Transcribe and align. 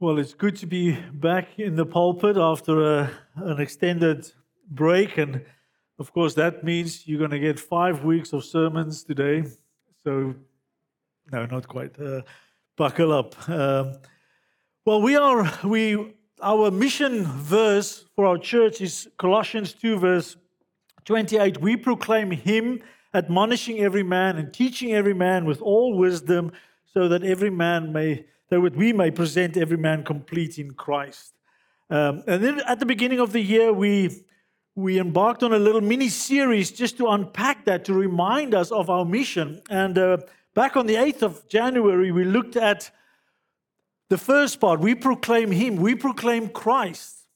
Well, 0.00 0.20
it's 0.20 0.32
good 0.32 0.54
to 0.58 0.66
be 0.66 0.96
back 1.12 1.58
in 1.58 1.74
the 1.74 1.84
pulpit 1.84 2.36
after 2.36 3.00
a, 3.00 3.10
an 3.34 3.60
extended 3.60 4.30
break. 4.70 5.18
And 5.18 5.44
of 5.98 6.12
course, 6.12 6.34
that 6.34 6.62
means 6.62 7.08
you're 7.08 7.18
going 7.18 7.32
to 7.32 7.40
get 7.40 7.58
five 7.58 8.04
weeks 8.04 8.32
of 8.32 8.44
sermons 8.44 9.02
today. 9.02 9.42
So, 10.04 10.36
no, 11.32 11.46
not 11.46 11.66
quite. 11.66 11.98
Uh, 11.98 12.20
buckle 12.76 13.12
up. 13.12 13.48
Um, 13.48 13.94
well, 14.84 15.02
we 15.02 15.16
are, 15.16 15.52
we, 15.64 16.14
our 16.40 16.70
mission 16.70 17.24
verse 17.24 18.04
for 18.14 18.24
our 18.24 18.38
church 18.38 18.80
is 18.80 19.08
Colossians 19.18 19.72
2, 19.72 19.98
verse 19.98 20.36
28. 21.06 21.60
We 21.60 21.76
proclaim 21.76 22.30
Him, 22.30 22.82
admonishing 23.12 23.80
every 23.80 24.04
man 24.04 24.36
and 24.36 24.54
teaching 24.54 24.92
every 24.92 25.14
man 25.14 25.44
with 25.44 25.60
all 25.60 25.98
wisdom, 25.98 26.52
so 26.84 27.08
that 27.08 27.24
every 27.24 27.50
man 27.50 27.92
may 27.92 28.26
that 28.50 28.60
we 28.60 28.92
may 28.92 29.10
present 29.10 29.56
every 29.56 29.76
man 29.76 30.04
complete 30.04 30.58
in 30.58 30.72
Christ. 30.72 31.34
Um, 31.90 32.22
and 32.26 32.42
then 32.42 32.60
at 32.66 32.80
the 32.80 32.86
beginning 32.86 33.20
of 33.20 33.32
the 33.32 33.40
year, 33.40 33.72
we 33.72 34.24
we 34.78 35.00
embarked 35.00 35.42
on 35.42 35.52
a 35.52 35.58
little 35.58 35.80
mini 35.80 36.08
series 36.08 36.70
just 36.70 36.96
to 36.98 37.08
unpack 37.08 37.64
that, 37.64 37.84
to 37.86 37.92
remind 37.92 38.54
us 38.54 38.70
of 38.70 38.88
our 38.88 39.04
mission. 39.04 39.60
And 39.68 39.98
uh, 39.98 40.18
back 40.54 40.76
on 40.76 40.86
the 40.86 40.94
8th 40.94 41.22
of 41.22 41.48
January, 41.48 42.12
we 42.12 42.22
looked 42.22 42.54
at 42.54 42.88
the 44.08 44.16
first 44.16 44.60
part. 44.60 44.78
We 44.78 44.94
proclaim 44.94 45.50
Him, 45.50 45.76
we 45.76 45.96
proclaim 45.96 46.48
Christ. 46.48 47.26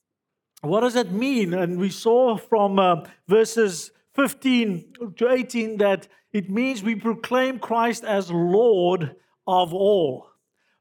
What 0.61 0.81
does 0.81 0.93
that 0.93 1.11
mean? 1.11 1.53
And 1.53 1.77
we 1.77 1.89
saw 1.89 2.37
from 2.37 2.79
uh, 2.79 3.03
verses 3.27 3.91
15 4.15 4.93
to 5.17 5.29
18 5.29 5.77
that 5.79 6.07
it 6.31 6.49
means 6.49 6.81
we 6.81 6.95
proclaim 6.95 7.59
Christ 7.59 8.05
as 8.05 8.31
Lord 8.31 9.17
of 9.45 9.73
all. 9.73 10.29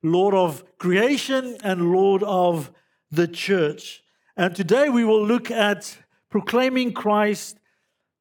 Lord 0.02 0.34
of 0.34 0.65
creation 0.79 1.56
and 1.62 1.92
Lord 1.92 2.23
of 2.23 2.71
the 3.10 3.29
church. 3.29 4.02
And 4.37 4.54
today 4.54 4.88
we 4.88 5.04
will 5.04 5.24
look 5.24 5.51
at 5.51 5.96
proclaiming 6.30 6.93
Christ 6.93 7.59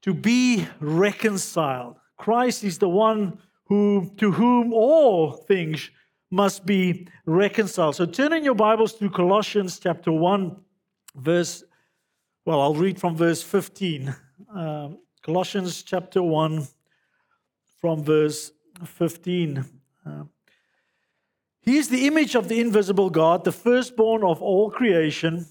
to 0.01 0.13
be 0.13 0.67
reconciled. 0.79 1.95
Christ 2.17 2.63
is 2.63 2.77
the 2.77 2.89
one 2.89 3.39
who, 3.65 4.11
to 4.17 4.31
whom 4.31 4.73
all 4.73 5.31
things 5.31 5.89
must 6.29 6.65
be 6.65 7.07
reconciled. 7.25 7.95
So 7.95 8.05
turn 8.05 8.33
in 8.33 8.43
your 8.43 8.55
Bibles 8.55 8.93
to 8.95 9.09
Colossians 9.09 9.79
chapter 9.79 10.11
1, 10.11 10.55
verse, 11.15 11.63
well, 12.45 12.61
I'll 12.61 12.75
read 12.75 12.99
from 12.99 13.15
verse 13.15 13.41
15. 13.41 14.15
Um, 14.53 14.97
Colossians 15.21 15.83
chapter 15.83 16.21
1, 16.21 16.67
from 17.79 18.03
verse 18.03 18.51
15. 18.85 19.65
Uh, 20.05 20.23
he 21.61 21.77
is 21.77 21.89
the 21.89 22.07
image 22.07 22.35
of 22.35 22.47
the 22.47 22.59
invisible 22.59 23.09
God, 23.09 23.43
the 23.43 23.51
firstborn 23.51 24.23
of 24.23 24.41
all 24.41 24.71
creation. 24.71 25.45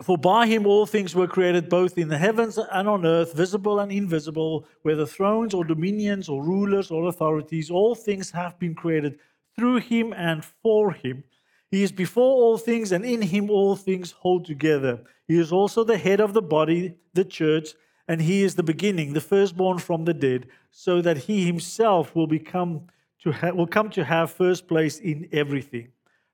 For 0.00 0.16
by 0.18 0.46
him 0.46 0.66
all 0.66 0.86
things 0.86 1.14
were 1.14 1.26
created, 1.26 1.68
both 1.68 1.98
in 1.98 2.08
the 2.08 2.18
heavens 2.18 2.58
and 2.58 2.88
on 2.88 3.06
earth, 3.06 3.34
visible 3.34 3.78
and 3.78 3.92
invisible, 3.92 4.66
whether 4.82 5.06
thrones 5.06 5.54
or 5.54 5.64
dominions 5.64 6.28
or 6.28 6.42
rulers 6.42 6.90
or 6.90 7.08
authorities, 7.08 7.70
all 7.70 7.94
things 7.94 8.30
have 8.30 8.58
been 8.58 8.74
created 8.74 9.18
through 9.56 9.78
him 9.78 10.12
and 10.12 10.44
for 10.44 10.92
him. 10.92 11.24
He 11.70 11.82
is 11.82 11.92
before 11.92 12.34
all 12.34 12.58
things, 12.58 12.92
and 12.92 13.04
in 13.04 13.22
him 13.22 13.48
all 13.48 13.76
things 13.76 14.12
hold 14.12 14.44
together. 14.44 15.02
He 15.26 15.38
is 15.38 15.52
also 15.52 15.84
the 15.84 15.98
head 15.98 16.20
of 16.20 16.34
the 16.34 16.42
body, 16.42 16.96
the 17.14 17.24
church, 17.24 17.70
and 18.06 18.20
he 18.20 18.42
is 18.42 18.56
the 18.56 18.62
beginning, 18.62 19.12
the 19.12 19.20
firstborn 19.20 19.78
from 19.78 20.04
the 20.04 20.14
dead, 20.14 20.48
so 20.70 21.00
that 21.00 21.18
he 21.18 21.46
himself 21.46 22.14
will 22.14 22.26
become 22.26 22.88
to 23.22 23.32
ha- 23.32 23.50
will 23.50 23.66
come 23.66 23.90
to 23.90 24.04
have 24.04 24.30
first 24.30 24.66
place 24.66 24.98
in 24.98 25.28
everything. 25.32 25.88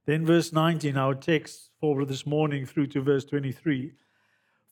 Then, 0.07 0.25
verse 0.25 0.53
19, 0.53 0.97
our 0.97 1.15
text 1.15 1.71
for 1.81 2.05
this 2.05 2.27
morning 2.27 2.65
through 2.65 2.87
to 2.89 3.03
verse 3.03 3.25
23. 3.27 3.93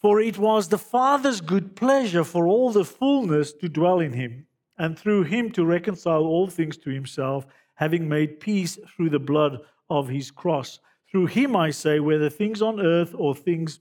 For 0.01 0.21
it 0.21 0.39
was 0.39 0.69
the 0.69 0.79
Father's 0.79 1.41
good 1.41 1.77
pleasure 1.77 2.25
for 2.25 2.47
all 2.47 2.71
the 2.71 2.85
fullness 2.85 3.53
to 3.55 3.69
dwell 3.69 4.01
in 4.01 4.13
him, 4.13 4.47
and 4.79 4.99
through 4.99 5.25
him 5.25 5.51
to 5.53 5.65
reconcile 5.65 6.23
all 6.23 6.49
things 6.49 6.77
to 6.79 6.91
himself, 6.91 7.47
having 7.75 8.09
made 8.09 8.41
peace 8.41 8.79
through 8.95 9.11
the 9.11 9.19
blood 9.19 9.61
of 9.91 10.09
his 10.09 10.31
cross. 10.31 10.81
Through 11.11 11.27
him, 11.27 11.55
I 11.55 11.71
say, 11.71 12.01
whether 12.01 12.31
things 12.31 12.63
on 12.63 12.81
earth 12.81 13.15
or 13.17 13.35
things 13.35 13.81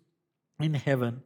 in 0.59 0.73
heaven. 0.73 1.21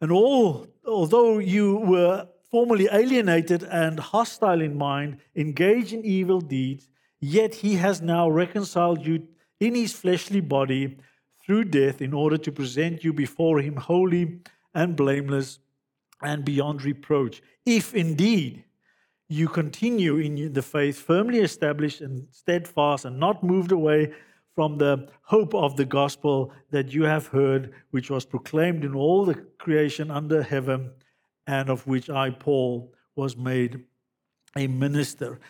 And 0.00 0.10
all, 0.10 0.66
although 0.86 1.38
you 1.38 1.76
were 1.76 2.26
formerly 2.52 2.86
alienated 2.92 3.62
and 3.62 3.98
hostile 3.98 4.60
in 4.60 4.76
mind, 4.76 5.16
engaged 5.34 5.94
in 5.94 6.04
evil 6.04 6.40
deeds, 6.40 6.90
yet 7.18 7.54
he 7.54 7.76
has 7.76 8.02
now 8.02 8.28
reconciled 8.28 9.04
you 9.06 9.26
in 9.58 9.74
his 9.74 9.94
fleshly 9.94 10.40
body 10.40 10.98
through 11.44 11.64
death 11.64 12.02
in 12.02 12.12
order 12.12 12.36
to 12.36 12.52
present 12.52 13.02
you 13.02 13.12
before 13.12 13.58
him 13.60 13.74
holy 13.76 14.38
and 14.74 14.94
blameless 14.96 15.60
and 16.20 16.44
beyond 16.44 16.84
reproach. 16.84 17.42
If 17.64 17.94
indeed 17.94 18.64
you 19.28 19.48
continue 19.48 20.18
in 20.18 20.52
the 20.52 20.60
faith, 20.60 20.98
firmly 20.98 21.38
established 21.38 22.02
and 22.02 22.26
steadfast, 22.30 23.06
and 23.06 23.18
not 23.18 23.42
moved 23.42 23.72
away 23.72 24.12
from 24.54 24.76
the 24.76 25.08
hope 25.22 25.54
of 25.54 25.76
the 25.76 25.86
gospel 25.86 26.52
that 26.70 26.92
you 26.92 27.04
have 27.04 27.28
heard, 27.28 27.72
which 27.92 28.10
was 28.10 28.26
proclaimed 28.26 28.84
in 28.84 28.94
all 28.94 29.24
the 29.24 29.36
creation 29.58 30.10
under 30.10 30.42
heaven 30.42 30.90
and 31.46 31.68
of 31.68 31.86
which 31.86 32.08
I, 32.10 32.30
Paul, 32.30 32.92
was 33.16 33.36
made 33.36 33.84
a 34.56 34.66
minister. 34.66 35.40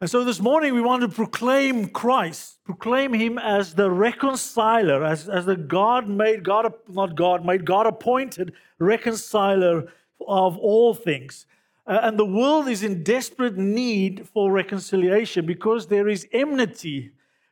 And 0.00 0.08
so 0.08 0.24
this 0.24 0.40
morning 0.40 0.72
we 0.72 0.80
want 0.80 1.02
to 1.02 1.08
proclaim 1.08 1.88
Christ, 1.88 2.64
proclaim 2.64 3.12
him 3.12 3.38
as 3.38 3.74
the 3.74 3.90
reconciler, 3.90 5.04
as, 5.04 5.28
as 5.28 5.44
the 5.44 5.56
God 5.56 6.08
made, 6.08 6.42
God, 6.42 6.72
not 6.88 7.16
God 7.16 7.44
made, 7.44 7.66
God 7.66 7.86
appointed 7.86 8.54
reconciler 8.78 9.92
of 10.26 10.56
all 10.56 10.94
things. 10.94 11.46
Uh, 11.86 11.98
and 12.02 12.18
the 12.18 12.24
world 12.24 12.68
is 12.68 12.82
in 12.82 13.02
desperate 13.02 13.58
need 13.58 14.26
for 14.28 14.50
reconciliation 14.50 15.44
because 15.44 15.88
there 15.88 16.08
is 16.08 16.26
enmity 16.32 17.10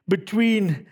between 0.09 0.87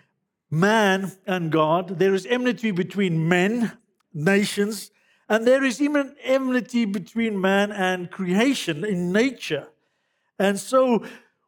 man 0.51 1.11
and 1.25 1.51
God. 1.51 1.97
There 1.97 2.13
is 2.13 2.25
enmity 2.25 2.71
between 2.71 3.27
men, 3.27 3.77
nations, 4.13 4.91
and 5.29 5.45
there 5.45 5.63
is 5.63 5.81
even 5.81 6.15
enmity 6.23 6.85
between 6.85 7.39
man 7.39 7.71
and 7.71 8.09
creation 8.09 8.85
in 8.85 9.11
nature. 9.11 9.67
And 10.39 10.59
so 10.59 11.03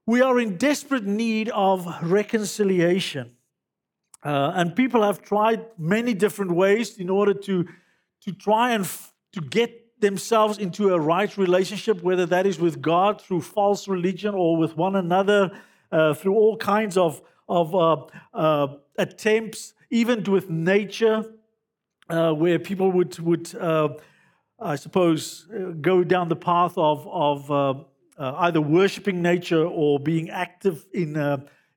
we 0.06 0.22
are 0.22 0.40
in 0.40 0.58
desperate 0.58 1.06
need 1.06 1.50
of 1.50 1.88
reconciliation. 2.02 3.32
Uh, 4.24 4.52
and 4.56 4.76
people 4.76 5.04
have 5.04 5.22
tried 5.22 5.66
many 5.78 6.14
different 6.14 6.52
ways 6.52 6.98
in 6.98 7.10
order 7.10 7.34
to, 7.34 7.66
to 8.22 8.32
try 8.34 8.72
and 8.72 8.84
f- 8.84 9.14
to 9.32 9.40
get 9.40 10.02
themselves 10.02 10.58
into 10.58 10.94
a 10.94 11.00
right 11.00 11.38
relationship, 11.38 12.02
whether 12.02 12.26
that 12.26 12.46
is 12.46 12.60
with 12.60 12.82
God 12.82 13.22
through 13.22 13.42
false 13.42 13.88
religion 13.88 14.34
or 14.34 14.58
with 14.58 14.76
one 14.76 14.96
another 14.96 15.52
uh, 15.92 16.14
through 16.14 16.36
all 16.36 16.58
kinds 16.58 16.98
of, 16.98 17.22
of 17.48 17.74
uh, 17.74 18.06
uh 18.34 18.68
attempts, 18.98 19.74
even 19.90 20.24
with 20.24 20.50
nature 20.50 21.24
uh, 22.10 22.34
where 22.34 22.60
people 22.60 22.92
would, 22.92 23.18
would 23.20 23.54
uh, 23.56 23.90
I 24.60 24.76
suppose, 24.76 25.48
uh, 25.54 25.72
go 25.80 26.04
down 26.04 26.30
the 26.30 26.36
path 26.36 26.74
of, 26.78 27.08
of 27.08 27.52
uh, 27.52 27.74
uh, 28.18 28.36
either 28.40 28.62
worshiping 28.62 29.22
nature 29.22 29.64
or 29.64 30.00
being 30.00 30.30
active 30.30 30.86
in, 30.94 31.16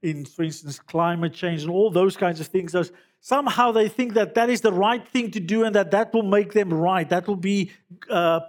in, 0.03 0.25
for 0.25 0.43
instance, 0.43 0.78
climate 0.78 1.34
change 1.34 1.62
and 1.62 1.70
all 1.70 1.91
those 1.91 2.16
kinds 2.16 2.41
of 2.41 2.48
things. 2.48 2.72
Those, 2.72 2.93
somehow 3.20 3.72
they 3.72 3.88
think 3.88 4.15
that 4.15 4.34
that 4.34 4.50
is 4.50 4.62
the 4.62 4.72
right 4.72 5.06
thing 5.06 5.31
to 5.32 5.41
do 5.41 5.65
and 5.65 5.75
that 5.75 5.91
that 5.93 6.12
will 6.12 6.25
make 6.25 6.53
them 6.53 6.72
right. 6.72 7.09
That 7.09 7.28
will 7.28 7.37
be 7.37 7.70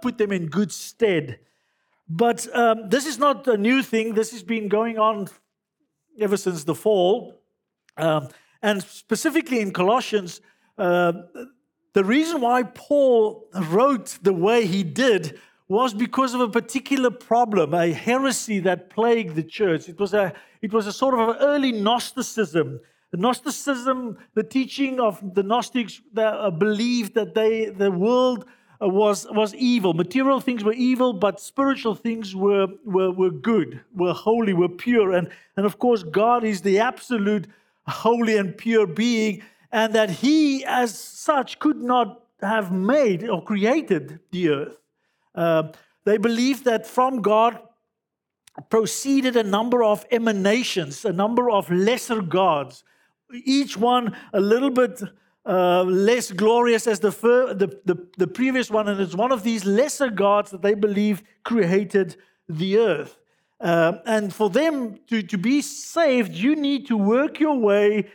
put 0.02 0.18
them 0.18 0.32
in 0.32 0.46
good 0.46 0.72
stead. 0.72 1.38
But 2.08 2.46
um, 2.54 2.88
this 2.90 3.06
is 3.06 3.18
not 3.18 3.46
a 3.46 3.56
new 3.56 3.82
thing. 3.82 4.14
This 4.14 4.32
has 4.32 4.42
been 4.42 4.68
going 4.68 4.98
on 4.98 5.28
ever 6.18 6.36
since 6.36 6.64
the 6.64 6.74
fall. 6.74 7.40
Um, 7.96 8.28
and 8.62 8.82
specifically 8.82 9.60
in 9.60 9.72
Colossians, 9.72 10.40
uh, 10.76 11.12
the 11.94 12.04
reason 12.04 12.40
why 12.40 12.64
Paul 12.64 13.46
wrote 13.54 14.18
the 14.22 14.32
way 14.32 14.66
he 14.66 14.82
did 14.82 15.38
was 15.68 15.94
because 15.94 16.34
of 16.34 16.40
a 16.40 16.48
particular 16.48 17.10
problem, 17.10 17.72
a 17.72 17.92
heresy 17.92 18.58
that 18.60 18.90
plagued 18.90 19.34
the 19.36 19.42
church. 19.42 19.88
It 19.88 19.98
was 19.98 20.12
a, 20.12 20.32
it 20.60 20.72
was 20.72 20.86
a 20.86 20.92
sort 20.92 21.14
of 21.14 21.28
an 21.28 21.36
early 21.40 21.72
Gnosticism. 21.72 22.80
The 23.12 23.16
Gnosticism, 23.16 24.18
the 24.34 24.42
teaching 24.42 24.98
of 25.00 25.34
the 25.34 25.42
Gnostics 25.42 26.02
that 26.12 26.34
uh, 26.34 26.50
believed 26.50 27.14
that 27.14 27.34
they, 27.34 27.66
the 27.66 27.90
world 27.90 28.44
uh, 28.82 28.88
was, 28.88 29.26
was 29.30 29.54
evil. 29.54 29.94
Material 29.94 30.40
things 30.40 30.64
were 30.64 30.72
evil, 30.72 31.12
but 31.12 31.40
spiritual 31.40 31.94
things 31.94 32.34
were, 32.34 32.66
were, 32.84 33.12
were 33.12 33.30
good, 33.30 33.80
were 33.94 34.12
holy, 34.12 34.52
were 34.52 34.68
pure. 34.68 35.12
And, 35.12 35.30
and 35.56 35.64
of 35.64 35.78
course, 35.78 36.02
God 36.02 36.42
is 36.42 36.60
the 36.60 36.80
absolute 36.80 37.46
holy 37.86 38.36
and 38.36 38.56
pure 38.56 38.86
being 38.86 39.42
and 39.74 39.92
that 39.92 40.08
he, 40.08 40.64
as 40.64 40.96
such, 40.96 41.58
could 41.58 41.82
not 41.82 42.22
have 42.40 42.70
made 42.70 43.28
or 43.28 43.42
created 43.42 44.20
the 44.30 44.48
earth. 44.48 44.76
Uh, 45.34 45.64
they 46.04 46.16
believed 46.16 46.64
that 46.64 46.86
from 46.86 47.20
God 47.20 47.58
proceeded 48.70 49.34
a 49.36 49.42
number 49.42 49.82
of 49.82 50.06
emanations, 50.12 51.04
a 51.04 51.12
number 51.12 51.50
of 51.50 51.68
lesser 51.72 52.22
gods, 52.22 52.84
each 53.32 53.76
one 53.76 54.16
a 54.32 54.40
little 54.40 54.70
bit 54.70 55.02
uh, 55.44 55.82
less 55.82 56.30
glorious 56.30 56.86
as 56.86 57.00
the, 57.00 57.10
fir- 57.10 57.52
the, 57.52 57.66
the, 57.84 57.96
the 58.16 58.28
previous 58.28 58.70
one, 58.70 58.86
and 58.86 59.00
it's 59.00 59.16
one 59.16 59.32
of 59.32 59.42
these 59.42 59.64
lesser 59.64 60.08
gods 60.08 60.52
that 60.52 60.62
they 60.62 60.74
believe 60.74 61.24
created 61.42 62.16
the 62.48 62.78
earth. 62.78 63.18
Uh, 63.60 63.94
and 64.06 64.32
for 64.32 64.48
them 64.50 65.00
to, 65.08 65.20
to 65.20 65.36
be 65.36 65.60
saved, 65.60 66.32
you 66.32 66.54
need 66.54 66.86
to 66.86 66.96
work 66.96 67.40
your 67.40 67.58
way 67.58 68.06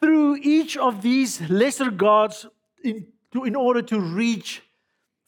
through 0.00 0.36
each 0.36 0.76
of 0.76 1.02
these 1.02 1.40
lesser 1.50 1.90
gods 1.90 2.46
in, 2.84 3.06
to, 3.32 3.44
in 3.44 3.56
order 3.56 3.82
to 3.82 4.00
reach 4.00 4.62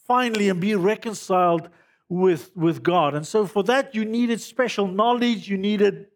finally 0.06 0.48
and 0.48 0.60
be 0.60 0.74
reconciled 0.74 1.68
with, 2.08 2.50
with 2.56 2.82
God. 2.82 3.14
And 3.14 3.26
so 3.26 3.46
for 3.46 3.62
that, 3.64 3.94
you 3.94 4.04
needed 4.04 4.40
special 4.40 4.88
knowledge, 4.88 5.48
you 5.48 5.56
needed 5.56 6.06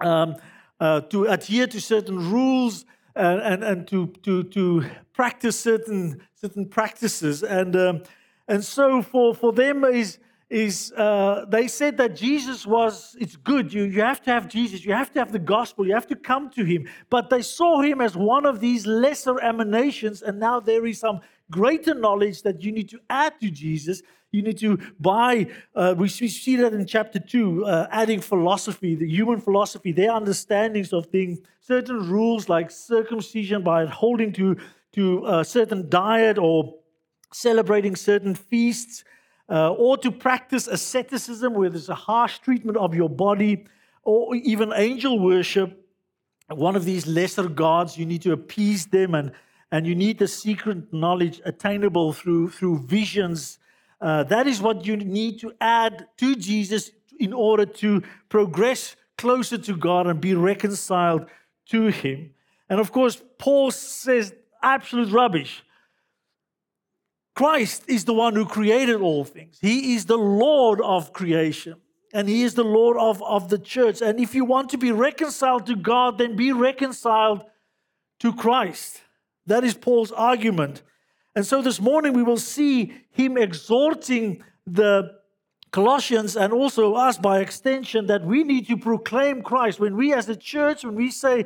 um, 0.00 0.36
uh, 0.78 1.00
to 1.02 1.24
adhere 1.24 1.66
to 1.66 1.80
certain 1.80 2.30
rules 2.30 2.84
and, 3.14 3.40
and, 3.40 3.64
and 3.64 3.88
to, 3.88 4.08
to, 4.22 4.44
to 4.44 4.84
practice 5.12 5.58
certain, 5.58 6.20
certain 6.34 6.68
practices. 6.68 7.42
And, 7.42 7.76
um, 7.76 8.02
and 8.48 8.64
so 8.64 9.02
for, 9.02 9.34
for 9.34 9.52
them 9.52 9.84
is, 9.84 10.18
is 10.50 10.92
uh, 10.96 11.44
they 11.48 11.68
said 11.68 11.96
that 11.98 12.16
Jesus 12.16 12.66
was, 12.66 13.16
it's 13.20 13.36
good. 13.36 13.72
You, 13.72 13.84
you 13.84 14.02
have 14.02 14.20
to 14.22 14.32
have 14.32 14.48
Jesus. 14.48 14.84
You 14.84 14.92
have 14.92 15.12
to 15.12 15.20
have 15.20 15.30
the 15.30 15.38
gospel. 15.38 15.86
You 15.86 15.94
have 15.94 16.08
to 16.08 16.16
come 16.16 16.50
to 16.50 16.64
him. 16.64 16.88
But 17.08 17.30
they 17.30 17.42
saw 17.42 17.80
him 17.80 18.00
as 18.00 18.16
one 18.16 18.44
of 18.44 18.58
these 18.58 18.84
lesser 18.84 19.40
emanations. 19.40 20.22
And 20.22 20.40
now 20.40 20.58
there 20.58 20.84
is 20.86 20.98
some 20.98 21.20
greater 21.52 21.94
knowledge 21.94 22.42
that 22.42 22.62
you 22.62 22.72
need 22.72 22.88
to 22.90 22.98
add 23.08 23.40
to 23.40 23.50
Jesus. 23.50 24.02
You 24.32 24.42
need 24.42 24.58
to 24.58 24.78
buy, 24.98 25.48
uh, 25.74 25.94
we 25.96 26.08
see 26.08 26.56
that 26.56 26.72
in 26.72 26.84
chapter 26.86 27.20
2, 27.20 27.64
uh, 27.64 27.86
adding 27.90 28.20
philosophy, 28.20 28.96
the 28.96 29.08
human 29.08 29.40
philosophy, 29.40 29.92
their 29.92 30.12
understandings 30.12 30.92
of 30.92 31.06
things, 31.06 31.38
certain 31.60 32.08
rules 32.08 32.48
like 32.48 32.70
circumcision 32.70 33.62
by 33.62 33.86
holding 33.86 34.32
to, 34.32 34.56
to 34.92 35.26
a 35.26 35.44
certain 35.44 35.88
diet 35.88 36.38
or 36.38 36.74
celebrating 37.32 37.94
certain 37.94 38.34
feasts, 38.34 39.04
uh, 39.50 39.72
or 39.72 39.96
to 39.98 40.10
practice 40.10 40.66
asceticism, 40.66 41.54
where 41.54 41.68
there's 41.68 41.88
a 41.88 41.94
harsh 41.94 42.38
treatment 42.38 42.78
of 42.78 42.94
your 42.94 43.08
body, 43.08 43.66
or 44.04 44.34
even 44.36 44.72
angel 44.74 45.18
worship. 45.18 45.76
One 46.48 46.76
of 46.76 46.84
these 46.84 47.06
lesser 47.06 47.48
gods, 47.48 47.98
you 47.98 48.06
need 48.06 48.22
to 48.22 48.32
appease 48.32 48.86
them 48.86 49.14
and 49.14 49.32
and 49.72 49.86
you 49.86 49.94
need 49.94 50.18
the 50.18 50.26
secret 50.26 50.92
knowledge 50.92 51.40
attainable 51.44 52.12
through, 52.12 52.50
through 52.50 52.86
visions. 52.86 53.58
Uh, 54.00 54.24
that 54.24 54.46
is 54.46 54.60
what 54.60 54.84
you 54.84 54.96
need 54.96 55.38
to 55.40 55.52
add 55.60 56.06
to 56.16 56.34
Jesus 56.34 56.90
in 57.18 57.32
order 57.32 57.66
to 57.66 58.02
progress 58.28 58.96
closer 59.16 59.58
to 59.58 59.76
God 59.76 60.06
and 60.06 60.20
be 60.20 60.34
reconciled 60.34 61.26
to 61.66 61.86
Him. 61.86 62.30
And 62.68 62.80
of 62.80 62.90
course, 62.90 63.22
Paul 63.38 63.70
says 63.70 64.34
absolute 64.62 65.12
rubbish. 65.12 65.62
Christ 67.40 67.84
is 67.88 68.04
the 68.04 68.12
one 68.12 68.34
who 68.34 68.44
created 68.44 68.96
all 69.00 69.24
things, 69.24 69.56
He 69.62 69.94
is 69.94 70.04
the 70.04 70.18
Lord 70.18 70.78
of 70.82 71.14
creation. 71.14 71.76
And 72.12 72.28
he 72.28 72.42
is 72.42 72.54
the 72.54 72.64
Lord 72.64 72.96
of, 72.96 73.22
of 73.22 73.50
the 73.50 73.58
church. 73.58 74.02
And 74.02 74.18
if 74.18 74.34
you 74.34 74.44
want 74.44 74.70
to 74.70 74.76
be 74.76 74.90
reconciled 74.90 75.64
to 75.66 75.76
God, 75.76 76.18
then 76.18 76.34
be 76.34 76.50
reconciled 76.50 77.44
to 78.18 78.32
Christ. 78.32 79.00
That 79.46 79.62
is 79.62 79.74
Paul's 79.74 80.10
argument. 80.10 80.82
And 81.36 81.46
so 81.46 81.62
this 81.62 81.80
morning 81.80 82.12
we 82.12 82.24
will 82.24 82.36
see 82.36 82.92
him 83.12 83.36
exhorting 83.36 84.42
the 84.66 85.20
Colossians 85.70 86.36
and 86.36 86.52
also 86.52 86.94
us 86.94 87.16
by 87.16 87.38
extension 87.38 88.06
that 88.06 88.24
we 88.24 88.42
need 88.42 88.66
to 88.66 88.76
proclaim 88.76 89.40
Christ. 89.40 89.78
When 89.78 89.96
we 89.96 90.12
as 90.12 90.28
a 90.28 90.36
church, 90.36 90.82
when 90.84 90.96
we 90.96 91.12
say 91.12 91.44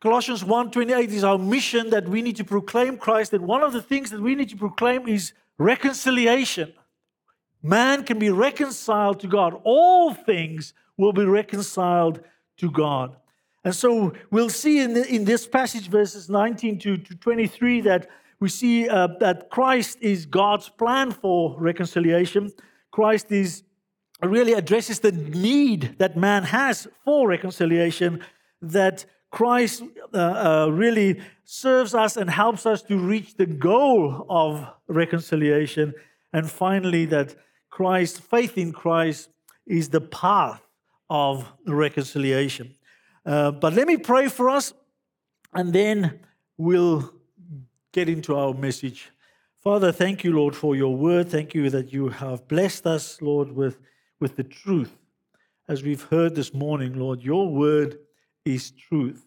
Colossians 0.00 0.44
1:28 0.44 1.10
is 1.10 1.24
our 1.24 1.38
mission 1.38 1.90
that 1.90 2.08
we 2.08 2.22
need 2.22 2.36
to 2.36 2.44
proclaim 2.44 2.98
Christ, 2.98 3.32
and 3.32 3.46
one 3.46 3.62
of 3.62 3.72
the 3.72 3.82
things 3.82 4.10
that 4.10 4.20
we 4.20 4.34
need 4.34 4.48
to 4.50 4.56
proclaim 4.56 5.08
is 5.08 5.32
reconciliation. 5.58 6.72
Man 7.62 8.04
can 8.04 8.18
be 8.18 8.30
reconciled 8.30 9.18
to 9.20 9.26
God. 9.26 9.60
All 9.64 10.14
things 10.14 10.72
will 10.96 11.12
be 11.12 11.24
reconciled 11.24 12.20
to 12.58 12.70
God. 12.70 13.16
And 13.64 13.74
so 13.74 14.12
we'll 14.30 14.50
see 14.50 14.78
in, 14.78 14.94
the, 14.94 15.06
in 15.12 15.24
this 15.24 15.46
passage, 15.46 15.88
verses 15.88 16.30
19 16.30 16.78
to, 16.78 16.96
to 16.96 17.14
23, 17.16 17.80
that 17.82 18.08
we 18.38 18.48
see 18.48 18.88
uh, 18.88 19.08
that 19.18 19.50
Christ 19.50 19.98
is 20.00 20.26
God's 20.26 20.68
plan 20.68 21.10
for 21.10 21.56
reconciliation. 21.58 22.52
Christ 22.92 23.32
is 23.32 23.64
really 24.22 24.52
addresses 24.52 25.00
the 25.00 25.12
need 25.12 25.96
that 25.98 26.16
man 26.16 26.44
has 26.44 26.86
for 27.04 27.28
reconciliation, 27.28 28.24
that 28.62 29.04
Christ 29.30 29.82
uh, 30.14 30.18
uh, 30.18 30.70
really 30.70 31.20
serves 31.44 31.94
us 31.94 32.16
and 32.16 32.30
helps 32.30 32.66
us 32.66 32.82
to 32.82 32.98
reach 32.98 33.36
the 33.36 33.46
goal 33.46 34.26
of 34.28 34.66
reconciliation. 34.86 35.94
And 36.32 36.50
finally, 36.50 37.04
that 37.06 37.34
Christ, 37.70 38.22
faith 38.22 38.56
in 38.56 38.72
Christ, 38.72 39.30
is 39.66 39.90
the 39.90 40.00
path 40.00 40.62
of 41.10 41.50
reconciliation. 41.66 42.74
Uh, 43.24 43.50
but 43.50 43.74
let 43.74 43.86
me 43.86 43.96
pray 43.96 44.28
for 44.28 44.48
us, 44.48 44.72
and 45.52 45.72
then 45.72 46.20
we'll 46.56 47.12
get 47.92 48.08
into 48.08 48.34
our 48.36 48.54
message. 48.54 49.10
Father, 49.62 49.92
thank 49.92 50.24
you, 50.24 50.32
Lord, 50.32 50.54
for 50.56 50.76
your 50.76 50.96
word. 50.96 51.28
Thank 51.28 51.54
you 51.54 51.68
that 51.70 51.92
you 51.92 52.08
have 52.08 52.48
blessed 52.48 52.86
us, 52.86 53.20
Lord, 53.20 53.52
with, 53.52 53.78
with 54.20 54.36
the 54.36 54.44
truth. 54.44 54.96
As 55.68 55.82
we've 55.82 56.04
heard 56.04 56.34
this 56.34 56.54
morning, 56.54 56.98
Lord, 56.98 57.22
your 57.22 57.52
word 57.52 57.98
is 58.48 58.70
truth. 58.70 59.26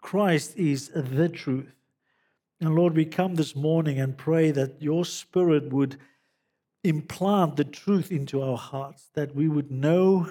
Christ 0.00 0.56
is 0.56 0.90
the 0.94 1.28
truth. 1.28 1.74
And 2.60 2.74
Lord, 2.74 2.94
we 2.94 3.04
come 3.04 3.34
this 3.34 3.56
morning 3.56 3.98
and 3.98 4.16
pray 4.16 4.50
that 4.52 4.80
your 4.80 5.04
spirit 5.04 5.72
would 5.72 5.96
implant 6.84 7.56
the 7.56 7.64
truth 7.64 8.12
into 8.12 8.42
our 8.42 8.56
hearts, 8.56 9.10
that 9.14 9.34
we 9.34 9.48
would 9.48 9.70
know 9.70 10.30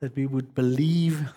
that 0.00 0.14
we 0.16 0.26
would 0.26 0.54
believe 0.54 1.28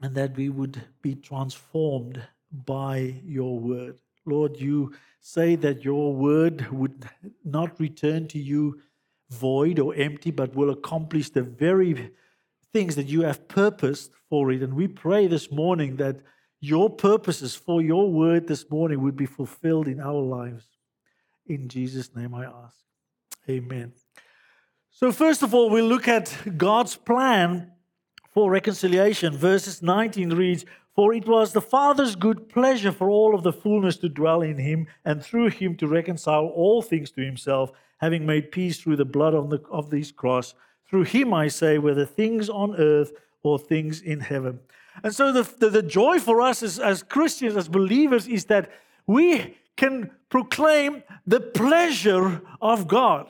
and 0.00 0.14
that 0.14 0.36
we 0.36 0.48
would 0.48 0.82
be 1.02 1.14
transformed 1.14 2.22
by 2.52 3.22
your 3.24 3.58
word. 3.58 3.98
Lord, 4.26 4.60
you 4.60 4.94
say 5.20 5.54
that 5.56 5.84
your 5.84 6.14
word 6.14 6.70
would 6.70 7.08
not 7.44 7.78
return 7.80 8.28
to 8.28 8.38
you 8.38 8.80
void 9.30 9.78
or 9.78 9.94
empty, 9.94 10.30
but 10.30 10.54
will 10.54 10.70
accomplish 10.70 11.30
the 11.30 11.42
very 11.42 12.10
things 12.74 12.96
that 12.96 13.06
you 13.06 13.22
have 13.22 13.46
purposed 13.46 14.10
for 14.28 14.50
it. 14.50 14.60
And 14.60 14.74
we 14.74 14.88
pray 14.88 15.28
this 15.28 15.50
morning 15.52 15.96
that 15.96 16.16
your 16.60 16.90
purposes 16.90 17.54
for 17.54 17.80
your 17.80 18.10
word 18.10 18.48
this 18.48 18.68
morning 18.68 19.00
would 19.00 19.16
be 19.16 19.26
fulfilled 19.26 19.86
in 19.86 20.00
our 20.00 20.20
lives. 20.20 20.66
In 21.46 21.68
Jesus' 21.68 22.14
name 22.16 22.34
I 22.34 22.46
ask. 22.46 22.76
Amen. 23.48 23.92
So, 24.90 25.12
first 25.12 25.42
of 25.42 25.54
all, 25.54 25.70
we'll 25.70 25.86
look 25.86 26.08
at 26.08 26.36
God's 26.56 26.96
plan 26.96 27.70
for 28.30 28.50
reconciliation. 28.50 29.36
Verses 29.36 29.80
19 29.80 30.30
reads, 30.30 30.64
For 30.96 31.14
it 31.14 31.28
was 31.28 31.52
the 31.52 31.60
Father's 31.60 32.16
good 32.16 32.48
pleasure 32.48 32.92
for 32.92 33.08
all 33.08 33.36
of 33.36 33.44
the 33.44 33.52
fullness 33.52 33.98
to 33.98 34.08
dwell 34.08 34.42
in 34.42 34.58
him, 34.58 34.88
and 35.04 35.22
through 35.22 35.50
him 35.50 35.76
to 35.76 35.86
reconcile 35.86 36.46
all 36.46 36.82
things 36.82 37.12
to 37.12 37.24
himself, 37.24 37.70
having 37.98 38.26
made 38.26 38.50
peace 38.50 38.80
through 38.80 38.96
the 38.96 39.04
blood 39.04 39.34
of, 39.34 39.50
the, 39.50 39.60
of 39.70 39.90
this 39.90 40.10
cross. 40.10 40.54
Through 40.88 41.04
him, 41.04 41.32
I 41.32 41.48
say, 41.48 41.78
whether 41.78 42.04
things 42.04 42.48
on 42.48 42.76
earth 42.76 43.12
or 43.42 43.58
things 43.58 44.00
in 44.00 44.20
heaven. 44.20 44.60
And 45.02 45.14
so 45.14 45.32
the, 45.32 45.42
the, 45.58 45.70
the 45.70 45.82
joy 45.82 46.18
for 46.20 46.40
us 46.40 46.62
as, 46.62 46.78
as 46.78 47.02
Christians, 47.02 47.56
as 47.56 47.68
believers, 47.68 48.28
is 48.28 48.44
that 48.46 48.70
we 49.06 49.56
can 49.76 50.10
proclaim 50.28 51.02
the 51.26 51.40
pleasure 51.40 52.42
of 52.60 52.86
God. 52.86 53.26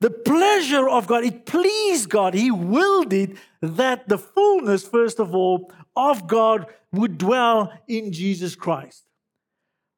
The 0.00 0.10
pleasure 0.10 0.88
of 0.88 1.06
God, 1.06 1.24
it 1.24 1.46
pleased 1.46 2.10
God. 2.10 2.34
He 2.34 2.50
willed 2.50 3.12
it 3.12 3.36
that 3.62 4.08
the 4.08 4.18
fullness, 4.18 4.86
first 4.86 5.18
of 5.18 5.34
all, 5.34 5.72
of 5.94 6.26
God 6.26 6.66
would 6.92 7.18
dwell 7.18 7.72
in 7.88 8.12
Jesus 8.12 8.54
Christ. 8.54 9.04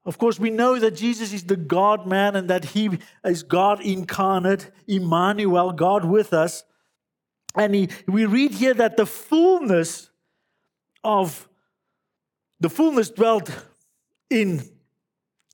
Of 0.04 0.16
course, 0.16 0.38
we 0.38 0.50
know 0.50 0.78
that 0.78 0.96
Jesus 0.96 1.32
is 1.32 1.44
the 1.44 1.56
God 1.56 2.06
man 2.06 2.36
and 2.36 2.48
that 2.48 2.66
he 2.66 2.98
is 3.24 3.42
God 3.42 3.80
incarnate, 3.80 4.70
Emmanuel, 4.86 5.72
God 5.72 6.04
with 6.04 6.32
us. 6.32 6.64
And 7.56 7.74
he, 7.74 7.88
we 8.06 8.26
read 8.26 8.52
here 8.52 8.74
that 8.74 8.96
the 8.96 9.06
fullness 9.06 10.10
of 11.02 11.48
the 12.60 12.68
fullness 12.68 13.10
dwelt 13.10 13.50
in 14.30 14.62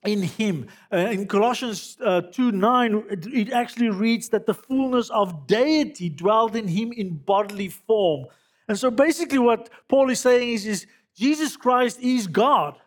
in 0.04 0.22
him. 0.22 0.66
Uh, 0.92 0.96
in 0.96 1.26
Colossians 1.26 1.96
uh, 2.04 2.20
2 2.20 2.52
9, 2.52 3.04
it, 3.10 3.26
it 3.26 3.52
actually 3.52 3.88
reads 3.88 4.28
that 4.30 4.46
the 4.46 4.54
fullness 4.54 5.10
of 5.10 5.46
deity 5.46 6.08
dwelled 6.08 6.56
in 6.56 6.68
him 6.68 6.92
in 6.92 7.16
bodily 7.16 7.68
form. 7.68 8.26
And 8.68 8.78
so 8.78 8.90
basically, 8.90 9.38
what 9.38 9.70
Paul 9.88 10.10
is 10.10 10.20
saying 10.20 10.52
is, 10.52 10.66
is 10.66 10.86
Jesus 11.16 11.56
Christ 11.56 11.98
is 12.00 12.26
God. 12.26 12.78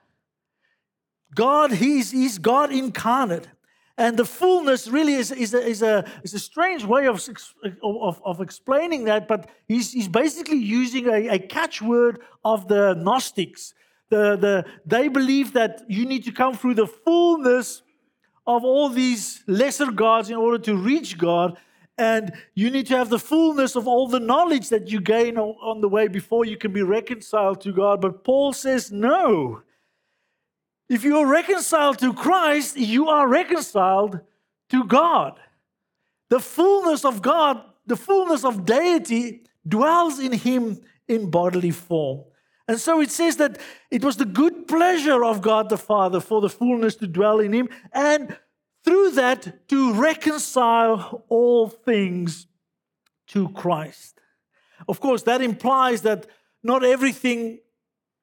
God, 1.36 1.72
he's, 1.72 2.12
he's 2.12 2.38
God 2.38 2.72
incarnate. 2.72 3.48
And 3.98 4.16
the 4.16 4.26
fullness 4.26 4.88
really 4.88 5.14
is, 5.14 5.32
is, 5.32 5.56
a, 5.56 5.66
is, 5.66 5.82
a, 5.82 6.06
is 6.24 6.34
a 6.36 6.40
strange 6.40 6.86
way 6.86 7.08
of, 7.08 7.28
of, 7.82 8.22
of 8.24 8.42
explaining 8.42 9.06
that, 9.06 9.28
but 9.28 9.50
he's, 9.68 9.92
he's 9.92 10.08
basically 10.08 10.58
using 10.58 11.08
a, 11.08 11.30
a 11.30 11.40
catchword 11.40 12.18
of 12.46 12.68
the 12.68 12.94
Gnostics. 12.94 13.74
The, 14.10 14.38
the, 14.38 14.66
they 14.86 15.08
believe 15.08 15.54
that 15.54 15.82
you 15.88 16.06
need 16.06 16.24
to 16.26 16.32
come 16.32 16.56
through 16.56 16.76
the 16.76 16.86
fullness 16.86 17.82
of 18.46 18.64
all 18.64 18.88
these 18.88 19.44
lesser 19.48 19.92
gods 19.92 20.30
in 20.30 20.38
order 20.38 20.60
to 20.60 20.78
reach 20.78 21.18
God. 21.18 21.58
And 21.98 22.32
you 22.54 22.70
need 22.70 22.86
to 22.88 22.98
have 22.98 23.10
the 23.10 23.18
fullness 23.18 23.76
of 23.76 23.88
all 23.88 24.08
the 24.08 24.20
knowledge 24.20 24.70
that 24.70 24.90
you 24.90 25.02
gain 25.02 25.40
on 25.40 25.82
the 25.82 25.90
way 25.90 26.08
before 26.08 26.46
you 26.46 26.56
can 26.56 26.72
be 26.72 26.84
reconciled 26.84 27.62
to 27.62 27.74
God. 27.74 28.00
But 28.00 28.24
Paul 28.24 28.54
says, 28.54 28.92
no. 28.92 29.64
If 30.90 31.04
you 31.04 31.18
are 31.18 31.28
reconciled 31.28 32.00
to 32.00 32.14
Christ, 32.14 32.78
you 32.78 33.10
are 33.10 33.28
reconciled 33.28 34.22
to 34.70 34.84
God. 34.86 35.40
The 36.30 36.40
fullness 36.40 37.06
of 37.06 37.22
God, 37.22 37.62
the 37.86 37.98
fullness 37.98 38.44
of 38.44 38.66
deity 38.66 39.44
dwells 39.68 40.20
in 40.20 40.32
him 40.32 40.80
in 41.08 41.30
bodily 41.30 41.72
form. 41.72 42.24
And 42.68 42.80
so 42.80 43.00
it 43.00 43.12
says 43.12 43.38
that 43.38 43.60
it 43.90 44.04
was 44.04 44.18
the 44.18 44.26
good 44.26 44.68
pleasure 44.68 45.24
of 45.24 45.42
God 45.42 45.70
the 45.70 45.78
Father 45.78 46.20
for 46.20 46.42
the 46.42 46.50
fullness 46.50 46.96
to 46.98 47.08
dwell 47.08 47.40
in 47.40 47.54
him 47.54 47.70
and 47.94 48.38
through 48.84 49.12
that 49.12 49.68
to 49.70 49.94
reconcile 49.94 51.24
all 51.30 51.70
things 51.70 52.48
to 53.28 53.50
Christ. 53.50 54.20
Of 54.88 55.00
course, 55.00 55.24
that 55.24 55.42
implies 55.42 56.02
that 56.04 56.28
not 56.64 56.84
everything 56.84 57.60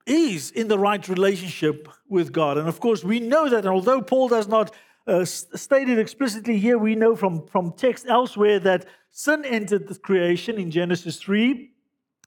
is 0.07 0.51
in 0.51 0.69
the 0.69 0.79
right 0.79 1.07
relationship 1.09 1.89
with 2.09 2.33
God. 2.33 2.59
And 2.59 2.69
of 2.69 2.81
course, 2.81 3.03
we 3.03 3.21
know 3.21 3.49
that, 3.49 3.67
although 3.67 4.03
Paul 4.03 4.29
does 4.29 4.49
not 4.49 4.75
uh, 5.07 5.25
state 5.25 5.89
it 5.89 5.99
explicitly 5.99 6.59
here, 6.59 6.79
we 6.79 6.95
know 6.95 7.17
from, 7.17 7.47
from 7.47 7.73
text 7.73 8.07
elsewhere 8.07 8.59
that 8.61 8.87
sin 9.11 9.45
entered 9.45 9.89
the 9.89 9.95
creation 9.95 10.59
in 10.59 10.71
Genesis 10.71 11.17
3 11.17 11.71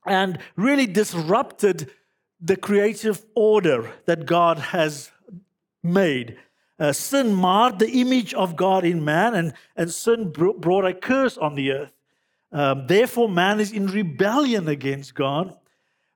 and 0.05 0.39
really 0.55 0.87
disrupted 0.87 1.91
the 2.39 2.55
creative 2.55 3.25
order 3.35 3.91
that 4.05 4.25
God 4.25 4.57
has 4.57 5.11
made. 5.83 6.37
Uh, 6.79 6.93
sin 6.93 7.33
marred 7.33 7.79
the 7.79 7.89
image 7.89 8.33
of 8.35 8.55
God 8.55 8.85
in 8.85 9.03
man, 9.03 9.33
and, 9.33 9.53
and 9.75 9.91
sin 9.91 10.31
brought 10.31 10.85
a 10.85 10.93
curse 10.93 11.37
on 11.37 11.55
the 11.55 11.71
earth. 11.71 11.91
Um, 12.51 12.85
therefore, 12.87 13.27
man 13.27 13.59
is 13.59 13.71
in 13.71 13.87
rebellion 13.87 14.67
against 14.67 15.15
God. 15.15 15.57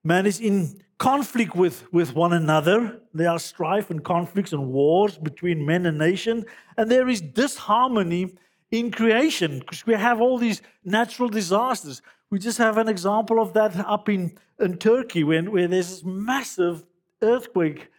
Man 0.03 0.25
is 0.25 0.39
in 0.39 0.82
conflict 1.01 1.55
with, 1.55 1.91
with 1.91 2.13
one 2.13 2.31
another. 2.31 3.01
There 3.12 3.31
are 3.31 3.39
strife 3.39 3.89
and 3.89 4.03
conflicts 4.03 4.53
and 4.53 4.72
wars 4.72 5.17
between 5.17 5.65
men 5.65 5.88
and 5.88 5.98
nation. 5.98 6.46
And 6.77 6.91
there 6.91 7.10
is 7.10 7.22
disharmony 7.22 8.36
in 8.70 8.91
creation 8.91 9.60
because 9.62 9.84
we 9.84 9.96
have 9.96 10.22
all 10.22 10.38
these 10.38 10.62
natural 10.86 11.27
disasters. 11.27 12.03
We 12.29 12.38
just 12.38 12.60
have 12.60 12.77
an 12.77 12.88
example 12.88 13.41
of 13.41 13.53
that 13.53 13.75
up 13.77 14.10
in, 14.10 14.38
in 14.60 14.77
Turkey 14.77 15.24
when, 15.24 15.51
where 15.51 15.67
there's 15.67 15.89
this 15.89 16.03
massive 16.05 16.84
earthquake. 17.24 17.89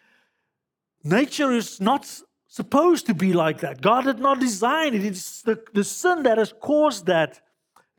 Nature 1.02 1.50
is 1.50 1.80
not 1.80 2.08
supposed 2.46 3.06
to 3.06 3.14
be 3.14 3.32
like 3.32 3.58
that. 3.62 3.80
God 3.80 4.04
did 4.04 4.20
not 4.20 4.38
design 4.38 4.94
it. 4.94 5.04
It's 5.04 5.42
the, 5.42 5.60
the 5.74 5.82
sin 5.82 6.22
that 6.22 6.38
has 6.38 6.54
caused 6.60 7.06
that 7.06 7.40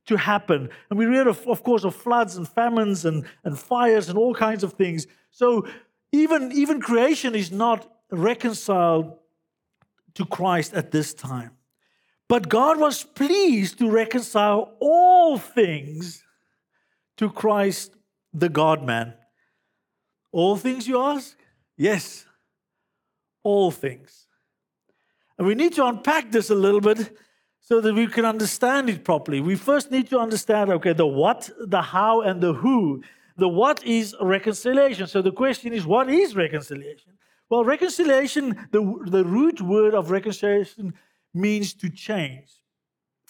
to 0.05 0.17
happen. 0.17 0.69
And 0.89 0.99
we 0.99 1.05
read, 1.05 1.27
of, 1.27 1.47
of 1.47 1.63
course, 1.63 1.83
of 1.83 1.95
floods 1.95 2.35
and 2.35 2.47
famines 2.47 3.05
and, 3.05 3.25
and 3.43 3.57
fires 3.57 4.09
and 4.09 4.17
all 4.17 4.33
kinds 4.33 4.63
of 4.63 4.73
things. 4.73 5.07
So 5.31 5.65
even, 6.11 6.51
even 6.51 6.81
creation 6.81 7.35
is 7.35 7.51
not 7.51 7.89
reconciled 8.11 9.17
to 10.15 10.25
Christ 10.25 10.73
at 10.73 10.91
this 10.91 11.13
time. 11.13 11.51
But 12.27 12.49
God 12.49 12.79
was 12.79 13.03
pleased 13.03 13.77
to 13.79 13.89
reconcile 13.89 14.75
all 14.79 15.37
things 15.37 16.23
to 17.17 17.29
Christ, 17.29 17.95
the 18.33 18.49
God 18.49 18.83
man. 18.83 19.13
All 20.31 20.57
things, 20.57 20.87
you 20.87 20.99
ask? 20.99 21.37
Yes, 21.77 22.25
all 23.43 23.71
things. 23.71 24.27
And 25.37 25.47
we 25.47 25.55
need 25.55 25.73
to 25.73 25.85
unpack 25.85 26.31
this 26.31 26.49
a 26.49 26.55
little 26.55 26.81
bit 26.81 27.15
so 27.63 27.79
that 27.79 27.93
we 27.95 28.07
can 28.07 28.25
understand 28.25 28.89
it 28.89 29.05
properly. 29.05 29.39
We 29.39 29.55
first 29.55 29.89
need 29.89 30.09
to 30.09 30.19
understand, 30.19 30.69
okay, 30.69 30.91
the 30.91 31.07
what, 31.07 31.49
the 31.59 31.81
how, 31.81 32.21
and 32.21 32.41
the 32.41 32.53
who. 32.53 33.01
The 33.37 33.47
what 33.47 33.83
is 33.85 34.13
reconciliation. 34.21 35.07
So 35.07 35.21
the 35.21 35.31
question 35.31 35.73
is, 35.73 35.85
what 35.85 36.09
is 36.09 36.35
reconciliation? 36.35 37.13
Well, 37.49 37.63
reconciliation, 37.63 38.67
the, 38.71 38.81
the 39.05 39.23
root 39.23 39.61
word 39.61 39.95
of 39.95 40.11
reconciliation 40.11 40.93
means 41.33 41.73
to 41.75 41.89
change. 41.89 42.49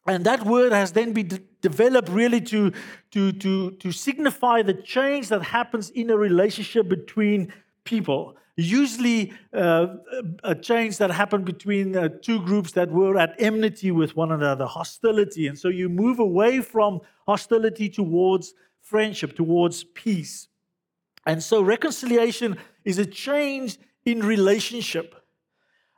And 0.08 0.26
that 0.26 0.46
word 0.46 0.74
has 0.74 0.92
then 0.92 1.14
been 1.14 1.28
de- 1.28 1.40
developed 1.62 2.10
really 2.10 2.42
to, 2.42 2.72
to, 3.12 3.32
to, 3.34 3.72
to 3.72 3.92
signify 3.92 4.64
the 4.64 4.74
change 4.74 5.30
that 5.30 5.44
happens 5.44 5.92
in 5.92 6.10
a 6.10 6.18
relationship 6.18 6.90
between 6.90 7.54
people 7.84 8.36
usually 8.56 9.34
uh, 9.54 9.88
a 10.44 10.54
change 10.54 10.98
that 10.98 11.10
happened 11.10 11.46
between 11.46 11.96
uh, 11.96 12.10
two 12.22 12.40
groups 12.42 12.74
that 12.74 12.92
were 12.92 13.18
at 13.18 13.36
enmity 13.40 13.92
with 13.92 14.16
one 14.16 14.32
another, 14.32 14.66
hostility. 14.66 15.48
And 15.48 15.58
so 15.58 15.70
you 15.70 15.90
move 15.90 16.20
away 16.20 16.62
from 16.62 17.02
hostility 17.28 17.90
towards 17.90 18.54
friendship, 18.80 19.36
towards 19.36 19.84
peace. 19.84 20.48
And 21.26 21.42
so 21.42 21.62
reconciliation 21.62 22.58
is 22.84 23.00
a 23.00 23.06
change 23.06 23.80
in 24.06 24.20
relationship 24.20 25.16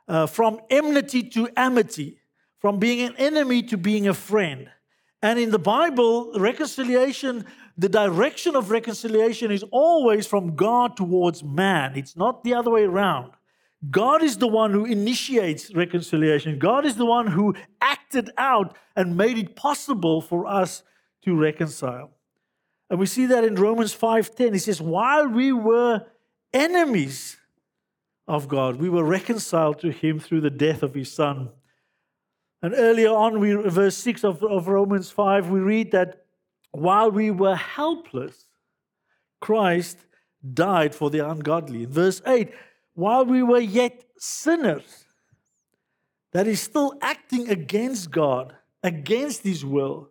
uh, 0.08 0.26
from 0.26 0.60
enmity 0.70 1.24
to 1.30 1.48
amity, 1.56 2.18
from 2.58 2.78
being 2.78 3.06
an 3.06 3.14
enemy 3.16 3.62
to 3.64 3.76
being 3.76 4.08
a 4.08 4.14
friend. 4.14 4.70
And 5.20 5.38
in 5.38 5.50
the 5.50 5.58
Bible, 5.58 6.32
reconciliation 6.38 7.44
the 7.78 7.88
direction 7.88 8.56
of 8.56 8.70
reconciliation 8.70 9.50
is 9.50 9.64
always 9.70 10.26
from 10.26 10.56
God 10.56 10.96
towards 10.96 11.44
man. 11.44 11.96
It's 11.96 12.16
not 12.16 12.42
the 12.42 12.54
other 12.54 12.70
way 12.70 12.84
around. 12.84 13.32
God 13.90 14.22
is 14.22 14.38
the 14.38 14.48
one 14.48 14.72
who 14.72 14.86
initiates 14.86 15.74
reconciliation. 15.74 16.58
God 16.58 16.86
is 16.86 16.96
the 16.96 17.04
one 17.04 17.26
who 17.26 17.54
acted 17.80 18.30
out 18.38 18.76
and 18.96 19.16
made 19.16 19.36
it 19.36 19.54
possible 19.54 20.22
for 20.22 20.46
us 20.46 20.82
to 21.24 21.36
reconcile. 21.36 22.10
And 22.88 22.98
we 22.98 23.06
see 23.06 23.26
that 23.26 23.44
in 23.44 23.56
Romans 23.56 23.92
5:10. 23.92 24.54
He 24.54 24.58
says, 24.58 24.80
"While 24.80 25.28
we 25.28 25.52
were 25.52 26.06
enemies 26.52 27.36
of 28.26 28.48
God, 28.48 28.76
we 28.76 28.88
were 28.88 29.04
reconciled 29.04 29.80
to 29.80 29.90
him 29.90 30.18
through 30.18 30.40
the 30.40 30.50
death 30.50 30.82
of 30.82 30.94
his 30.94 31.12
son." 31.12 31.50
And 32.62 32.74
earlier 32.74 33.10
on, 33.10 33.38
we 33.38 33.54
verse 33.54 33.96
6 33.96 34.24
of, 34.24 34.42
of 34.42 34.68
Romans 34.68 35.10
5, 35.10 35.50
we 35.50 35.60
read 35.60 35.90
that 35.90 36.25
while 36.76 37.10
we 37.10 37.30
were 37.30 37.56
helpless, 37.56 38.46
Christ 39.40 39.98
died 40.52 40.94
for 40.94 41.10
the 41.10 41.28
ungodly. 41.28 41.84
In 41.84 41.90
verse 41.90 42.22
8, 42.26 42.50
while 42.94 43.24
we 43.24 43.42
were 43.42 43.60
yet 43.60 44.04
sinners, 44.18 45.04
that 46.32 46.46
is 46.46 46.60
still 46.60 46.94
acting 47.00 47.48
against 47.48 48.10
God, 48.10 48.54
against 48.82 49.42
His 49.42 49.64
will, 49.64 50.10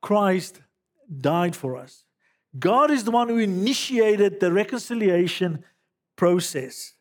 Christ 0.00 0.60
died 1.20 1.56
for 1.56 1.76
us. 1.76 2.04
God 2.58 2.90
is 2.90 3.04
the 3.04 3.10
one 3.10 3.28
who 3.28 3.38
initiated 3.38 4.40
the 4.40 4.52
reconciliation 4.52 5.64
process. 6.16 6.94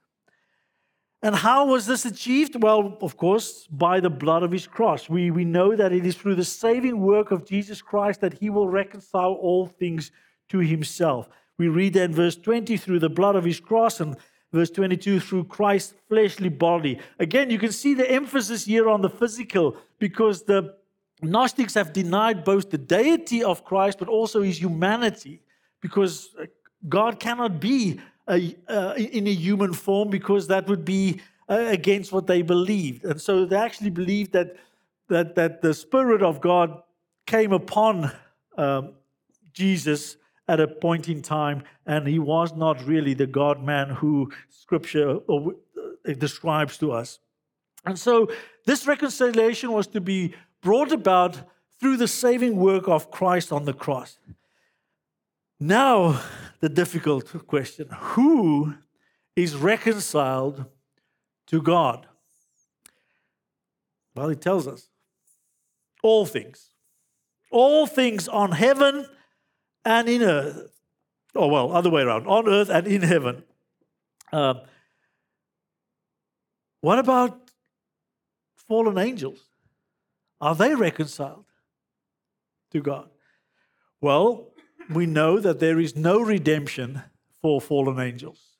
And 1.25 1.35
how 1.35 1.65
was 1.65 1.87
this 1.87 2.05
achieved? 2.05 2.61
Well, 2.61 2.99
of 3.01 3.17
course, 3.17 3.65
by 3.71 3.99
the 3.99 4.11
blood 4.11 4.43
of 4.43 4.51
his 4.51 4.67
cross. 4.67 5.09
We, 5.09 5.31
we 5.31 5.43
know 5.43 5.75
that 5.75 5.91
it 5.91 6.05
is 6.05 6.15
through 6.15 6.35
the 6.35 6.45
saving 6.45 6.99
work 7.01 7.31
of 7.31 7.47
Jesus 7.47 7.81
Christ 7.81 8.21
that 8.21 8.35
he 8.35 8.51
will 8.51 8.69
reconcile 8.69 9.31
all 9.31 9.65
things 9.65 10.11
to 10.49 10.59
himself. 10.59 11.27
We 11.57 11.67
read 11.67 11.93
that 11.93 12.03
in 12.03 12.13
verse 12.13 12.35
20 12.35 12.77
through 12.77 12.99
the 12.99 13.09
blood 13.09 13.35
of 13.35 13.43
his 13.43 13.59
cross 13.59 14.01
and 14.01 14.15
verse 14.53 14.69
22 14.69 15.19
through 15.19 15.45
Christ's 15.45 15.95
fleshly 16.07 16.49
body. 16.49 16.99
Again, 17.17 17.49
you 17.49 17.57
can 17.57 17.71
see 17.71 17.95
the 17.95 18.11
emphasis 18.11 18.65
here 18.65 18.87
on 18.87 19.01
the 19.01 19.09
physical 19.09 19.77
because 19.97 20.43
the 20.43 20.75
Gnostics 21.23 21.73
have 21.73 21.91
denied 21.91 22.43
both 22.43 22.69
the 22.69 22.77
deity 22.77 23.43
of 23.43 23.65
Christ 23.65 23.97
but 23.97 24.09
also 24.09 24.43
his 24.43 24.61
humanity 24.61 25.41
because 25.81 26.35
God 26.87 27.19
cannot 27.19 27.59
be 27.59 27.99
uh, 27.99 28.03
in 28.27 29.27
a 29.27 29.33
human 29.33 29.73
form 29.73 30.09
because 30.09 30.47
that 30.47 30.67
would 30.67 30.83
be 30.85 31.21
uh, 31.49 31.65
against 31.67 32.11
what 32.11 32.27
they 32.27 32.41
believed. 32.41 33.05
And 33.05 33.21
so 33.21 33.45
they 33.45 33.55
actually 33.55 33.91
believed 33.91 34.33
that, 34.33 34.55
that, 35.09 35.35
that 35.35 35.61
the 35.61 35.73
Spirit 35.73 36.23
of 36.23 36.41
God 36.41 36.81
came 37.27 37.53
upon 37.53 38.11
um, 38.57 38.93
Jesus 39.53 40.17
at 40.47 40.59
a 40.59 40.67
point 40.67 41.09
in 41.09 41.21
time, 41.21 41.63
and 41.85 42.07
he 42.07 42.19
was 42.19 42.55
not 42.55 42.83
really 42.85 43.13
the 43.13 43.27
God 43.27 43.63
man 43.63 43.89
who 43.89 44.31
Scripture 44.49 45.19
uh, 45.29 45.49
describes 46.17 46.77
to 46.77 46.91
us. 46.91 47.19
And 47.85 47.97
so 47.97 48.29
this 48.65 48.87
reconciliation 48.87 49.71
was 49.71 49.87
to 49.87 50.01
be 50.01 50.33
brought 50.61 50.91
about 50.91 51.41
through 51.79 51.97
the 51.97 52.07
saving 52.07 52.55
work 52.55 52.87
of 52.87 53.11
Christ 53.11 53.51
on 53.51 53.65
the 53.65 53.73
cross. 53.73 54.17
Now, 55.59 56.21
the 56.59 56.69
difficult 56.69 57.47
question 57.47 57.87
who 57.89 58.75
is 59.35 59.55
reconciled 59.55 60.65
to 61.47 61.61
God? 61.61 62.07
Well, 64.15 64.29
it 64.29 64.41
tells 64.41 64.67
us 64.67 64.89
all 66.03 66.25
things. 66.25 66.71
All 67.51 67.87
things 67.87 68.27
on 68.27 68.51
heaven 68.51 69.05
and 69.83 70.09
in 70.09 70.23
earth. 70.23 70.71
Oh, 71.35 71.47
well, 71.47 71.71
other 71.71 71.89
way 71.89 72.01
around 72.01 72.27
on 72.27 72.47
earth 72.47 72.69
and 72.69 72.87
in 72.87 73.01
heaven. 73.01 73.43
Um, 74.31 74.61
what 76.81 76.99
about 76.99 77.51
fallen 78.67 78.97
angels? 78.97 79.39
Are 80.41 80.55
they 80.55 80.75
reconciled 80.75 81.45
to 82.71 82.81
God? 82.81 83.09
Well, 84.01 84.51
we 84.89 85.05
know 85.05 85.39
that 85.39 85.59
there 85.59 85.79
is 85.79 85.95
no 85.95 86.19
redemption 86.21 87.01
for 87.41 87.61
fallen 87.61 87.99
angels. 87.99 88.55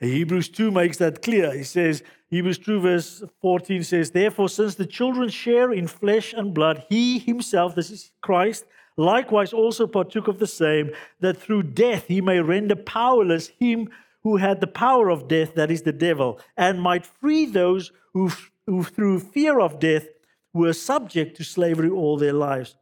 Hebrews 0.00 0.48
2 0.48 0.70
makes 0.70 0.98
that 0.98 1.22
clear. 1.22 1.52
He 1.52 1.64
says, 1.64 2.02
Hebrews 2.28 2.58
2, 2.58 2.80
verse 2.80 3.22
14 3.40 3.84
says, 3.84 4.10
Therefore, 4.10 4.48
since 4.48 4.74
the 4.74 4.86
children 4.86 5.28
share 5.28 5.72
in 5.72 5.86
flesh 5.86 6.32
and 6.32 6.52
blood, 6.52 6.84
he 6.88 7.18
himself, 7.18 7.74
this 7.74 7.90
is 7.90 8.10
Christ, 8.20 8.64
likewise 8.96 9.52
also 9.52 9.86
partook 9.86 10.28
of 10.28 10.38
the 10.38 10.46
same, 10.46 10.90
that 11.20 11.36
through 11.36 11.62
death 11.62 12.06
he 12.06 12.20
may 12.20 12.40
render 12.40 12.76
powerless 12.76 13.48
him 13.58 13.88
who 14.22 14.36
had 14.36 14.60
the 14.60 14.66
power 14.66 15.10
of 15.10 15.28
death, 15.28 15.54
that 15.54 15.70
is 15.70 15.82
the 15.82 15.92
devil, 15.92 16.40
and 16.56 16.80
might 16.80 17.06
free 17.06 17.46
those 17.46 17.92
who, 18.14 18.30
who 18.66 18.82
through 18.82 19.20
fear 19.20 19.60
of 19.60 19.78
death 19.78 20.08
were 20.52 20.72
subject 20.72 21.36
to 21.36 21.44
slavery 21.44 21.90
all 21.90 22.16
their 22.16 22.32
lives. 22.32 22.76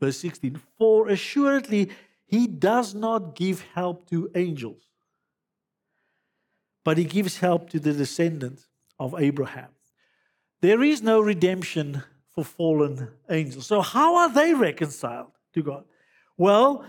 Verse 0.00 0.18
16 0.18 0.60
For 0.78 1.08
assuredly 1.08 1.90
he 2.26 2.46
does 2.46 2.94
not 2.94 3.34
give 3.34 3.62
help 3.74 4.08
to 4.10 4.30
angels, 4.34 4.82
but 6.84 6.98
he 6.98 7.04
gives 7.04 7.38
help 7.38 7.70
to 7.70 7.80
the 7.80 7.92
descendants 7.92 8.68
of 8.98 9.14
Abraham. 9.18 9.68
There 10.60 10.82
is 10.82 11.02
no 11.02 11.20
redemption 11.20 12.02
for 12.34 12.44
fallen 12.44 13.08
angels. 13.30 13.66
So, 13.66 13.80
how 13.80 14.16
are 14.16 14.32
they 14.32 14.54
reconciled 14.54 15.32
to 15.54 15.62
God? 15.62 15.84
Well, 16.36 16.84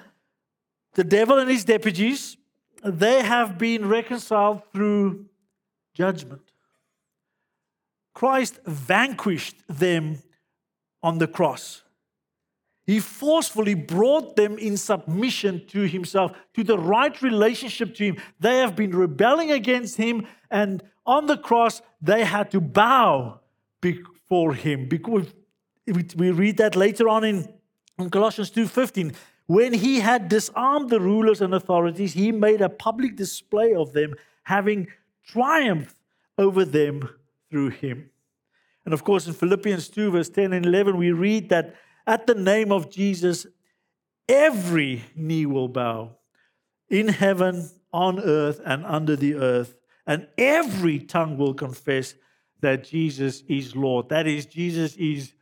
the 0.96 1.04
devil 1.04 1.38
and 1.38 1.50
his 1.50 1.64
deputies, 1.64 2.38
they 2.84 3.24
have 3.24 3.58
been 3.58 3.88
reconciled 3.88 4.62
through 4.74 5.26
judgment. 5.94 6.42
Christ 8.14 8.60
vanquished 8.66 9.56
them 9.68 10.22
on 11.02 11.20
the 11.20 11.28
cross. 11.28 11.84
He 12.90 13.00
forcefully 13.00 13.76
brought 13.76 14.36
them 14.36 14.58
in 14.58 14.76
submission 14.76 15.64
to 15.68 15.82
himself, 15.82 16.36
to 16.56 16.64
the 16.64 16.80
right 16.80 17.22
relationship 17.22 17.94
to 17.98 18.04
him. 18.04 18.18
They 18.40 18.58
have 18.58 18.76
been 18.76 18.96
rebelling 18.96 19.52
against 19.52 19.98
him, 19.98 20.26
and 20.50 20.82
on 21.06 21.28
the 21.28 21.38
cross, 21.38 21.84
they 22.02 22.24
had 22.26 22.50
to 22.50 22.60
bow 22.60 23.42
before 23.80 24.56
him. 24.56 24.90
Because 24.90 25.28
we 26.16 26.32
read 26.32 26.58
that 26.58 26.76
later 26.76 27.08
on 27.08 27.24
in, 27.24 27.54
Colossians 28.10 28.50
2:15. 28.50 29.14
When 29.46 29.74
he 29.74 30.00
had 30.00 30.28
disarmed 30.28 30.90
the 30.90 31.00
rulers 31.00 31.42
and 31.42 31.54
authorities, 31.54 32.14
he 32.14 32.32
made 32.32 32.60
a 32.60 32.70
public 32.70 33.16
display 33.16 33.76
of 33.76 33.94
them, 33.94 34.16
having 34.42 34.88
triumphed 35.24 35.96
over 36.40 36.66
them 36.66 37.08
through 37.52 37.70
him. 37.70 38.10
And 38.84 38.96
of 38.96 39.04
course, 39.04 39.28
in 39.28 39.34
Philippians 39.36 39.90
2, 39.90 40.10
verse 40.10 40.30
10 40.30 40.54
and 40.54 40.66
11, 40.66 40.98
we 40.98 41.12
read 41.12 41.50
that 41.50 41.76
at 42.10 42.26
the 42.26 42.34
name 42.34 42.72
of 42.72 42.90
Jesus, 42.90 43.46
every 44.28 45.04
knee 45.16 45.46
will 45.46 45.68
bow 45.68 46.18
in 46.90 47.08
heaven, 47.08 47.70
on 47.94 48.20
earth, 48.20 48.60
and 48.66 48.84
under 48.84 49.16
the 49.16 49.36
earth, 49.36 49.78
and 50.08 50.28
every 50.36 50.98
tongue 50.98 51.38
will 51.38 51.54
confess 51.54 52.16
that 52.62 52.84
Jesus 52.84 53.44
is 53.48 53.76
Lord. 53.76 54.10
That 54.10 54.26
is, 54.26 54.48
Jesus 54.48 54.96
is 54.96 55.34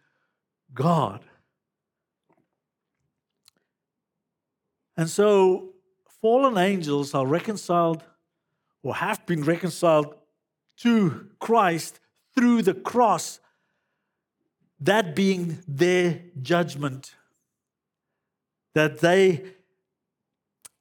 God. 0.73 1.23
And 4.97 5.09
so, 5.09 5.69
fallen 6.21 6.57
angels 6.57 7.13
are 7.13 7.25
reconciled 7.25 8.03
or 8.83 8.95
have 8.95 9.25
been 9.25 9.45
reconciled 9.45 10.15
to 10.79 11.29
Christ 11.39 12.01
through 12.35 12.63
the 12.63 12.73
cross 12.73 13.39
that 14.79 15.15
being 15.15 15.59
their 15.67 16.21
judgment, 16.41 17.15
that 18.73 18.99
they 18.99 19.43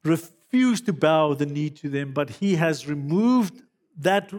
refuse 0.03 0.81
to 0.81 0.93
bow 0.93 1.33
the 1.33 1.45
knee 1.45 1.69
to 1.69 1.89
them, 1.89 2.13
but 2.13 2.29
he 2.29 2.55
has 2.55 2.87
removed 2.87 3.61
that 3.97 4.31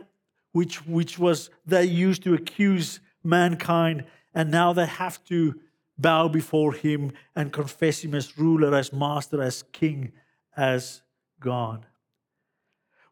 which, 0.52 0.86
which 0.86 1.18
was 1.18 1.50
they 1.66 1.84
used 1.84 2.22
to 2.22 2.34
accuse 2.34 3.00
mankind, 3.22 4.04
and 4.34 4.50
now 4.50 4.72
they 4.72 4.86
have 4.86 5.22
to 5.24 5.58
bow 5.98 6.28
before 6.28 6.72
him 6.72 7.12
and 7.34 7.52
confess 7.52 8.04
him 8.04 8.14
as 8.14 8.38
ruler, 8.38 8.74
as 8.74 8.92
master, 8.92 9.42
as 9.42 9.64
king, 9.72 10.12
as 10.56 11.02
God. 11.40 11.86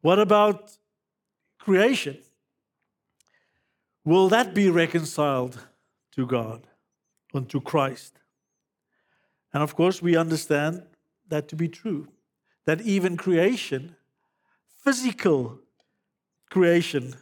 What 0.00 0.20
about 0.20 0.78
creation? 1.58 2.18
Will 4.04 4.28
that 4.28 4.54
be 4.54 4.70
reconciled 4.70 5.66
to 6.16 6.26
God, 6.26 6.66
unto 7.34 7.60
Christ. 7.60 8.18
And 9.52 9.62
of 9.62 9.76
course, 9.76 10.02
we 10.02 10.16
understand 10.16 10.82
that 11.28 11.48
to 11.48 11.56
be 11.56 11.68
true, 11.68 12.08
that 12.64 12.80
even 12.80 13.16
creation, 13.16 13.96
physical 14.82 15.60
creation, 16.50 17.14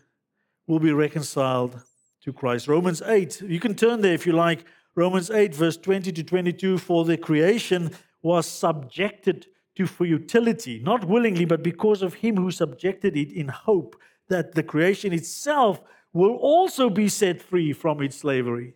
will 0.66 0.78
be 0.78 0.92
reconciled 0.92 1.82
to 2.22 2.32
Christ. 2.32 2.68
Romans 2.68 3.02
8, 3.02 3.42
you 3.42 3.60
can 3.60 3.74
turn 3.74 4.00
there 4.00 4.14
if 4.14 4.26
you 4.26 4.32
like. 4.32 4.64
Romans 4.94 5.30
8, 5.30 5.54
verse 5.54 5.76
20 5.76 6.12
to 6.12 6.22
22 6.22 6.78
For 6.78 7.04
the 7.04 7.16
creation 7.16 7.90
was 8.22 8.46
subjected 8.46 9.46
to 9.76 9.86
futility, 9.86 10.80
not 10.80 11.04
willingly, 11.04 11.44
but 11.44 11.62
because 11.62 12.00
of 12.00 12.14
him 12.14 12.36
who 12.36 12.50
subjected 12.50 13.16
it 13.16 13.32
in 13.32 13.48
hope 13.48 14.00
that 14.28 14.54
the 14.54 14.62
creation 14.62 15.12
itself 15.12 15.82
will 16.12 16.36
also 16.36 16.88
be 16.88 17.08
set 17.08 17.42
free 17.42 17.72
from 17.72 18.00
its 18.00 18.16
slavery 18.16 18.74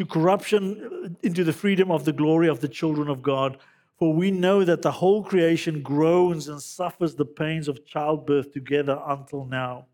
to 0.00 0.06
corruption 0.06 1.14
into 1.22 1.44
the 1.44 1.52
freedom 1.52 1.90
of 1.90 2.06
the 2.06 2.12
glory 2.12 2.48
of 2.48 2.60
the 2.60 2.68
children 2.68 3.06
of 3.10 3.20
God. 3.22 3.58
For 3.98 4.14
we 4.14 4.30
know 4.30 4.64
that 4.64 4.80
the 4.80 4.92
whole 4.92 5.22
creation 5.22 5.82
groans 5.82 6.48
and 6.48 6.58
suffers 6.62 7.16
the 7.16 7.26
pains 7.26 7.68
of 7.68 7.84
childbirth 7.84 8.50
together 8.50 8.98
until 9.06 9.44
now. 9.44 9.84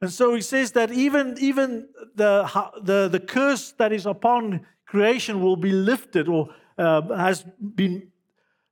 And 0.00 0.12
so 0.12 0.34
he 0.34 0.40
says 0.40 0.72
that 0.72 0.90
even, 0.90 1.36
even 1.38 1.86
the, 2.16 2.50
the, 2.82 3.06
the 3.06 3.20
curse 3.20 3.70
that 3.78 3.92
is 3.92 4.04
upon 4.04 4.66
creation 4.84 5.40
will 5.40 5.54
be 5.54 5.70
lifted 5.70 6.26
or 6.26 6.48
uh, 6.76 7.02
has 7.14 7.44
been 7.76 8.08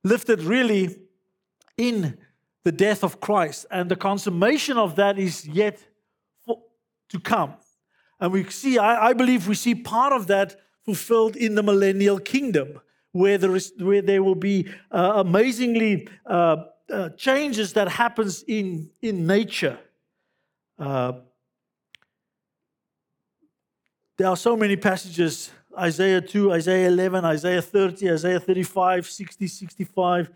lifted 0.03 0.41
really 0.41 0.93
in 1.77 2.17
the 2.65 2.73
death 2.73 3.01
of 3.01 3.21
Christ. 3.21 3.65
And 3.71 3.89
the 3.89 3.95
consummation 3.95 4.77
of 4.77 4.97
that 4.97 5.17
is 5.17 5.47
yet 5.47 5.79
for, 6.45 6.59
to 7.11 7.19
come. 7.21 7.53
And 8.19 8.33
we 8.33 8.43
see, 8.49 8.77
I, 8.77 9.07
I 9.07 9.13
believe 9.13 9.47
we 9.47 9.55
see 9.55 9.73
part 9.73 10.11
of 10.11 10.27
that 10.27 10.57
fulfilled 10.85 11.35
in 11.35 11.55
the 11.55 11.63
millennial 11.63 12.19
kingdom, 12.19 12.79
where 13.11 13.37
there, 13.37 13.55
is, 13.55 13.73
where 13.79 14.01
there 14.01 14.23
will 14.23 14.35
be 14.35 14.69
uh, 14.91 15.13
amazingly 15.15 16.07
uh, 16.25 16.57
uh, 16.91 17.09
changes 17.09 17.73
that 17.73 17.87
happens 17.87 18.43
in, 18.47 18.89
in 19.01 19.25
nature. 19.25 19.79
Uh, 20.77 21.13
there 24.17 24.27
are 24.27 24.37
so 24.37 24.55
many 24.55 24.75
passages 24.75 25.51
Isaiah 25.77 26.21
2, 26.21 26.53
Isaiah 26.53 26.87
11, 26.87 27.25
Isaiah 27.25 27.61
30, 27.61 28.11
Isaiah 28.11 28.39
35, 28.39 29.07
60, 29.07 29.47
65. 29.47 30.29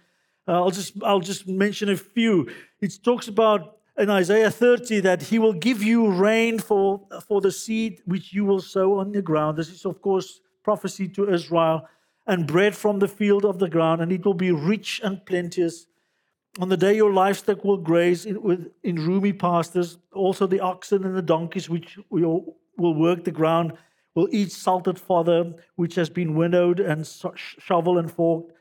Uh, 0.48 0.52
I'll, 0.52 0.72
just, 0.72 0.94
I'll 1.04 1.20
just 1.20 1.48
mention 1.48 1.90
a 1.90 1.96
few. 1.96 2.50
It 2.82 3.00
talks 3.04 3.28
about 3.28 3.79
in 4.00 4.10
Isaiah 4.10 4.50
30 4.50 5.02
that 5.02 5.24
he 5.24 5.38
will 5.38 5.54
give 5.54 5.84
you 5.84 6.10
rain 6.10 6.58
for, 6.58 7.02
for 7.28 7.42
the 7.42 7.52
seed 7.52 8.02
which 8.06 8.34
you 8.34 8.46
will 8.46 8.62
sow 8.62 9.00
on 9.00 9.12
the 9.12 9.22
ground. 9.22 9.58
This 9.58 9.70
is, 9.70 9.86
of 9.86 10.02
course, 10.02 10.40
prophecy 10.64 11.08
to 11.10 11.32
Israel, 11.32 11.88
and 12.26 12.48
bread 12.48 12.76
from 12.76 13.00
the 13.00 13.08
field 13.08 13.44
of 13.44 13.60
the 13.60 13.70
ground, 13.70 14.02
and 14.02 14.12
it 14.12 14.24
will 14.24 14.36
be 14.36 14.52
rich 14.52 15.02
and 15.04 15.26
plenteous. 15.26 15.88
On 16.60 16.70
the 16.70 16.78
day 16.78 16.96
your 16.96 17.12
livestock 17.12 17.64
will 17.64 17.78
graze 17.78 18.26
in, 18.26 18.42
with, 18.42 18.72
in 18.84 18.96
roomy 18.96 19.34
pastures, 19.34 19.98
also 20.14 20.46
the 20.46 20.60
oxen 20.60 21.04
and 21.06 21.16
the 21.16 21.22
donkeys 21.22 21.70
which 21.70 21.98
will, 22.10 22.56
will 22.78 22.94
work 22.94 23.24
the 23.24 23.32
ground 23.32 23.74
will 24.16 24.28
eat 24.32 24.52
salted 24.52 25.00
fodder 25.00 25.54
which 25.76 25.96
has 25.96 26.10
been 26.10 26.36
winnowed 26.36 26.80
and 26.80 27.08
shovel 27.36 27.98
and 27.98 28.12
forked. 28.12 28.52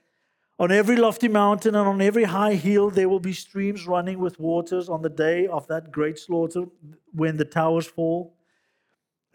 On 0.61 0.73
every 0.73 0.97
lofty 0.97 1.29
mountain 1.29 1.77
and 1.77 1.87
on 1.87 2.01
every 2.01 2.25
high 2.25 2.55
hill, 2.55 2.91
there 2.91 3.09
will 3.09 3.21
be 3.21 3.33
streams 3.33 3.87
running 3.87 4.19
with 4.19 4.41
waters 4.41 4.89
on 4.89 5.03
the 5.03 5.09
day 5.09 5.47
of 5.47 5.69
that 5.69 5.93
great 5.93 6.19
slaughter 6.19 6.65
when 7.13 7.37
the 7.37 7.45
towers 7.45 7.87
fall. 7.87 8.35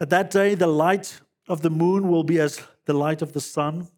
At 0.00 0.10
that 0.10 0.30
day, 0.30 0.54
the 0.54 0.66
light 0.66 1.22
of 1.48 1.62
the 1.62 1.70
moon 1.70 2.08
will 2.10 2.24
be 2.24 2.38
as 2.38 2.60
the 2.84 2.92
light 2.92 3.22
of 3.22 3.32
the 3.32 3.40
sun. 3.40 3.88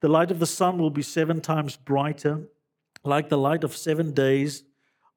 The 0.00 0.08
light 0.08 0.30
of 0.30 0.38
the 0.38 0.46
sun 0.46 0.78
will 0.78 0.90
be 0.90 1.02
seven 1.02 1.42
times 1.42 1.76
brighter, 1.76 2.48
like 3.04 3.28
the 3.28 3.36
light 3.36 3.62
of 3.62 3.76
seven 3.76 4.12
days. 4.12 4.64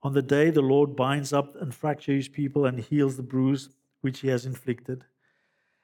On 0.01 0.13
the 0.13 0.21
day 0.21 0.49
the 0.49 0.61
Lord 0.61 0.97
binds 0.97 1.31
up 1.31 1.55
and 1.61 1.73
fractures 1.73 2.27
people 2.27 2.65
and 2.65 2.77
heals 2.77 3.15
the 3.15 3.23
bruise 3.23 3.69
which 4.01 4.19
he 4.19 4.27
has 4.27 4.45
inflicted. 4.45 5.05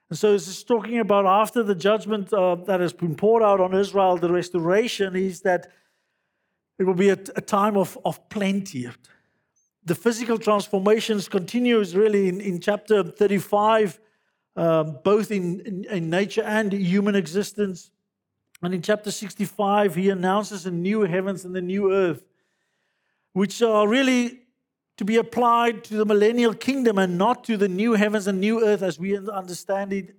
And 0.10 0.18
so 0.18 0.32
he's 0.32 0.64
talking 0.64 1.00
about 1.00 1.26
after 1.26 1.62
the 1.62 1.76
judgment 1.76 2.34
uh, 2.34 2.56
that 2.56 2.80
has 2.80 2.94
been 2.94 3.16
poured 3.16 3.44
out 3.44 3.60
on 3.60 3.76
Israel, 3.76 4.18
the 4.18 4.32
restoration 4.32 5.16
is 5.16 5.42
that 5.42 5.72
it 6.80 6.86
will 6.86 6.96
be 6.96 7.10
a, 7.10 7.18
a 7.36 7.42
time 7.42 7.78
of, 7.78 7.98
of 8.04 8.28
plenty. 8.30 8.90
The 9.86 9.96
physical 9.96 10.40
transformations 10.40 11.30
continues 11.30 11.96
really 11.96 12.28
in, 12.28 12.42
in 12.42 12.60
chapter 12.60 13.04
35, 13.04 14.00
um, 14.56 15.00
both 15.04 15.30
in, 15.30 15.60
in, 15.62 15.86
in 15.86 16.10
nature 16.10 16.44
and 16.44 16.72
human 16.72 17.16
existence. 17.16 17.92
And 18.64 18.74
in 18.74 18.82
chapter 18.82 19.12
65, 19.12 19.96
he 19.96 20.10
announces 20.10 20.66
a 20.66 20.72
new 20.72 21.02
heavens 21.02 21.46
and 21.46 21.56
the 21.56 21.62
new 21.62 21.94
earth, 21.94 22.24
which 23.34 23.62
are 23.62 23.88
really 23.88 24.42
to 25.00 25.06
be 25.06 25.16
applied 25.16 25.82
to 25.82 25.96
the 25.96 26.06
millennial 26.06 26.54
kingdom 26.54 26.98
and 26.98 27.18
not 27.18 27.46
to 27.46 27.56
the 27.56 27.70
new 27.70 27.94
heavens 27.94 28.28
and 28.28 28.38
new 28.38 28.66
earth 28.66 28.82
as 28.82 29.00
we 29.00 29.18
understand 29.18 29.94
it 29.94 30.14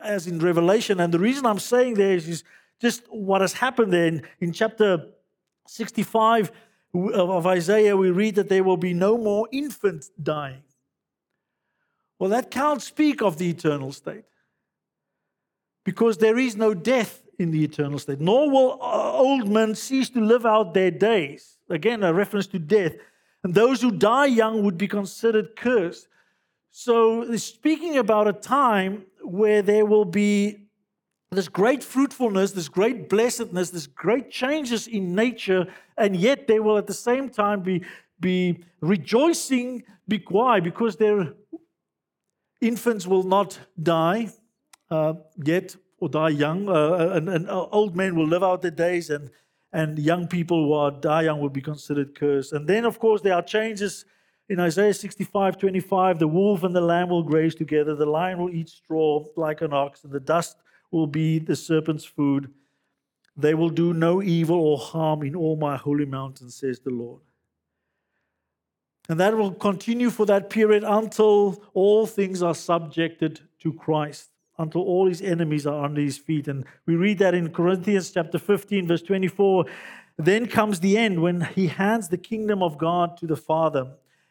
as 0.00 0.28
in 0.28 0.38
Revelation. 0.38 1.00
And 1.00 1.12
the 1.12 1.18
reason 1.18 1.44
I'm 1.44 1.58
saying 1.58 1.94
this 1.94 2.28
is 2.28 2.44
just 2.80 3.02
what 3.08 3.40
has 3.40 3.54
happened 3.54 3.92
there 3.92 4.06
in, 4.06 4.22
in 4.38 4.52
chapter 4.52 5.06
65 5.66 6.52
of 6.94 7.48
Isaiah, 7.48 7.96
we 7.96 8.12
read 8.12 8.36
that 8.36 8.48
there 8.48 8.62
will 8.62 8.76
be 8.76 8.94
no 8.94 9.18
more 9.18 9.48
infants 9.50 10.12
dying. 10.22 10.62
Well, 12.20 12.30
that 12.30 12.52
can't 12.52 12.80
speak 12.80 13.22
of 13.22 13.38
the 13.38 13.50
eternal 13.50 13.90
state 13.90 14.26
because 15.84 16.18
there 16.18 16.38
is 16.38 16.54
no 16.54 16.74
death 16.74 17.24
in 17.40 17.50
the 17.50 17.64
eternal 17.64 17.98
state, 17.98 18.20
nor 18.20 18.48
will 18.48 18.78
uh, 18.80 19.12
old 19.14 19.48
men 19.48 19.74
cease 19.74 20.10
to 20.10 20.20
live 20.20 20.46
out 20.46 20.74
their 20.74 20.92
days. 20.92 21.56
Again, 21.68 22.04
a 22.04 22.14
reference 22.14 22.46
to 22.48 22.60
death. 22.60 22.94
And 23.44 23.54
those 23.54 23.80
who 23.82 23.90
die 23.90 24.26
young 24.26 24.62
would 24.64 24.78
be 24.78 24.88
considered 24.88 25.56
cursed. 25.56 26.08
So, 26.70 27.36
speaking 27.36 27.96
about 27.98 28.28
a 28.28 28.32
time 28.32 29.06
where 29.22 29.62
there 29.62 29.86
will 29.86 30.04
be 30.04 30.68
this 31.30 31.48
great 31.48 31.82
fruitfulness, 31.82 32.52
this 32.52 32.68
great 32.68 33.08
blessedness, 33.08 33.70
this 33.70 33.86
great 33.86 34.30
changes 34.30 34.86
in 34.86 35.14
nature, 35.14 35.66
and 35.96 36.16
yet 36.16 36.46
they 36.46 36.58
will 36.58 36.78
at 36.78 36.86
the 36.86 36.94
same 36.94 37.28
time 37.28 37.62
be, 37.62 37.84
be 38.20 38.64
rejoicing. 38.80 39.84
Why? 40.28 40.60
Because 40.60 40.96
their 40.96 41.34
infants 42.60 43.06
will 43.06 43.24
not 43.24 43.58
die 43.80 44.30
uh, 44.90 45.14
yet 45.44 45.76
or 46.00 46.08
die 46.08 46.30
young, 46.30 46.68
uh, 46.68 47.10
and, 47.12 47.28
and 47.28 47.50
old 47.50 47.96
men 47.96 48.14
will 48.14 48.26
live 48.26 48.44
out 48.44 48.62
their 48.62 48.70
days, 48.70 49.10
and 49.10 49.30
and 49.72 49.98
young 49.98 50.26
people 50.26 50.64
who 50.64 50.72
are 50.72 50.90
die 50.90 51.22
young 51.22 51.40
will 51.40 51.50
be 51.50 51.60
considered 51.60 52.14
cursed. 52.14 52.52
And 52.52 52.66
then, 52.66 52.84
of 52.84 52.98
course, 52.98 53.20
there 53.20 53.34
are 53.34 53.42
changes 53.42 54.04
in 54.48 54.60
Isaiah 54.60 54.94
65 54.94 55.58
25. 55.58 56.18
The 56.18 56.28
wolf 56.28 56.62
and 56.62 56.74
the 56.74 56.80
lamb 56.80 57.10
will 57.10 57.22
graze 57.22 57.54
together, 57.54 57.94
the 57.94 58.06
lion 58.06 58.38
will 58.38 58.50
eat 58.50 58.68
straw 58.68 59.24
like 59.36 59.60
an 59.60 59.72
ox, 59.72 60.04
and 60.04 60.12
the 60.12 60.20
dust 60.20 60.56
will 60.90 61.06
be 61.06 61.38
the 61.38 61.56
serpent's 61.56 62.04
food. 62.04 62.52
They 63.36 63.54
will 63.54 63.70
do 63.70 63.92
no 63.92 64.22
evil 64.22 64.58
or 64.58 64.78
harm 64.78 65.22
in 65.22 65.36
all 65.36 65.56
my 65.56 65.76
holy 65.76 66.06
mountain, 66.06 66.50
says 66.50 66.80
the 66.80 66.90
Lord. 66.90 67.20
And 69.08 69.20
that 69.20 69.36
will 69.36 69.52
continue 69.52 70.10
for 70.10 70.26
that 70.26 70.50
period 70.50 70.84
until 70.84 71.62
all 71.72 72.06
things 72.06 72.42
are 72.42 72.54
subjected 72.54 73.40
to 73.60 73.72
Christ 73.72 74.30
until 74.58 74.82
all 74.82 75.06
his 75.06 75.22
enemies 75.22 75.66
are 75.66 75.84
under 75.84 76.00
his 76.00 76.18
feet. 76.18 76.48
And 76.48 76.64
we 76.86 76.96
read 76.96 77.18
that 77.18 77.34
in 77.34 77.52
Corinthians 77.52 78.10
chapter 78.10 78.38
15, 78.38 78.86
verse 78.88 79.02
24. 79.02 79.66
Then 80.16 80.46
comes 80.46 80.80
the 80.80 80.98
end 80.98 81.22
when 81.22 81.42
he 81.42 81.68
hands 81.68 82.08
the 82.08 82.18
kingdom 82.18 82.62
of 82.62 82.76
God 82.76 83.16
to 83.18 83.26
the 83.26 83.36
Father, 83.36 83.86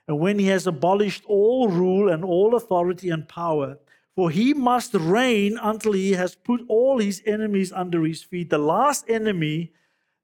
and 0.07 0.19
when 0.19 0.39
he 0.39 0.47
has 0.47 0.67
abolished 0.67 1.23
all 1.27 1.69
rule 1.69 2.09
and 2.09 2.23
all 2.23 2.55
authority 2.55 3.09
and 3.09 3.27
power. 3.27 3.77
For 4.15 4.31
he 4.31 4.53
must 4.53 4.93
reign 4.95 5.59
until 5.61 5.91
he 5.91 6.13
has 6.13 6.33
put 6.33 6.61
all 6.67 6.97
his 6.97 7.21
enemies 7.25 7.71
under 7.71 8.03
his 8.03 8.23
feet. 8.23 8.49
The 8.49 8.57
last 8.57 9.05
enemy 9.07 9.73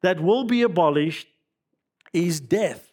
that 0.02 0.20
will 0.20 0.46
be 0.46 0.64
abolished 0.64 1.28
is 2.12 2.40
death. 2.40 2.93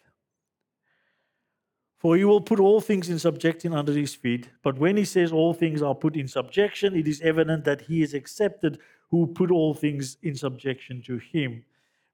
For 2.01 2.17
he 2.17 2.25
will 2.25 2.41
put 2.41 2.59
all 2.59 2.81
things 2.81 3.09
in 3.09 3.19
subjection 3.19 3.73
under 3.73 3.93
his 3.93 4.15
feet. 4.15 4.49
But 4.63 4.79
when 4.79 4.97
he 4.97 5.05
says 5.05 5.31
all 5.31 5.53
things 5.53 5.83
are 5.83 5.93
put 5.93 6.15
in 6.15 6.27
subjection, 6.27 6.95
it 6.95 7.07
is 7.07 7.21
evident 7.21 7.63
that 7.65 7.81
he 7.81 8.01
is 8.01 8.15
accepted 8.15 8.79
who 9.11 9.27
put 9.27 9.51
all 9.51 9.75
things 9.75 10.17
in 10.23 10.33
subjection 10.33 11.03
to 11.05 11.17
him. 11.17 11.63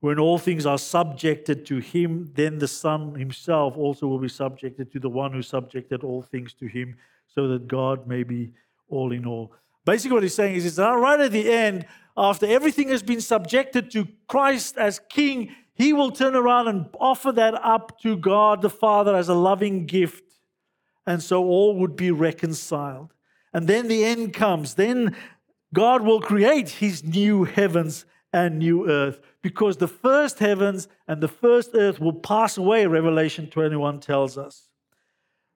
When 0.01 0.19
all 0.19 0.39
things 0.39 0.65
are 0.65 0.77
subjected 0.77 1.65
to 1.67 1.77
him, 1.77 2.31
then 2.35 2.59
the 2.59 2.67
Son 2.67 3.15
himself 3.15 3.77
also 3.77 4.07
will 4.07 4.19
be 4.19 4.27
subjected 4.27 4.91
to 4.91 4.99
the 4.99 5.09
one 5.09 5.31
who 5.31 5.41
subjected 5.41 6.03
all 6.03 6.21
things 6.21 6.53
to 6.55 6.67
him, 6.67 6.97
so 7.27 7.47
that 7.47 7.67
God 7.67 8.07
may 8.07 8.23
be 8.23 8.51
all 8.89 9.13
in 9.13 9.25
all. 9.25 9.53
Basically, 9.85 10.15
what 10.15 10.23
he's 10.23 10.35
saying 10.35 10.55
is, 10.55 10.65
it's 10.65 10.77
right 10.79 11.19
at 11.19 11.31
the 11.31 11.49
end, 11.49 11.85
after 12.17 12.45
everything 12.45 12.89
has 12.89 13.03
been 13.03 13.21
subjected 13.21 13.89
to 13.91 14.07
Christ 14.27 14.77
as 14.77 14.99
King, 15.07 15.55
he 15.77 15.93
will 15.93 16.11
turn 16.11 16.35
around 16.35 16.67
and 16.67 16.89
offer 16.99 17.31
that 17.33 17.53
up 17.53 17.99
to 18.01 18.17
God 18.17 18.61
the 18.61 18.69
Father 18.69 19.15
as 19.15 19.29
a 19.29 19.35
loving 19.35 19.85
gift. 19.85 20.23
And 21.05 21.21
so 21.21 21.43
all 21.45 21.75
would 21.75 21.95
be 21.95 22.11
reconciled. 22.11 23.13
And 23.53 23.67
then 23.67 23.87
the 23.87 24.03
end 24.03 24.33
comes. 24.33 24.73
Then 24.73 25.15
God 25.73 26.01
will 26.01 26.19
create 26.19 26.69
his 26.69 27.03
new 27.03 27.43
heavens 27.43 28.05
and 28.33 28.57
new 28.57 28.89
earth 28.89 29.19
because 29.41 29.77
the 29.77 29.87
first 29.87 30.39
heavens 30.39 30.87
and 31.07 31.21
the 31.21 31.27
first 31.27 31.71
earth 31.73 31.99
will 31.99 32.13
pass 32.13 32.57
away, 32.57 32.85
Revelation 32.87 33.47
21 33.47 33.99
tells 33.99 34.37
us. 34.37 34.69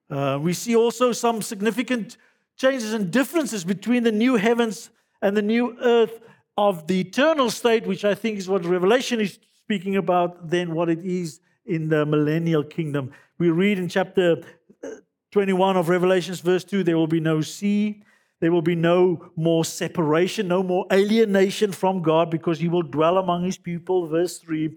Uh, 0.08 0.38
we 0.40 0.52
see 0.52 0.76
also 0.76 1.12
some 1.12 1.42
significant 1.42 2.16
changes 2.56 2.92
and 2.92 3.10
differences 3.10 3.64
between 3.64 4.04
the 4.04 4.12
new 4.12 4.36
heavens 4.36 4.90
and 5.20 5.36
the 5.36 5.42
new 5.42 5.76
earth 5.80 6.20
of 6.56 6.86
the 6.86 7.00
eternal 7.00 7.50
state, 7.50 7.86
which 7.86 8.04
I 8.04 8.14
think 8.14 8.38
is 8.38 8.48
what 8.48 8.64
Revelation 8.64 9.20
is 9.20 9.38
speaking 9.64 9.96
about 9.96 10.50
then 10.50 10.74
what 10.74 10.88
it 10.88 11.04
is 11.04 11.40
in 11.64 11.88
the 11.88 12.04
millennial 12.04 12.64
kingdom. 12.64 13.12
We 13.38 13.50
read 13.50 13.78
in 13.78 13.88
chapter 13.88 14.42
uh, 14.82 14.88
21 15.30 15.76
of 15.76 15.88
Revelations, 15.88 16.40
verse 16.40 16.64
2 16.64 16.84
there 16.84 16.96
will 16.96 17.06
be 17.06 17.20
no 17.20 17.40
sea, 17.40 18.02
there 18.40 18.50
will 18.50 18.62
be 18.62 18.74
no 18.74 19.30
more 19.36 19.64
separation, 19.64 20.48
no 20.48 20.62
more 20.62 20.86
alienation 20.92 21.70
from 21.70 22.02
God 22.02 22.28
because 22.30 22.58
he 22.58 22.68
will 22.68 22.82
dwell 22.82 23.18
among 23.18 23.44
his 23.44 23.56
people, 23.56 24.06
verse 24.08 24.38
3. 24.38 24.76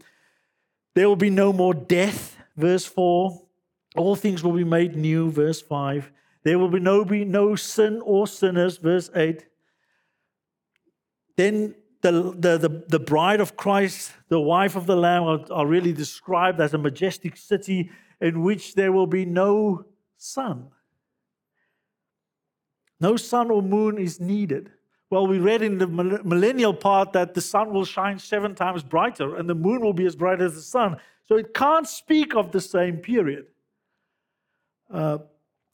There 0.93 1.09
will 1.09 1.15
be 1.15 1.31
no 1.31 1.51
more 1.51 1.73
death, 1.73 2.37
verse 2.55 2.85
4. 2.85 3.41
All 3.97 4.15
things 4.15 4.43
will 4.43 4.53
be 4.53 4.63
made 4.63 4.95
new, 4.95 5.31
verse 5.31 5.61
5. 5.61 6.11
There 6.43 6.59
will 6.59 6.69
be 6.69 6.79
no, 6.79 7.03
be 7.03 7.25
no 7.25 7.55
sin 7.55 8.01
or 8.05 8.27
sinners, 8.27 8.77
verse 8.77 9.09
8. 9.15 9.43
Then 11.35 11.73
the, 12.11 12.35
the, 12.37 12.57
the, 12.57 12.83
the, 12.87 12.99
bride 12.99 13.41
of 13.41 13.57
Christ, 13.57 14.11
the 14.29 14.39
wife 14.39 14.75
of 14.75 14.85
the 14.85 14.95
Lamb, 14.95 15.23
are, 15.23 15.51
are 15.51 15.65
really 15.65 15.91
described 15.91 16.61
as 16.61 16.73
a 16.75 16.77
majestic 16.77 17.35
city 17.35 17.89
in 18.21 18.43
which 18.43 18.75
there 18.75 18.91
will 18.91 19.07
be 19.07 19.25
no 19.25 19.85
sun. 20.17 20.67
No 22.99 23.17
sun 23.17 23.49
or 23.49 23.63
moon 23.63 23.97
is 23.97 24.19
needed. 24.19 24.71
Well, 25.09 25.25
we 25.25 25.39
read 25.39 25.63
in 25.63 25.79
the 25.79 25.87
millennial 25.87 26.73
part 26.73 27.13
that 27.13 27.33
the 27.33 27.41
sun 27.41 27.73
will 27.73 27.85
shine 27.85 28.19
seven 28.19 28.53
times 28.53 28.83
brighter 28.83 29.35
and 29.35 29.49
the 29.49 29.55
moon 29.55 29.81
will 29.81 29.93
be 29.93 30.05
as 30.05 30.15
bright 30.15 30.41
as 30.41 30.53
the 30.53 30.61
sun. 30.61 30.97
So 31.27 31.37
it 31.37 31.55
can't 31.55 31.87
speak 31.87 32.35
of 32.35 32.51
the 32.51 32.61
same 32.61 32.97
period. 32.97 33.47
Uh, 34.91 35.19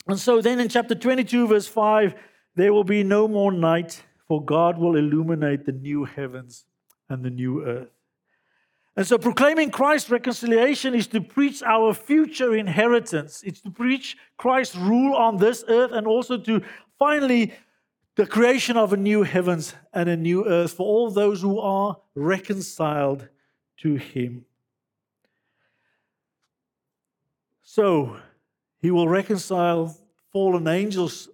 and 0.07 0.17
so 0.17 0.41
then 0.41 0.61
in 0.61 0.69
chapter 0.69 0.95
22, 0.95 1.47
verse 1.47 1.67
5, 1.67 2.15
there 2.55 2.73
will 2.73 2.85
be 2.85 3.03
no 3.03 3.27
more 3.27 3.51
night 3.51 4.01
for 4.31 4.41
God 4.41 4.77
will 4.77 4.95
illuminate 4.95 5.65
the 5.65 5.73
new 5.73 6.05
heavens 6.05 6.63
and 7.09 7.21
the 7.21 7.29
new 7.29 7.65
earth. 7.65 7.89
And 8.95 9.05
so, 9.05 9.17
proclaiming 9.17 9.71
Christ's 9.71 10.09
reconciliation 10.09 10.95
is 10.95 11.07
to 11.07 11.19
preach 11.19 11.61
our 11.63 11.93
future 11.93 12.55
inheritance. 12.55 13.43
It's 13.45 13.59
to 13.59 13.69
preach 13.69 14.15
Christ's 14.37 14.77
rule 14.77 15.17
on 15.17 15.35
this 15.35 15.65
earth 15.67 15.91
and 15.91 16.07
also 16.07 16.37
to 16.37 16.61
finally 16.97 17.53
the 18.15 18.25
creation 18.25 18.77
of 18.77 18.93
a 18.93 18.95
new 18.95 19.23
heavens 19.23 19.75
and 19.91 20.07
a 20.07 20.15
new 20.15 20.47
earth 20.47 20.71
for 20.71 20.87
all 20.87 21.11
those 21.11 21.41
who 21.41 21.59
are 21.59 21.97
reconciled 22.15 23.27
to 23.81 23.95
Him. 23.95 24.45
So, 27.63 28.15
He 28.77 28.91
will 28.91 29.09
reconcile 29.09 29.93
fallen 30.31 30.69
angels 30.69 31.27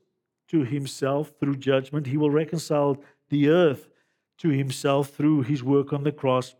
to 0.47 0.63
himself 0.63 1.33
through 1.39 1.57
judgment. 1.57 2.07
He 2.07 2.17
will 2.17 2.31
reconcile 2.31 2.97
the 3.29 3.49
earth 3.49 3.89
to 4.39 4.49
himself 4.49 5.09
through 5.09 5.43
his 5.43 5.63
work 5.63 5.93
on 5.93 6.03
the 6.03 6.11
cross. 6.11 6.55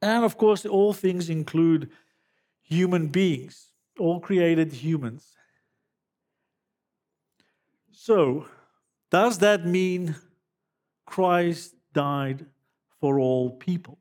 And 0.00 0.24
of 0.24 0.36
course, 0.36 0.66
all 0.66 0.92
things 0.92 1.30
include 1.30 1.90
human 2.62 3.08
beings, 3.08 3.68
all 3.98 4.18
created 4.18 4.72
humans. 4.72 5.36
So, 7.92 8.46
does 9.10 9.38
that 9.38 9.66
mean 9.66 10.16
Christ 11.06 11.74
died 11.92 12.46
for 13.00 13.20
all 13.20 13.50
people? 13.50 13.98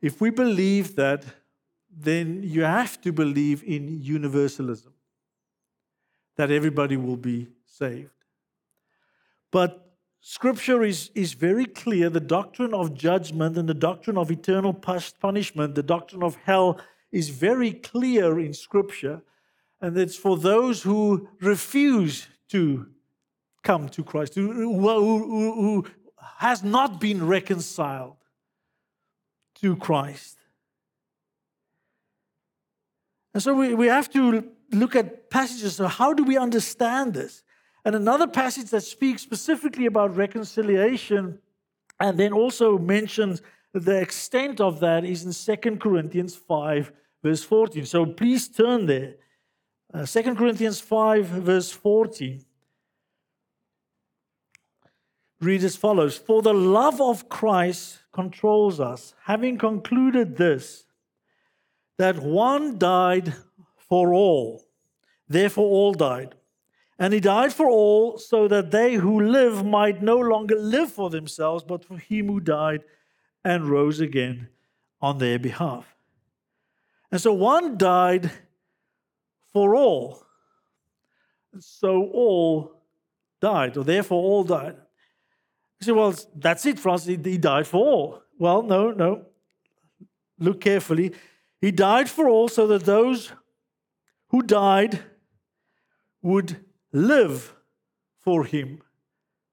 If 0.00 0.20
we 0.20 0.30
believe 0.30 0.96
that 0.96 1.24
then 2.00 2.42
you 2.42 2.62
have 2.62 3.00
to 3.02 3.12
believe 3.12 3.62
in 3.64 4.00
universalism. 4.02 4.92
that 6.38 6.52
everybody 6.52 6.96
will 6.96 7.16
be 7.16 7.48
saved. 7.66 8.10
But 9.50 9.92
scripture 10.20 10.84
is, 10.84 11.10
is 11.14 11.32
very 11.32 11.66
clear 11.66 12.08
the 12.08 12.20
doctrine 12.20 12.72
of 12.72 12.94
judgment 12.94 13.58
and 13.58 13.68
the 13.68 13.74
doctrine 13.74 14.16
of 14.16 14.30
eternal 14.30 14.72
punishment, 14.72 15.74
the 15.74 15.82
doctrine 15.82 16.22
of 16.22 16.36
hell 16.44 16.80
is 17.10 17.30
very 17.30 17.72
clear 17.72 18.38
in 18.38 18.54
scripture. 18.54 19.20
And 19.80 19.96
it's 19.98 20.16
for 20.16 20.36
those 20.36 20.82
who 20.82 21.28
refuse 21.40 22.28
to 22.50 22.86
come 23.64 23.88
to 23.90 24.04
Christ, 24.04 24.36
who, 24.36 24.52
who, 24.52 24.78
who, 24.78 25.54
who 25.54 25.86
has 26.36 26.62
not 26.62 27.00
been 27.00 27.26
reconciled 27.26 28.16
to 29.56 29.76
Christ. 29.76 30.37
And 33.38 33.42
so 33.44 33.54
we, 33.54 33.72
we 33.72 33.86
have 33.86 34.10
to 34.14 34.50
look 34.72 34.96
at 34.96 35.30
passages. 35.30 35.76
So, 35.76 35.86
how 35.86 36.12
do 36.12 36.24
we 36.24 36.36
understand 36.36 37.14
this? 37.14 37.44
And 37.84 37.94
another 37.94 38.26
passage 38.26 38.70
that 38.70 38.80
speaks 38.80 39.22
specifically 39.22 39.86
about 39.86 40.16
reconciliation 40.16 41.38
and 42.00 42.18
then 42.18 42.32
also 42.32 42.78
mentions 42.78 43.40
the 43.72 44.00
extent 44.00 44.60
of 44.60 44.80
that 44.80 45.04
is 45.04 45.22
in 45.24 45.56
2 45.56 45.76
Corinthians 45.76 46.34
5, 46.34 46.90
verse 47.22 47.44
14. 47.44 47.86
So 47.86 48.06
please 48.06 48.48
turn 48.48 48.86
there. 48.86 49.14
Uh, 49.94 50.04
2 50.04 50.34
Corinthians 50.34 50.80
5, 50.80 51.26
verse 51.26 51.70
14 51.70 52.44
reads 55.40 55.62
as 55.62 55.76
follows 55.76 56.18
For 56.18 56.42
the 56.42 56.52
love 56.54 57.00
of 57.00 57.28
Christ 57.28 58.00
controls 58.10 58.80
us, 58.80 59.14
having 59.26 59.58
concluded 59.58 60.36
this, 60.36 60.87
that 61.98 62.18
one 62.18 62.78
died 62.78 63.34
for 63.76 64.14
all, 64.14 64.64
therefore 65.28 65.66
all 65.66 65.92
died. 65.92 66.34
And 66.98 67.12
he 67.12 67.20
died 67.20 67.52
for 67.52 67.68
all, 67.68 68.18
so 68.18 68.48
that 68.48 68.70
they 68.70 68.94
who 68.94 69.20
live 69.20 69.64
might 69.64 70.02
no 70.02 70.18
longer 70.18 70.56
live 70.56 70.90
for 70.90 71.10
themselves, 71.10 71.62
but 71.62 71.84
for 71.84 71.96
him 71.96 72.26
who 72.26 72.40
died 72.40 72.82
and 73.44 73.68
rose 73.68 74.00
again 74.00 74.48
on 75.00 75.18
their 75.18 75.38
behalf. 75.38 75.94
And 77.12 77.20
so 77.20 77.32
one 77.32 77.78
died 77.78 78.30
for 79.52 79.76
all. 79.76 80.24
So 81.60 82.02
all 82.02 82.82
died, 83.40 83.76
or 83.76 83.84
therefore 83.84 84.22
all 84.22 84.44
died. 84.44 84.76
You 85.80 85.84
say, 85.84 85.92
well, 85.92 86.14
that's 86.34 86.66
it, 86.66 86.80
Francis. 86.80 87.18
He 87.24 87.38
died 87.38 87.66
for 87.66 87.78
all. 87.78 88.22
Well, 88.38 88.62
no, 88.62 88.90
no. 88.90 89.26
Look 90.38 90.60
carefully. 90.60 91.12
He 91.60 91.70
died 91.70 92.08
for 92.08 92.28
all 92.28 92.48
so 92.48 92.66
that 92.68 92.84
those 92.84 93.32
who 94.28 94.42
died 94.42 95.00
would 96.22 96.64
live 96.92 97.54
for 98.18 98.44
him, 98.44 98.82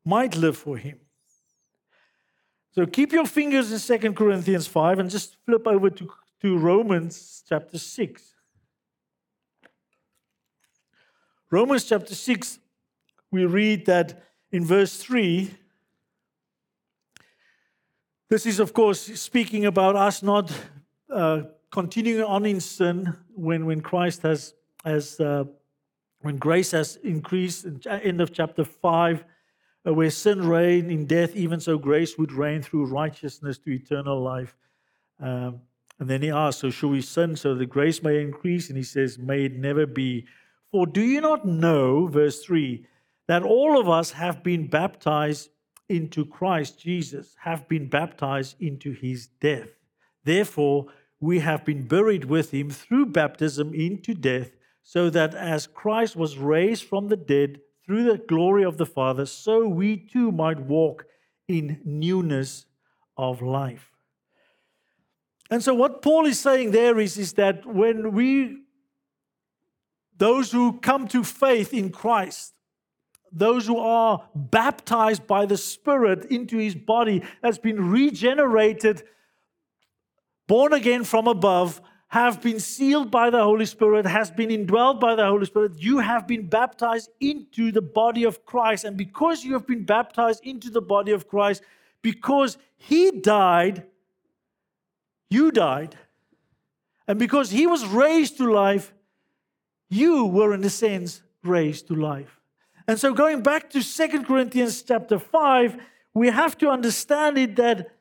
might 0.03 0.35
live 0.35 0.57
for 0.57 0.77
him. 0.77 0.99
So 2.71 2.85
keep 2.85 3.13
your 3.13 3.25
fingers 3.25 3.71
in 3.71 3.79
Second 3.79 4.15
Corinthians 4.15 4.67
5 4.67 4.99
and 4.99 5.09
just 5.09 5.37
flip 5.45 5.65
over 5.65 5.89
to, 5.89 6.11
to 6.41 6.57
Romans 6.57 7.43
chapter 7.47 7.77
6. 7.77 8.33
Romans 11.49 11.85
chapter 11.85 12.13
6, 12.13 12.59
we 13.31 13.45
read 13.45 13.85
that 13.85 14.23
in 14.51 14.65
verse 14.65 14.97
3, 14.97 15.51
this 18.29 18.45
is, 18.45 18.59
of 18.59 18.73
course, 18.73 18.99
speaking 19.19 19.65
about 19.65 19.95
us 19.95 20.21
not 20.21 20.51
uh, 21.09 21.43
continuing 21.75 22.23
on 22.23 22.45
in 22.45 22.61
sin 22.61 23.13
when, 23.35 23.65
when 23.65 23.81
Christ 23.81 24.21
has, 24.21 24.53
has 24.85 25.19
uh, 25.19 25.43
when 26.21 26.37
grace 26.37 26.71
has 26.71 26.95
increased, 27.03 27.65
in 27.65 27.81
end 27.85 28.21
of 28.21 28.31
chapter 28.31 28.63
5, 28.63 29.25
uh, 29.85 29.93
where 29.93 30.09
sin 30.09 30.47
reigned 30.47 30.89
in 30.89 31.05
death, 31.05 31.35
even 31.35 31.59
so 31.59 31.77
grace 31.77 32.17
would 32.17 32.31
reign 32.31 32.61
through 32.61 32.85
righteousness 32.85 33.57
to 33.57 33.71
eternal 33.71 34.21
life. 34.21 34.55
Um, 35.19 35.59
and 35.99 36.09
then 36.09 36.21
he 36.21 36.31
asks, 36.31 36.61
So 36.61 36.69
shall 36.69 36.91
we 36.91 37.01
sin 37.01 37.35
so 37.35 37.55
that 37.55 37.65
grace 37.65 38.01
may 38.01 38.21
increase? 38.21 38.69
And 38.69 38.77
he 38.77 38.83
says, 38.83 39.19
May 39.19 39.43
it 39.43 39.57
never 39.57 39.85
be. 39.85 40.27
For 40.71 40.87
do 40.87 41.01
you 41.01 41.19
not 41.19 41.45
know, 41.45 42.07
verse 42.07 42.41
3, 42.41 42.87
that 43.27 43.43
all 43.43 43.77
of 43.77 43.89
us 43.89 44.11
have 44.11 44.43
been 44.43 44.67
baptized 44.67 45.49
into 45.89 46.25
Christ 46.25 46.79
Jesus, 46.79 47.35
have 47.41 47.67
been 47.67 47.89
baptized 47.89 48.55
into 48.61 48.93
his 48.93 49.27
death? 49.41 49.71
Therefore, 50.23 50.87
we 51.19 51.39
have 51.39 51.65
been 51.65 51.87
buried 51.87 52.25
with 52.25 52.51
him 52.51 52.69
through 52.69 53.07
baptism 53.07 53.73
into 53.73 54.13
death 54.13 54.51
so 54.83 55.09
that 55.09 55.33
as 55.33 55.67
Christ 55.67 56.15
was 56.15 56.37
raised 56.37 56.83
from 56.83 57.07
the 57.07 57.15
dead 57.15 57.59
through 57.85 58.03
the 58.03 58.17
glory 58.17 58.63
of 58.63 58.77
the 58.77 58.85
Father, 58.85 59.25
so 59.25 59.67
we 59.67 59.97
too 59.97 60.31
might 60.31 60.59
walk 60.59 61.05
in 61.47 61.81
newness 61.83 62.65
of 63.17 63.41
life. 63.41 63.91
And 65.49 65.63
so, 65.63 65.73
what 65.73 66.01
Paul 66.01 66.25
is 66.25 66.39
saying 66.39 66.71
there 66.71 66.99
is, 66.99 67.17
is 67.17 67.33
that 67.33 67.65
when 67.65 68.13
we, 68.13 68.57
those 70.17 70.51
who 70.51 70.79
come 70.79 71.07
to 71.09 71.23
faith 71.23 71.73
in 71.73 71.91
Christ, 71.91 72.53
those 73.31 73.67
who 73.67 73.77
are 73.77 74.27
baptized 74.33 75.27
by 75.27 75.45
the 75.45 75.57
Spirit 75.57 76.25
into 76.25 76.57
his 76.57 76.73
body, 76.73 77.23
has 77.43 77.59
been 77.59 77.89
regenerated, 77.89 79.03
born 80.47 80.73
again 80.73 81.03
from 81.03 81.27
above, 81.27 81.81
have 82.07 82.41
been 82.41 82.59
sealed 82.59 83.11
by 83.11 83.29
the 83.29 83.43
Holy 83.43 83.65
Spirit, 83.65 84.05
has 84.05 84.31
been 84.31 84.49
indwelled 84.49 84.99
by 84.99 85.15
the 85.15 85.25
Holy 85.25 85.45
Spirit. 85.45 85.73
You 85.77 85.99
have 85.99 86.27
been 86.27 86.47
baptized 86.47 87.09
into 87.19 87.71
the 87.71 87.81
body 87.81 88.23
of 88.23 88.45
Christ. 88.45 88.85
And 88.85 88.95
because 88.95 89.43
you 89.43 89.53
have 89.53 89.67
been 89.67 89.85
baptized 89.85 90.41
into 90.45 90.69
the 90.69 90.81
body 90.81 91.11
of 91.11 91.27
Christ, 91.27 91.63
because 92.01 92.57
He 92.77 93.11
died, 93.11 93.83
you 95.29 95.51
died. 95.51 95.97
And 97.07 97.19
because 97.19 97.51
He 97.51 97.67
was 97.67 97.85
raised 97.85 98.37
to 98.37 98.51
life, 98.51 98.93
you 99.89 100.25
were, 100.25 100.53
in 100.53 100.63
a 100.63 100.69
sense, 100.69 101.21
raised 101.43 101.87
to 101.87 101.95
life. 101.95 102.39
And 102.87 102.99
so, 102.99 103.13
going 103.13 103.41
back 103.41 103.69
to 103.71 103.81
Second 103.81 104.25
Corinthians 104.25 104.81
chapter 104.83 105.17
5, 105.17 105.77
we 106.13 106.29
have 106.29 106.57
to 106.59 106.69
understand 106.69 107.37
it 107.37 107.55
that 107.55 107.94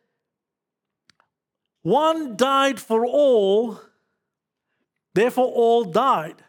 one 1.85 2.37
died 2.37 2.81
for 2.81 3.07
all 3.07 3.79
Therefore, 5.15 5.47
all 5.47 5.85
died. 5.85 6.43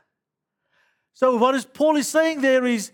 So, 1.14 1.38
what 1.38 1.56
is 1.56 1.66
Paul 1.66 1.96
is 1.96 2.08
saying 2.08 2.42
there 2.42 2.66
is 2.66 2.92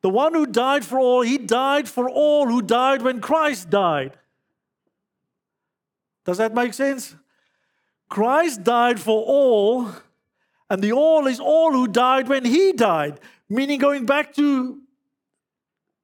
the 0.00 0.08
one 0.08 0.34
who 0.34 0.46
died 0.46 0.84
for 0.84 0.98
all, 0.98 1.20
he 1.20 1.38
died 1.38 1.88
for 1.88 2.08
all 2.08 2.46
who 2.46 2.62
died 2.62 3.02
when 3.02 3.20
Christ 3.20 3.70
died. 3.70 4.16
Does 6.24 6.38
that 6.38 6.54
make 6.54 6.74
sense? 6.74 7.14
Christ 8.08 8.64
died 8.64 8.98
for 8.98 9.22
all, 9.24 9.90
and 10.70 10.82
the 10.82 10.92
all 10.92 11.26
is 11.26 11.38
all 11.38 11.72
who 11.72 11.86
died 11.86 12.28
when 12.28 12.44
he 12.44 12.72
died. 12.72 13.20
Meaning, 13.48 13.78
going 13.78 14.06
back 14.06 14.34
to 14.34 14.80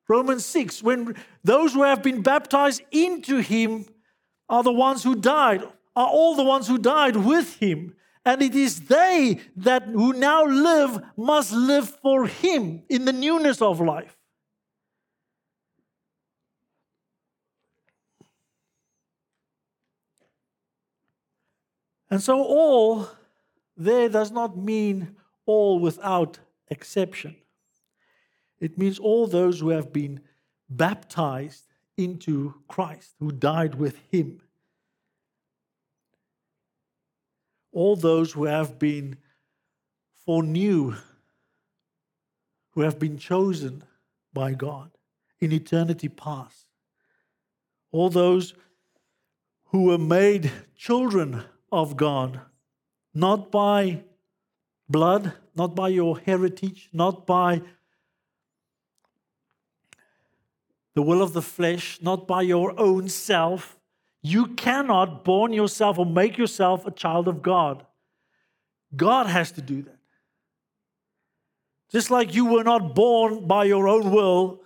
Romans 0.06 0.44
6, 0.44 0.82
when 0.82 1.16
those 1.42 1.72
who 1.72 1.82
have 1.82 2.02
been 2.02 2.22
baptized 2.22 2.82
into 2.92 3.38
him 3.38 3.86
are 4.52 4.62
the 4.62 4.70
ones 4.70 5.02
who 5.02 5.14
died 5.14 5.62
are 5.96 6.08
all 6.08 6.36
the 6.36 6.44
ones 6.44 6.68
who 6.68 6.76
died 6.76 7.16
with 7.16 7.56
him. 7.56 7.94
And 8.24 8.42
it 8.42 8.54
is 8.54 8.82
they 8.82 9.40
that 9.56 9.84
who 9.84 10.12
now 10.12 10.44
live 10.44 11.02
must 11.16 11.52
live 11.52 11.88
for 11.88 12.26
him 12.26 12.82
in 12.88 13.06
the 13.06 13.14
newness 13.14 13.62
of 13.62 13.80
life. 13.80 14.16
And 22.10 22.22
so, 22.22 22.42
all 22.42 23.08
there 23.74 24.10
does 24.10 24.30
not 24.30 24.56
mean 24.56 25.16
all 25.46 25.80
without 25.80 26.38
exception. 26.68 27.36
It 28.60 28.76
means 28.76 28.98
all 28.98 29.26
those 29.26 29.60
who 29.60 29.70
have 29.70 29.94
been 29.94 30.20
baptized 30.68 31.71
into 31.96 32.54
Christ, 32.68 33.14
who 33.18 33.32
died 33.32 33.74
with 33.76 33.98
him. 34.10 34.40
all 37.72 37.96
those 37.96 38.32
who 38.32 38.44
have 38.44 38.78
been 38.78 39.16
foreknew, 40.24 40.94
who 42.72 42.82
have 42.82 42.98
been 42.98 43.18
chosen 43.18 43.82
by 44.32 44.52
God 44.52 44.90
in 45.40 45.52
eternity 45.52 46.08
past, 46.08 46.66
all 47.90 48.10
those 48.10 48.54
who 49.66 49.84
were 49.84 49.98
made 49.98 50.52
children 50.76 51.42
of 51.70 51.96
God, 51.96 52.40
not 53.14 53.50
by 53.50 54.04
blood, 54.88 55.32
not 55.54 55.74
by 55.74 55.88
your 55.88 56.18
heritage, 56.18 56.88
not 56.92 57.26
by 57.26 57.62
the 60.94 61.02
will 61.02 61.22
of 61.22 61.32
the 61.32 61.42
flesh, 61.42 61.98
not 62.02 62.26
by 62.26 62.42
your 62.42 62.78
own 62.78 63.08
self, 63.08 63.78
you 64.22 64.46
cannot 64.48 65.24
born 65.24 65.52
yourself 65.52 65.98
or 65.98 66.06
make 66.06 66.38
yourself 66.38 66.86
a 66.86 66.90
child 66.90 67.28
of 67.28 67.42
God. 67.42 67.84
God 68.94 69.26
has 69.26 69.52
to 69.52 69.62
do 69.62 69.82
that. 69.82 69.98
Just 71.90 72.10
like 72.10 72.34
you 72.34 72.46
were 72.46 72.64
not 72.64 72.94
born 72.94 73.46
by 73.46 73.64
your 73.64 73.88
own 73.88 74.10
will, 74.10 74.62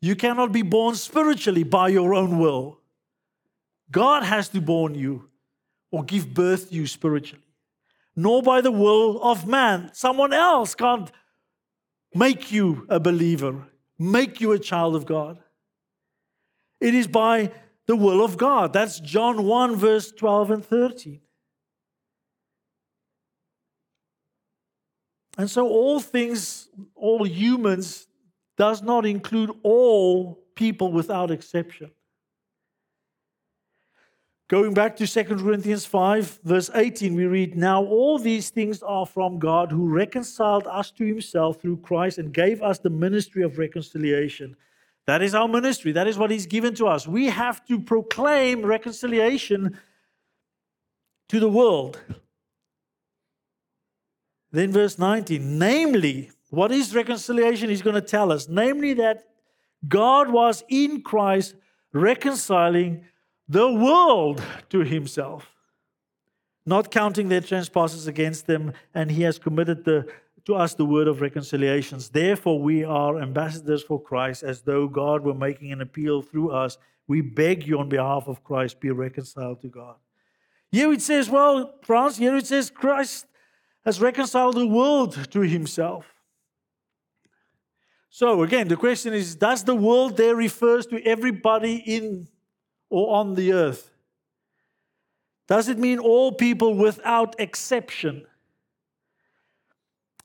you 0.00 0.16
cannot 0.16 0.52
be 0.52 0.62
born 0.62 0.94
spiritually 0.94 1.62
by 1.62 1.88
your 1.88 2.14
own 2.14 2.38
will. 2.38 2.80
God 3.90 4.24
has 4.24 4.48
to 4.50 4.60
born 4.60 4.94
you 4.94 5.28
or 5.90 6.04
give 6.04 6.34
birth 6.34 6.68
to 6.68 6.74
you 6.74 6.86
spiritually, 6.86 7.44
nor 8.14 8.42
by 8.42 8.60
the 8.60 8.72
will 8.72 9.22
of 9.22 9.46
man. 9.46 9.90
Someone 9.94 10.32
else 10.32 10.74
can't 10.74 11.10
make 12.14 12.50
you 12.50 12.86
a 12.88 12.98
believer, 12.98 13.68
make 13.98 14.40
you 14.40 14.52
a 14.52 14.58
child 14.58 14.96
of 14.96 15.06
God. 15.06 15.38
It 16.80 16.94
is 16.94 17.06
by 17.06 17.52
the 17.86 17.96
will 17.96 18.24
of 18.24 18.36
God. 18.36 18.72
That's 18.72 19.00
John 19.00 19.44
1, 19.44 19.76
verse 19.76 20.12
12 20.12 20.50
and 20.50 20.64
13. 20.64 21.20
And 25.38 25.50
so 25.50 25.68
all 25.68 26.00
things, 26.00 26.68
all 26.94 27.26
humans, 27.26 28.08
does 28.56 28.82
not 28.82 29.04
include 29.04 29.50
all 29.62 30.38
people 30.54 30.92
without 30.92 31.30
exception. 31.30 31.90
Going 34.48 34.74
back 34.74 34.96
to 34.96 35.06
2 35.08 35.24
Corinthians 35.24 35.84
5, 35.84 36.40
verse 36.44 36.70
18, 36.72 37.14
we 37.16 37.26
read, 37.26 37.56
Now 37.56 37.84
all 37.84 38.16
these 38.16 38.48
things 38.48 38.80
are 38.80 39.04
from 39.04 39.40
God 39.40 39.72
who 39.72 39.88
reconciled 39.88 40.68
us 40.68 40.92
to 40.92 41.04
himself 41.04 41.60
through 41.60 41.78
Christ 41.78 42.18
and 42.18 42.32
gave 42.32 42.62
us 42.62 42.78
the 42.78 42.88
ministry 42.88 43.42
of 43.42 43.58
reconciliation. 43.58 44.56
That 45.06 45.22
is 45.22 45.34
our 45.34 45.48
ministry. 45.48 45.92
That 45.92 46.08
is 46.08 46.18
what 46.18 46.30
he's 46.30 46.46
given 46.46 46.74
to 46.76 46.88
us. 46.88 47.06
We 47.06 47.26
have 47.26 47.64
to 47.66 47.78
proclaim 47.78 48.64
reconciliation 48.64 49.78
to 51.28 51.40
the 51.40 51.48
world. 51.48 52.00
Then, 54.50 54.72
verse 54.72 54.98
19, 54.98 55.58
namely, 55.58 56.30
what 56.50 56.72
is 56.72 56.94
reconciliation? 56.94 57.68
He's 57.68 57.82
going 57.82 57.94
to 57.94 58.00
tell 58.00 58.32
us. 58.32 58.48
Namely, 58.48 58.94
that 58.94 59.28
God 59.86 60.30
was 60.30 60.64
in 60.68 61.02
Christ 61.02 61.54
reconciling 61.92 63.04
the 63.48 63.70
world 63.72 64.42
to 64.70 64.80
himself, 64.80 65.52
not 66.64 66.90
counting 66.90 67.28
their 67.28 67.40
trespasses 67.40 68.06
against 68.06 68.46
them, 68.46 68.72
and 68.94 69.10
he 69.10 69.22
has 69.22 69.38
committed 69.38 69.84
the, 69.84 70.08
to 70.46 70.54
us 70.54 70.74
the 70.74 70.84
word 70.84 71.08
of 71.08 71.20
reconciliations. 71.20 72.08
Therefore, 72.08 72.60
we 72.60 72.84
are 72.84 73.20
ambassadors 73.20 73.82
for 73.82 74.00
Christ, 74.00 74.42
as 74.44 74.62
though 74.62 74.86
God 74.86 75.22
were 75.22 75.34
making 75.34 75.72
an 75.72 75.80
appeal 75.80 76.22
through 76.22 76.52
us. 76.52 76.78
We 77.08 77.20
beg 77.20 77.66
you 77.66 77.80
on 77.80 77.88
behalf 77.88 78.28
of 78.28 78.42
Christ, 78.44 78.80
be 78.80 78.90
reconciled 78.90 79.60
to 79.62 79.68
God. 79.68 79.96
Here 80.70 80.92
it 80.92 81.02
says, 81.02 81.28
well, 81.28 81.74
France, 81.82 82.16
here 82.16 82.36
it 82.36 82.46
says 82.46 82.70
Christ 82.70 83.26
has 83.84 84.00
reconciled 84.00 84.56
the 84.56 84.66
world 84.66 85.30
to 85.32 85.40
himself. 85.40 86.06
So 88.08 88.42
again, 88.42 88.68
the 88.68 88.76
question 88.76 89.12
is 89.12 89.34
Does 89.34 89.64
the 89.64 89.74
world 89.74 90.16
there 90.16 90.34
refers 90.34 90.86
to 90.86 91.04
everybody 91.04 91.76
in 91.76 92.28
or 92.88 93.16
on 93.16 93.34
the 93.34 93.52
earth? 93.52 93.90
Does 95.48 95.68
it 95.68 95.78
mean 95.78 95.98
all 95.98 96.32
people 96.32 96.74
without 96.74 97.36
exception? 97.38 98.26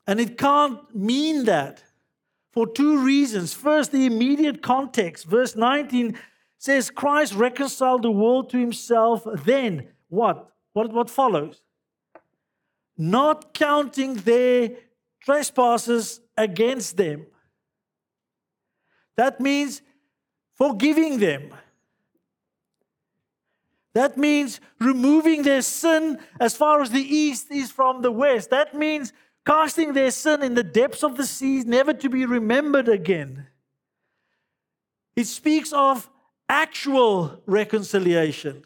And 0.06 0.20
it 0.20 0.36
can't 0.36 0.94
mean 0.94 1.44
that 1.44 1.82
for 2.52 2.66
two 2.66 3.04
reasons. 3.04 3.54
First, 3.54 3.92
the 3.92 4.06
immediate 4.06 4.62
context. 4.62 5.26
Verse 5.26 5.56
19 5.56 6.18
says, 6.58 6.90
Christ 6.90 7.34
reconciled 7.34 8.02
the 8.02 8.10
world 8.10 8.50
to 8.50 8.58
himself. 8.58 9.24
Then, 9.44 9.88
what? 10.08 10.50
What, 10.72 10.92
what 10.92 11.10
follows? 11.10 11.62
not 12.96 13.54
counting 13.54 14.14
their 14.14 14.70
trespasses 15.20 16.20
against 16.36 16.96
them. 16.96 17.26
That 19.16 19.40
means 19.40 19.82
forgiving 20.54 21.18
them. 21.18 21.54
That 23.94 24.16
means 24.16 24.60
removing 24.78 25.42
their 25.42 25.62
sin 25.62 26.18
as 26.40 26.56
far 26.56 26.80
as 26.80 26.90
the 26.90 27.02
east 27.02 27.50
is 27.50 27.70
from 27.70 28.00
the 28.00 28.10
west. 28.10 28.50
That 28.50 28.74
means 28.74 29.12
casting 29.44 29.92
their 29.92 30.10
sin 30.10 30.42
in 30.42 30.54
the 30.54 30.62
depths 30.62 31.02
of 31.02 31.16
the 31.16 31.26
seas, 31.26 31.64
never 31.64 31.92
to 31.92 32.08
be 32.08 32.24
remembered 32.26 32.88
again. 32.88 33.46
It 35.16 35.26
speaks 35.26 35.72
of 35.72 36.08
actual 36.48 37.40
reconciliation, 37.46 38.64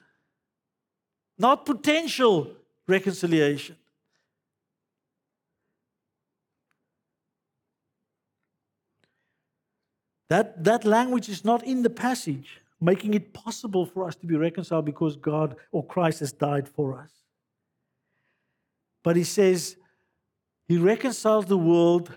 not 1.38 1.66
potential 1.66 2.52
reconciliation. 2.86 3.76
That, 10.28 10.64
that 10.64 10.84
language 10.84 11.28
is 11.28 11.44
not 11.44 11.64
in 11.64 11.82
the 11.82 11.90
passage, 11.90 12.60
making 12.80 13.14
it 13.14 13.32
possible 13.32 13.86
for 13.86 14.06
us 14.06 14.16
to 14.16 14.26
be 14.26 14.36
reconciled 14.36 14.84
because 14.84 15.16
God 15.16 15.56
or 15.70 15.84
Christ 15.84 16.20
has 16.20 16.32
died 16.32 16.68
for 16.68 16.98
us. 16.98 17.10
But 19.04 19.14
he 19.14 19.22
says, 19.22 19.76
He 20.66 20.78
reconciles 20.78 21.46
the 21.46 21.58
world. 21.58 22.12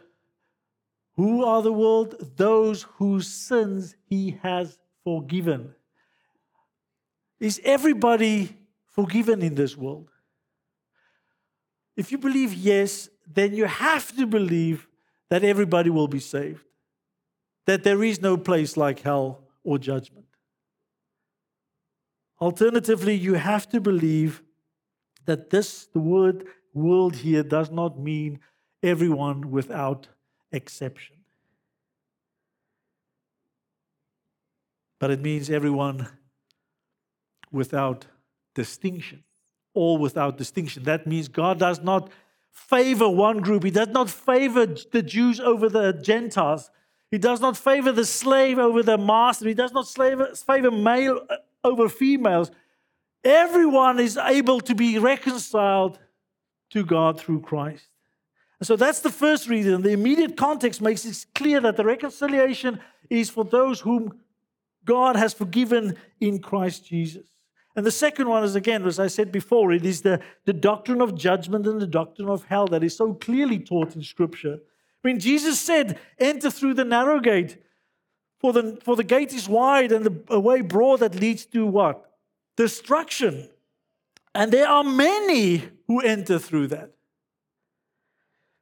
Who 1.16 1.44
are 1.44 1.62
the 1.62 1.74
world? 1.74 2.16
Those 2.36 2.84
whose 2.98 3.28
sins 3.28 3.96
He 4.06 4.40
has 4.42 4.78
forgiven. 5.04 5.76
Is 7.40 7.62
everybody 7.64 8.58
forgiven 8.88 9.42
in 9.42 9.56
this 9.56 9.78
world? 9.78 10.10
If 11.96 12.12
you 12.12 12.18
believe 12.18 12.54
yes, 12.54 13.10
then 13.28 13.54
you 13.54 13.66
have 13.66 14.16
to 14.18 14.26
believe 14.26 14.88
that 15.30 15.44
everybody 15.44 15.90
will 15.90 16.08
be 16.08 16.20
saved 16.20 16.64
that 17.70 17.84
there 17.84 18.04
is 18.04 18.20
no 18.20 18.36
place 18.36 18.76
like 18.76 19.00
hell 19.02 19.44
or 19.64 19.78
judgment. 19.78 20.26
Alternatively, 22.42 23.14
you 23.14 23.36
have 23.36 23.70
to 23.70 23.80
believe 23.80 24.42
that 25.26 25.52
this, 25.52 25.86
the 25.94 26.00
word 26.00 26.48
world 26.80 27.18
here, 27.18 27.44
does 27.44 27.72
not 27.72 28.00
mean 28.00 28.40
everyone 28.82 29.52
without 29.52 30.08
exception. 30.52 31.18
But 35.00 35.12
it 35.12 35.22
means 35.22 35.50
everyone 35.50 36.08
without 37.52 38.06
distinction. 38.54 39.24
All 39.74 39.98
without 39.98 40.38
distinction. 40.38 40.84
That 40.84 41.08
means 41.08 41.28
God 41.28 41.60
does 41.60 41.82
not 41.82 42.10
favor 42.52 43.08
one 43.10 43.40
group, 43.40 43.64
He 43.64 43.72
does 43.72 43.88
not 43.88 44.10
favor 44.10 44.66
the 44.66 45.02
Jews 45.02 45.40
over 45.40 45.70
the 45.70 45.94
Gentiles. 45.94 46.70
He 47.12 47.18
does 47.18 47.42
not 47.42 47.58
favor 47.58 47.92
the 47.92 48.06
slave 48.06 48.60
over 48.60 48.84
the 48.84 48.98
master. 48.98 49.48
He 49.48 49.56
does 49.56 49.72
not 49.72 49.88
favor 49.88 50.72
male 50.72 51.22
uh, 51.28 51.38
over 51.64 51.90
females. 51.90 52.52
Everyone 53.24 54.00
is 54.00 54.16
able 54.16 54.60
to 54.62 54.76
be 54.76 55.00
reconciled 55.00 55.98
to 56.72 56.86
God 56.86 57.20
through 57.20 57.42
Christ. 57.42 57.88
And 58.60 58.68
so 58.68 58.76
that's 58.76 59.00
the 59.00 59.10
first 59.10 59.48
reason. 59.48 59.82
The 59.82 59.92
immediate 59.92 60.36
context 60.36 60.82
makes 60.82 61.06
it 61.06 61.26
clear 61.34 61.62
that 61.62 61.78
the 61.78 61.86
reconciliation 61.86 62.80
is 63.10 63.30
for 63.30 63.46
those 63.46 63.80
whom 63.80 64.20
God 64.86 65.16
has 65.16 65.34
forgiven 65.34 65.96
in 66.20 66.40
Christ 66.40 66.86
Jesus. 66.86 67.28
And 67.76 67.86
the 67.86 67.92
second 67.92 68.28
one 68.28 68.44
is, 68.44 68.56
again, 68.56 68.86
as 68.86 69.00
I 69.00 69.08
said 69.08 69.32
before, 69.32 69.72
it 69.72 69.86
is 69.86 70.02
the, 70.02 70.20
the 70.46 70.54
doctrine 70.54 71.02
of 71.02 71.16
judgment 71.16 71.66
and 71.68 71.80
the 71.80 71.88
doctrine 71.88 72.28
of 72.28 72.44
hell 72.46 72.68
that 72.68 72.84
is 72.84 72.98
so 72.98 73.14
clearly 73.14 73.60
taught 73.60 73.96
in 73.96 74.02
Scripture. 74.02 74.60
When 75.02 75.20
Jesus 75.20 75.60
said, 75.60 75.98
Enter 76.20 76.52
through 76.52 76.74
the 76.74 76.84
narrow 76.84 77.20
gate, 77.20 77.58
for 78.40 78.52
the, 78.54 78.80
for 78.84 78.96
the 78.96 79.04
gate 79.04 79.34
is 79.34 79.48
wide 79.48 79.92
and 79.92 80.06
the 80.06 80.40
way 80.40 80.62
broad 80.62 81.02
that 81.02 81.16
leads 81.16 81.46
to 81.48 81.66
what? 81.66 82.04
Destruction. 82.58 83.50
And 84.34 84.52
there 84.52 84.68
are 84.68 84.84
many 84.84 85.64
who 85.90 86.00
enter 86.02 86.38
through 86.38 86.68
that. 86.68 86.92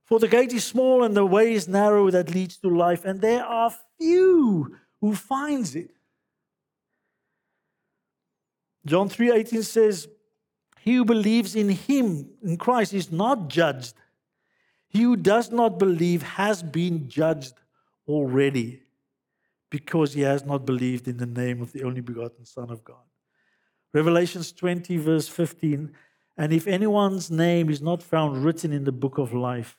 For 0.05 0.17
the 0.17 0.29
gate 0.29 0.53
is 0.53 0.63
small 0.63 1.03
and 1.03 1.15
the 1.15 1.25
way 1.25 1.53
is 1.53 1.67
narrow 1.67 2.09
that 2.09 2.33
leads 2.33 2.55
to 2.59 2.69
life, 2.69 3.03
and 3.03 3.19
there 3.19 3.43
are 3.43 3.73
few 3.99 4.77
who 5.01 5.13
finds 5.13 5.75
it. 5.75 5.91
John 8.85 9.09
3:18 9.09 9.61
says, 9.63 10.07
He 10.79 10.95
who 10.95 11.03
believes 11.03 11.53
in 11.53 11.67
him, 11.67 12.29
in 12.41 12.55
Christ, 12.55 12.93
is 12.93 13.11
not 13.11 13.49
judged. 13.49 13.95
He 14.87 15.01
who 15.01 15.17
does 15.17 15.51
not 15.51 15.77
believe 15.77 16.23
has 16.23 16.63
been 16.63 17.09
judged 17.09 17.55
already 18.07 18.83
because 19.69 20.13
he 20.13 20.21
has 20.21 20.45
not 20.45 20.65
believed 20.65 21.09
in 21.09 21.17
the 21.17 21.25
name 21.25 21.61
of 21.61 21.73
the 21.73 21.83
only 21.83 21.99
begotten 21.99 22.45
Son 22.45 22.69
of 22.69 22.85
God. 22.85 23.03
Revelations 23.93 24.53
20, 24.53 24.95
verse 24.95 25.27
15 25.27 25.93
And 26.37 26.53
if 26.53 26.67
anyone's 26.67 27.31
name 27.31 27.69
is 27.69 27.81
not 27.81 28.03
found 28.03 28.43
written 28.43 28.71
in 28.71 28.83
the 28.83 28.91
book 28.91 29.17
of 29.17 29.33
life, 29.33 29.77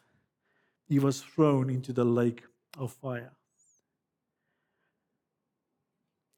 he 0.88 0.98
was 0.98 1.20
thrown 1.20 1.70
into 1.70 1.92
the 1.92 2.04
lake 2.04 2.42
of 2.76 2.92
fire. 2.92 3.32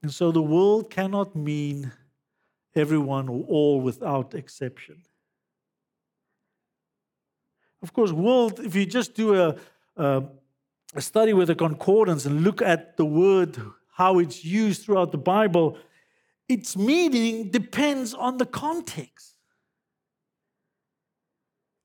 And 0.03 0.13
so 0.13 0.31
the 0.31 0.43
world 0.43 0.91
cannot 0.91 1.35
mean 1.35 1.93
everyone 2.75 3.29
or 3.29 3.45
all 3.49 3.81
without 3.81 4.35
exception. 4.35 5.03
Of 7.83 7.93
course, 7.93 8.13
world, 8.13 8.61
if 8.61 8.75
you 8.75 8.85
just 8.87 9.15
do 9.15 9.35
a, 9.35 9.57
a, 9.97 10.23
study 10.99 11.33
with 11.33 11.49
a 11.51 11.55
concordance 11.55 12.27
and 12.27 12.43
look 12.43 12.61
at 12.61 12.97
the 12.97 13.05
word, 13.05 13.59
how 13.93 14.19
it's 14.19 14.45
used 14.45 14.85
throughout 14.85 15.13
the 15.13 15.19
Bible, 15.19 15.79
its 16.49 16.77
meaning 16.77 17.51
depends 17.51 18.13
on 18.13 18.37
the 18.37 18.47
context. 18.47 19.30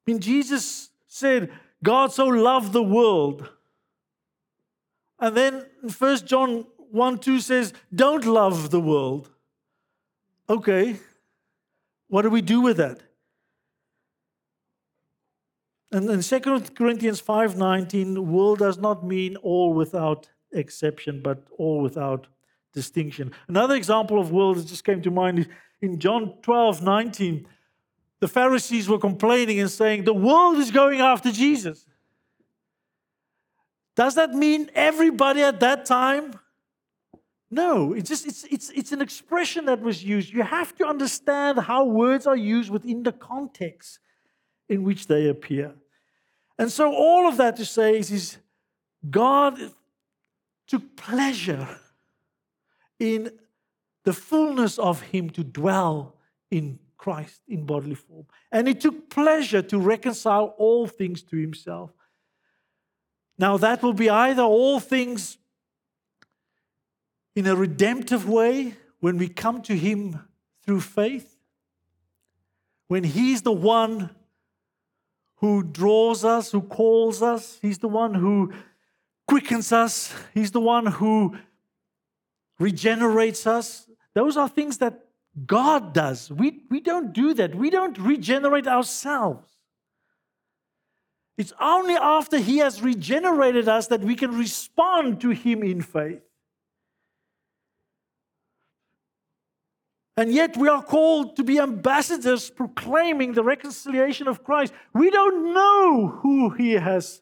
I 0.05 0.11
mean, 0.11 0.19
Jesus 0.19 0.89
said, 1.07 1.51
God 1.83 2.11
so 2.11 2.27
loved 2.27 2.73
the 2.73 2.83
world. 2.83 3.49
And 5.19 5.35
then 5.35 5.65
1 5.97 6.17
John 6.25 6.65
1 6.91 7.19
2 7.19 7.39
says, 7.39 7.73
Don't 7.93 8.25
love 8.25 8.69
the 8.69 8.79
world. 8.79 9.29
Okay, 10.49 10.99
what 12.07 12.21
do 12.21 12.29
we 12.29 12.41
do 12.41 12.61
with 12.61 12.77
that? 12.77 13.01
And 15.91 16.09
in 16.09 16.21
2 16.21 16.39
Corinthians 16.75 17.21
5:19, 17.21 18.17
world 18.19 18.59
does 18.59 18.77
not 18.77 19.05
mean 19.05 19.37
all 19.37 19.73
without 19.73 20.29
exception, 20.51 21.21
but 21.23 21.47
all 21.57 21.81
without 21.81 22.27
distinction. 22.73 23.31
Another 23.47 23.75
example 23.75 24.19
of 24.19 24.31
world 24.31 24.57
that 24.57 24.67
just 24.67 24.83
came 24.83 25.01
to 25.01 25.11
mind 25.11 25.39
is 25.39 25.47
in 25.81 25.99
John 25.99 26.33
12, 26.41 26.81
19. 26.81 27.47
The 28.19 28.27
Pharisees 28.27 28.87
were 28.87 28.97
complaining 28.97 29.59
and 29.59 29.69
saying, 29.69 30.03
The 30.03 30.13
world 30.13 30.57
is 30.57 30.71
going 30.71 31.01
after 31.01 31.31
Jesus. 31.31 31.85
Does 33.95 34.15
that 34.15 34.31
mean 34.31 34.69
everybody 34.73 35.41
at 35.41 35.59
that 35.61 35.85
time? 35.85 36.33
No, 37.51 37.93
it's 37.93 38.09
just 38.09 38.25
it's 38.25 38.43
it's 38.45 38.69
it's 38.71 38.91
an 38.91 39.01
expression 39.01 39.65
that 39.65 39.79
was 39.79 40.03
used. 40.03 40.33
You 40.33 40.43
have 40.43 40.75
to 40.75 40.85
understand 40.85 41.59
how 41.59 41.85
words 41.85 42.27
are 42.27 42.35
used 42.35 42.69
within 42.69 43.03
the 43.03 43.11
context 43.11 43.99
in 44.67 44.83
which 44.83 45.07
they 45.07 45.29
appear. 45.29 45.73
And 46.57 46.71
so 46.71 46.93
all 46.93 47.27
of 47.27 47.37
that 47.37 47.55
to 47.57 47.65
say 47.65 47.97
is, 47.97 48.11
is 48.11 48.37
God 49.09 49.59
took 50.67 50.95
pleasure 50.95 51.67
in 52.99 53.31
the 54.03 54.13
fullness 54.13 54.79
of 54.79 55.01
Him 55.01 55.29
to 55.31 55.43
dwell 55.43 56.15
in 56.49 56.79
Christ 57.05 57.43
in 57.47 57.67
bodily 57.67 57.93
form. 57.93 58.25
And 58.51 58.67
He 58.67 58.73
took 58.73 59.11
pleasure 59.11 59.61
to 59.61 59.77
reconcile 59.77 60.55
all 60.57 60.87
things 60.87 61.21
to 61.25 61.37
Himself. 61.37 61.91
Now, 63.37 63.57
that 63.57 63.83
will 63.83 63.93
be 63.93 64.09
either 64.09 64.41
all 64.41 64.79
things 64.79 65.37
in 67.35 67.45
a 67.45 67.55
redemptive 67.55 68.27
way 68.27 68.73
when 69.01 69.19
we 69.19 69.27
come 69.27 69.61
to 69.61 69.77
Him 69.77 70.19
through 70.65 70.81
faith, 70.81 71.37
when 72.87 73.03
He's 73.03 73.43
the 73.43 73.51
one 73.51 74.09
who 75.35 75.61
draws 75.61 76.25
us, 76.25 76.51
who 76.51 76.61
calls 76.61 77.21
us, 77.21 77.59
He's 77.61 77.77
the 77.77 77.87
one 77.87 78.15
who 78.15 78.51
quickens 79.27 79.71
us, 79.71 80.11
He's 80.33 80.49
the 80.49 80.59
one 80.59 80.87
who 80.87 81.37
regenerates 82.57 83.45
us. 83.45 83.87
Those 84.15 84.37
are 84.37 84.49
things 84.49 84.79
that 84.79 85.04
God 85.45 85.93
does. 85.93 86.31
We, 86.31 86.61
we 86.69 86.79
don't 86.79 87.11
do 87.11 87.33
that. 87.33 87.55
We 87.55 87.69
don't 87.69 87.97
regenerate 87.97 88.67
ourselves. 88.67 89.49
It's 91.37 91.51
only 91.59 91.95
after 91.95 92.37
He 92.37 92.59
has 92.59 92.81
regenerated 92.81 93.67
us 93.67 93.87
that 93.87 94.01
we 94.01 94.15
can 94.15 94.37
respond 94.37 95.19
to 95.21 95.31
Him 95.31 95.63
in 95.63 95.81
faith. 95.81 96.21
And 100.17 100.33
yet 100.33 100.55
we 100.55 100.69
are 100.69 100.81
called 100.81 101.35
to 101.35 101.43
be 101.43 101.59
ambassadors 101.59 102.49
proclaiming 102.49 103.33
the 103.33 103.43
reconciliation 103.43 104.29
of 104.29 104.45
Christ. 104.45 104.71
We 104.93 105.09
don't 105.09 105.53
know 105.53 106.07
who 106.21 106.51
He 106.51 106.71
has 106.73 107.21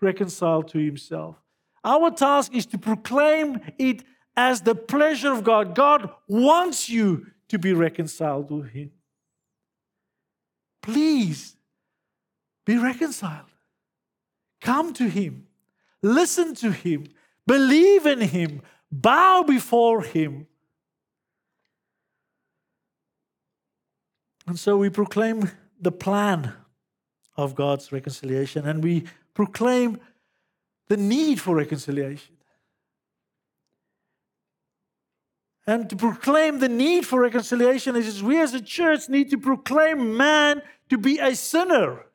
reconciled 0.00 0.68
to 0.68 0.78
Himself. 0.78 1.36
Our 1.84 2.10
task 2.10 2.54
is 2.54 2.64
to 2.66 2.78
proclaim 2.78 3.60
it 3.78 4.04
as 4.36 4.62
the 4.62 4.74
pleasure 4.74 5.32
of 5.32 5.44
God. 5.44 5.74
God 5.74 6.10
wants 6.28 6.88
you 6.88 7.26
to 7.50 7.58
be 7.58 7.72
reconciled 7.72 8.48
to 8.48 8.62
Him. 8.62 8.92
Please 10.82 11.56
be 12.64 12.78
reconciled. 12.78 13.46
Come 14.60 14.92
to 14.94 15.08
Him, 15.08 15.46
listen 16.02 16.54
to 16.56 16.70
Him, 16.70 17.06
believe 17.46 18.06
in 18.06 18.20
Him, 18.20 18.62
bow 18.90 19.42
before 19.42 20.02
Him. 20.02 20.46
And 24.46 24.58
so 24.58 24.76
we 24.76 24.90
proclaim 24.90 25.50
the 25.80 25.92
plan 25.92 26.52
of 27.36 27.54
God's 27.54 27.92
reconciliation 27.92 28.66
and 28.66 28.82
we 28.82 29.04
proclaim 29.34 29.98
the 30.88 30.96
need 30.96 31.40
for 31.40 31.56
reconciliation. 31.56 32.36
And 35.66 35.88
to 35.90 35.96
proclaim 35.96 36.58
the 36.58 36.68
need 36.68 37.06
for 37.06 37.20
reconciliation 37.20 37.96
is 37.96 38.22
we 38.22 38.40
as 38.40 38.54
a 38.54 38.60
church 38.60 39.08
need 39.08 39.30
to 39.30 39.38
proclaim 39.38 40.16
man 40.16 40.62
to 40.88 40.98
be 40.98 41.18
a 41.18 41.34
sinner 41.34 42.06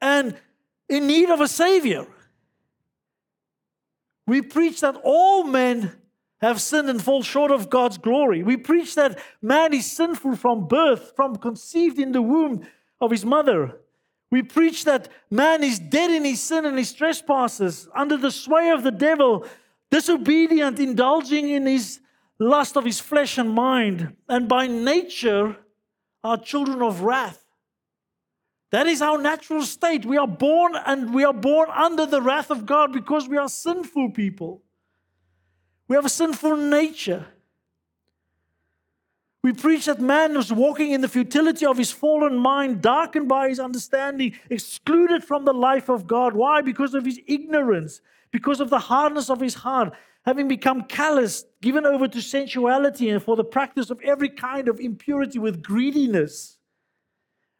and 0.00 0.36
in 0.88 1.06
need 1.06 1.30
of 1.30 1.40
a 1.40 1.48
savior. 1.48 2.06
We 4.26 4.42
preach 4.42 4.80
that 4.80 4.96
all 5.04 5.44
men 5.44 5.92
have 6.40 6.60
sinned 6.60 6.90
and 6.90 7.02
fall 7.02 7.22
short 7.22 7.50
of 7.50 7.70
God's 7.70 7.98
glory. 7.98 8.42
We 8.42 8.56
preach 8.56 8.94
that 8.96 9.18
man 9.40 9.72
is 9.72 9.90
sinful 9.90 10.36
from 10.36 10.68
birth, 10.68 11.12
from 11.16 11.36
conceived 11.36 11.98
in 11.98 12.12
the 12.12 12.22
womb 12.22 12.66
of 13.00 13.10
his 13.10 13.24
mother. 13.24 13.78
We 14.30 14.42
preach 14.42 14.84
that 14.84 15.08
man 15.30 15.62
is 15.62 15.78
dead 15.78 16.10
in 16.10 16.24
his 16.24 16.40
sin 16.42 16.66
and 16.66 16.76
his 16.76 16.92
trespasses, 16.92 17.88
under 17.94 18.16
the 18.16 18.30
sway 18.30 18.70
of 18.70 18.82
the 18.82 18.90
devil, 18.90 19.46
disobedient, 19.90 20.78
indulging 20.78 21.48
in 21.48 21.64
his 21.66 22.00
lust 22.38 22.76
of 22.76 22.84
his 22.84 23.00
flesh 23.00 23.38
and 23.38 23.50
mind, 23.50 24.14
and 24.28 24.48
by 24.48 24.66
nature 24.66 25.56
are 26.22 26.36
children 26.36 26.82
of 26.82 27.02
wrath. 27.02 27.42
That 28.70 28.86
is 28.86 29.00
our 29.00 29.18
natural 29.18 29.62
state. 29.62 30.04
We 30.04 30.16
are 30.16 30.26
born 30.26 30.74
and 30.84 31.14
we 31.14 31.24
are 31.24 31.32
born 31.32 31.70
under 31.70 32.04
the 32.04 32.20
wrath 32.20 32.50
of 32.50 32.66
God 32.66 32.92
because 32.92 33.28
we 33.28 33.36
are 33.36 33.48
sinful 33.48 34.10
people. 34.10 34.62
We 35.88 35.94
have 35.94 36.04
a 36.04 36.10
sinful 36.10 36.56
nature. 36.56 37.26
We 39.42 39.52
preach 39.52 39.86
that 39.86 40.00
man 40.00 40.36
is 40.36 40.52
walking 40.52 40.90
in 40.90 41.00
the 41.02 41.08
futility 41.08 41.64
of 41.64 41.78
his 41.78 41.92
fallen 41.92 42.36
mind, 42.36 42.82
darkened 42.82 43.28
by 43.28 43.48
his 43.48 43.60
understanding, 43.60 44.34
excluded 44.50 45.22
from 45.22 45.44
the 45.44 45.54
life 45.54 45.88
of 45.88 46.08
God. 46.08 46.34
Why? 46.34 46.62
Because 46.62 46.94
of 46.94 47.04
his 47.04 47.20
ignorance, 47.28 48.00
because 48.32 48.60
of 48.60 48.70
the 48.70 48.80
hardness 48.80 49.30
of 49.30 49.40
his 49.40 49.54
heart, 49.54 49.94
having 50.26 50.48
become 50.48 50.82
callous, 50.82 51.44
given 51.62 51.86
over 51.86 52.08
to 52.08 52.20
sensuality 52.20 53.08
and 53.08 53.22
for 53.22 53.36
the 53.36 53.44
practice 53.44 53.90
of 53.90 54.00
every 54.02 54.28
kind 54.28 54.68
of 54.68 54.80
impurity 54.80 55.38
with 55.38 55.62
greediness. 55.62 56.58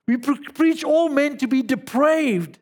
We 0.09 0.17
pre- 0.17 0.39
preach 0.53 0.83
all 0.83 1.09
men 1.09 1.39
to 1.39 1.47
be 1.47 1.63
depraved. 1.63 2.59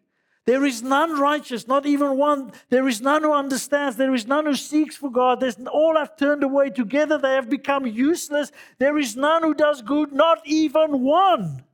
There 0.47 0.67
is 0.67 0.83
none 0.83 1.19
righteous, 1.19 1.67
not 1.67 1.87
even 1.87 2.19
one. 2.19 2.53
There 2.69 2.87
is 2.87 3.01
none 3.01 3.23
who 3.23 3.33
understands. 3.33 3.97
There 3.97 4.15
is 4.15 4.27
none 4.27 4.45
who 4.45 4.55
seeks 4.55 4.95
for 4.95 5.11
God. 5.11 5.41
There's 5.41 5.57
all 5.73 5.97
have 5.97 6.17
turned 6.17 6.43
away. 6.43 6.69
Together 6.69 7.17
they 7.17 7.33
have 7.33 7.49
become 7.49 7.87
useless. 7.87 8.53
There 8.79 8.99
is 8.99 9.17
none 9.17 9.43
who 9.43 9.55
does 9.55 9.81
good, 9.81 10.13
not 10.13 10.41
even 10.45 11.03
one. 11.03 11.65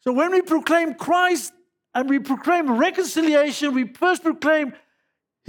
So 0.00 0.12
when 0.12 0.32
we 0.32 0.42
proclaim 0.42 0.94
Christ 0.94 1.52
and 1.94 2.08
we 2.08 2.18
proclaim 2.18 2.78
reconciliation, 2.78 3.74
we 3.74 3.92
first 3.92 4.24
proclaim 4.24 4.72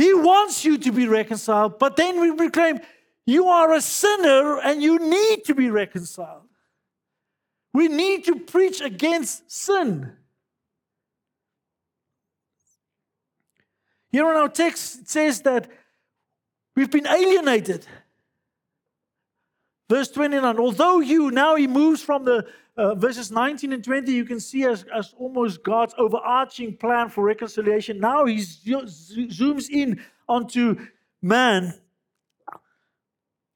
He 0.02 0.16
wants 0.16 0.66
you 0.66 0.80
to 0.80 0.91
be 0.91 1.08
reconciled, 1.08 1.78
but 1.78 1.95
then 1.95 2.20
we 2.20 2.36
proclaim 2.36 2.80
you 3.28 3.49
are 3.49 3.72
a 3.72 3.82
sinner 3.82 4.60
and 4.60 4.82
you 4.82 4.97
need 4.97 5.45
to 5.45 5.54
be 5.54 5.70
reconciled. 5.70 6.47
We 7.72 7.88
need 7.88 8.26
to 8.26 8.39
preach 8.39 8.82
against 8.82 9.52
sin. 9.52 10.12
Here 14.12 14.28
in 14.28 14.36
our 14.38 14.49
text, 14.49 15.02
it 15.02 15.10
says 15.10 15.41
that 15.41 15.70
we've 16.76 16.89
been 16.89 17.06
alienated. 17.06 17.86
Verse 19.88 20.10
29, 20.10 20.58
although 20.58 20.99
you, 20.99 21.30
now 21.30 21.54
he 21.56 21.68
moves 21.68 22.02
from 22.02 22.26
the 22.26 22.47
uh, 22.78 22.95
verses 22.95 23.32
19 23.32 23.74
and 23.74 23.84
20, 23.84 24.11
you 24.11 24.26
can 24.26 24.39
see 24.39 24.65
as, 24.65 24.86
as 24.93 25.13
almost 25.17 25.63
God's 25.63 25.93
overarching 25.97 26.78
plan 26.78 27.09
for 27.09 27.24
reconciliation. 27.24 27.99
Now 27.99 28.26
he 28.26 28.38
zooms 28.38 29.69
in 29.69 30.01
onto 30.28 30.88
man. 31.22 31.74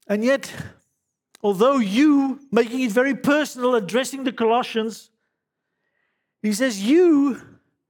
And 0.06 0.22
yet, 0.22 0.52
although 1.42 1.78
you, 1.78 2.40
making 2.52 2.80
it 2.80 2.92
very 2.92 3.14
personal, 3.14 3.74
addressing 3.74 4.24
the 4.24 4.32
Colossians, 4.32 5.10
he 6.42 6.52
says, 6.52 6.82
You 6.82 7.40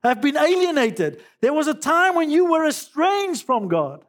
have 0.03 0.22
been 0.22 0.37
alienated. 0.37 1.22
There 1.41 1.53
was 1.53 1.66
a 1.66 1.74
time 1.74 2.14
when 2.14 2.31
you 2.31 2.51
were 2.51 2.66
estranged 2.66 3.45
from 3.45 3.68
God. 3.68 4.05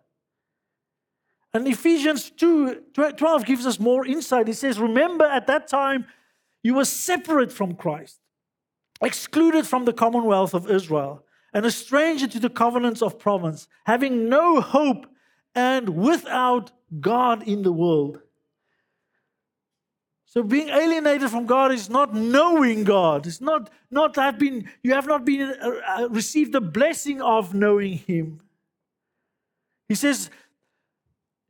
And 1.53 1.67
Ephesians 1.67 2.29
2 2.29 2.83
12 2.93 3.45
gives 3.45 3.65
us 3.65 3.79
more 3.79 4.05
insight. 4.05 4.47
It 4.47 4.55
says, 4.55 4.79
Remember 4.79 5.25
at 5.25 5.47
that 5.47 5.67
time 5.67 6.05
you 6.63 6.73
were 6.73 6.85
separate 6.85 7.51
from 7.51 7.75
Christ, 7.75 8.19
excluded 9.01 9.67
from 9.67 9.85
the 9.85 9.93
commonwealth 9.93 10.53
of 10.53 10.69
Israel, 10.69 11.23
and 11.53 11.65
a 11.65 11.71
stranger 11.71 12.27
to 12.27 12.39
the 12.39 12.49
covenants 12.49 13.01
of 13.01 13.19
promise, 13.19 13.67
having 13.85 14.29
no 14.29 14.61
hope 14.61 15.07
and 15.55 15.89
without 15.89 16.71
God 16.99 17.43
in 17.47 17.63
the 17.63 17.71
world. 17.71 18.19
So 20.25 20.43
being 20.43 20.69
alienated 20.69 21.29
from 21.29 21.45
God 21.45 21.71
is 21.71 21.89
not 21.89 22.13
knowing 22.13 22.83
God. 22.83 23.25
It's 23.25 23.41
not 23.41 23.71
not 23.89 24.15
have 24.17 24.37
been 24.37 24.69
you 24.83 24.93
have 24.93 25.07
not 25.07 25.25
been 25.25 25.41
uh, 25.41 25.71
uh, 25.87 26.09
received 26.09 26.51
the 26.51 26.61
blessing 26.61 27.21
of 27.21 27.53
knowing 27.53 27.93
Him. 27.93 28.41
He 29.87 29.95
says 29.95 30.29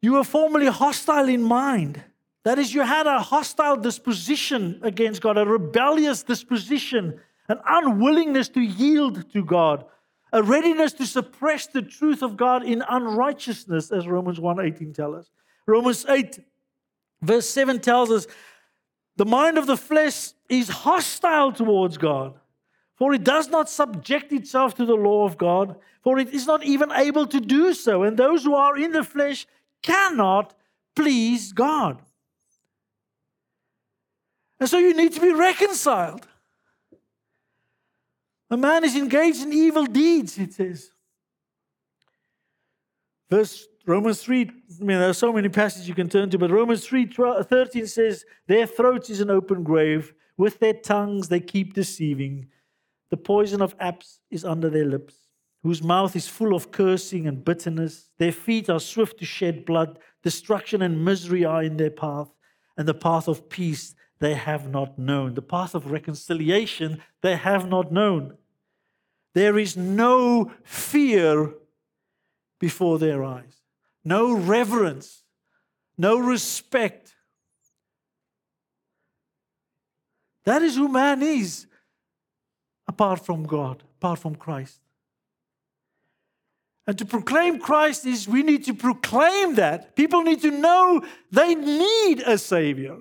you 0.02 0.14
were 0.14 0.24
formerly 0.24 0.68
hostile 0.68 1.28
in 1.28 1.42
mind. 1.44 2.04
That 2.48 2.60
is, 2.60 2.74
you 2.74 2.84
had 2.84 3.08
a 3.08 3.20
hostile 3.20 3.76
disposition 3.76 4.80
against 4.82 5.22
God, 5.22 5.38
a 5.38 5.46
rebellious 5.46 6.24
disposition, 6.24 7.20
an 7.50 7.60
unwillingness 7.68 8.48
to 8.52 8.62
yield 8.62 9.30
to 9.34 9.44
God, 9.44 9.84
a 10.32 10.42
readiness 10.42 10.94
to 10.94 11.06
suppress 11.06 11.68
the 11.68 11.82
truth 11.82 12.24
of 12.24 12.38
God 12.38 12.64
in 12.64 12.86
unrighteousness, 12.88 13.92
as 13.92 14.08
Romans 14.08 14.40
1:18 14.40 14.94
tells 14.94 15.16
us. 15.16 15.32
Romans 15.66 16.06
8, 16.08 16.40
verse 17.22 17.50
7 17.50 17.82
tells 17.82 18.10
us 18.12 18.28
the 19.18 19.26
mind 19.26 19.58
of 19.58 19.68
the 19.68 19.76
flesh 19.76 20.32
is 20.48 20.70
hostile 20.70 21.52
towards 21.52 21.98
God, 21.98 22.40
for 22.96 23.14
it 23.14 23.26
does 23.26 23.50
not 23.50 23.70
subject 23.70 24.32
itself 24.32 24.74
to 24.76 24.86
the 24.86 24.96
law 24.96 25.26
of 25.26 25.38
God, 25.38 25.76
for 26.02 26.18
it 26.18 26.34
is 26.34 26.48
not 26.48 26.64
even 26.64 26.94
able 26.94 27.28
to 27.28 27.42
do 27.42 27.74
so. 27.74 28.04
And 28.04 28.16
those 28.16 28.46
who 28.46 28.56
are 28.56 28.78
in 28.78 28.94
the 28.94 29.04
flesh 29.04 29.46
cannot 29.84 30.54
please 30.96 31.52
God. 31.52 32.04
And 34.60 34.70
so 34.70 34.78
you 34.78 34.96
need 34.96 35.14
to 35.14 35.22
be 35.22 35.34
reconciled. 35.34 36.28
A 38.50 38.58
man 38.58 38.84
is 38.84 38.96
engaged 38.96 39.44
in 39.44 39.54
evil 39.54 39.86
deeds, 39.86 40.38
it 40.38 40.54
says. 40.54 40.90
Verse 43.30 43.68
Romans 43.86 44.22
3, 44.22 44.42
I 44.42 44.84
mean, 44.84 45.00
there 45.00 45.10
are 45.10 45.14
so 45.14 45.32
many 45.32 45.50
passages 45.50 45.88
you 45.88 45.96
can 45.96 46.10
turn 46.10 46.30
to, 46.30 46.38
but 46.38 46.52
Romans 46.52 46.86
3 46.86 47.06
12, 47.06 47.48
13 47.48 47.88
says, 47.88 48.26
Their 48.48 48.68
throat 48.68 49.10
is 49.10 49.22
an 49.22 49.30
open 49.30 49.64
grave. 49.64 50.14
With 50.38 50.60
their 50.60 50.74
tongues 50.74 51.30
they 51.30 51.40
keep 51.40 51.74
deceiving. 51.74 52.48
The 53.10 53.18
poison 53.18 53.62
of 53.62 53.76
apes 53.82 54.20
is 54.30 54.46
under 54.46 54.70
their 54.70 54.86
lips, 54.86 55.16
whose 55.64 55.82
mouth 55.82 56.16
is 56.16 56.28
full 56.28 56.54
of 56.54 56.72
cursing 56.72 57.28
and 57.28 57.44
bitterness. 57.44 58.10
Their 58.18 58.34
feet 58.34 58.70
are 58.70 58.80
swift 58.80 59.18
to 59.20 59.26
shed 59.26 59.66
blood. 59.66 60.00
Destruction 60.22 60.82
and 60.82 61.04
misery 61.04 61.44
are 61.46 61.64
in 61.64 61.78
their 61.78 61.90
path, 61.90 62.30
and 62.78 62.88
the 62.88 62.94
path 62.94 63.28
of 63.28 63.50
peace 63.50 63.96
they 64.20 64.34
have 64.34 64.70
not 64.70 64.98
known. 64.98 65.34
The 65.34 65.42
path 65.42 65.76
of 65.76 65.92
reconciliation 65.92 67.02
they 67.22 67.36
have 67.36 67.68
not 67.68 67.92
known. 67.92 68.38
There 69.34 69.58
is 69.58 69.78
no 69.78 70.52
fear 70.64 71.54
before 72.60 72.98
their 72.98 73.24
eyes 73.24 73.58
no 74.08 74.34
reverence, 74.34 75.24
no 75.98 76.18
respect. 76.18 77.14
That 80.46 80.62
is 80.62 80.78
who 80.78 80.88
man 80.88 81.22
is 81.22 81.68
apart 82.88 83.26
from 83.26 83.44
God, 83.44 83.84
apart 83.98 84.20
from 84.20 84.36
Christ. 84.36 84.80
And 86.88 86.98
to 87.00 87.06
proclaim 87.06 87.60
Christ 87.60 88.06
is 88.06 88.30
we 88.30 88.44
need 88.44 88.64
to 88.64 88.74
proclaim 88.74 89.56
that. 89.56 89.98
People 89.98 90.22
need 90.22 90.42
to 90.42 90.52
know 90.52 91.04
they 91.30 91.54
need 91.54 92.22
a 92.22 92.38
Savior. 92.38 93.00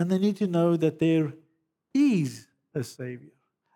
And 0.00 0.10
they 0.10 0.18
need 0.18 0.38
to 0.38 0.46
know 0.46 0.78
that 0.78 0.98
there 0.98 1.34
is 1.92 2.48
a 2.74 2.82
Savior 2.82 3.34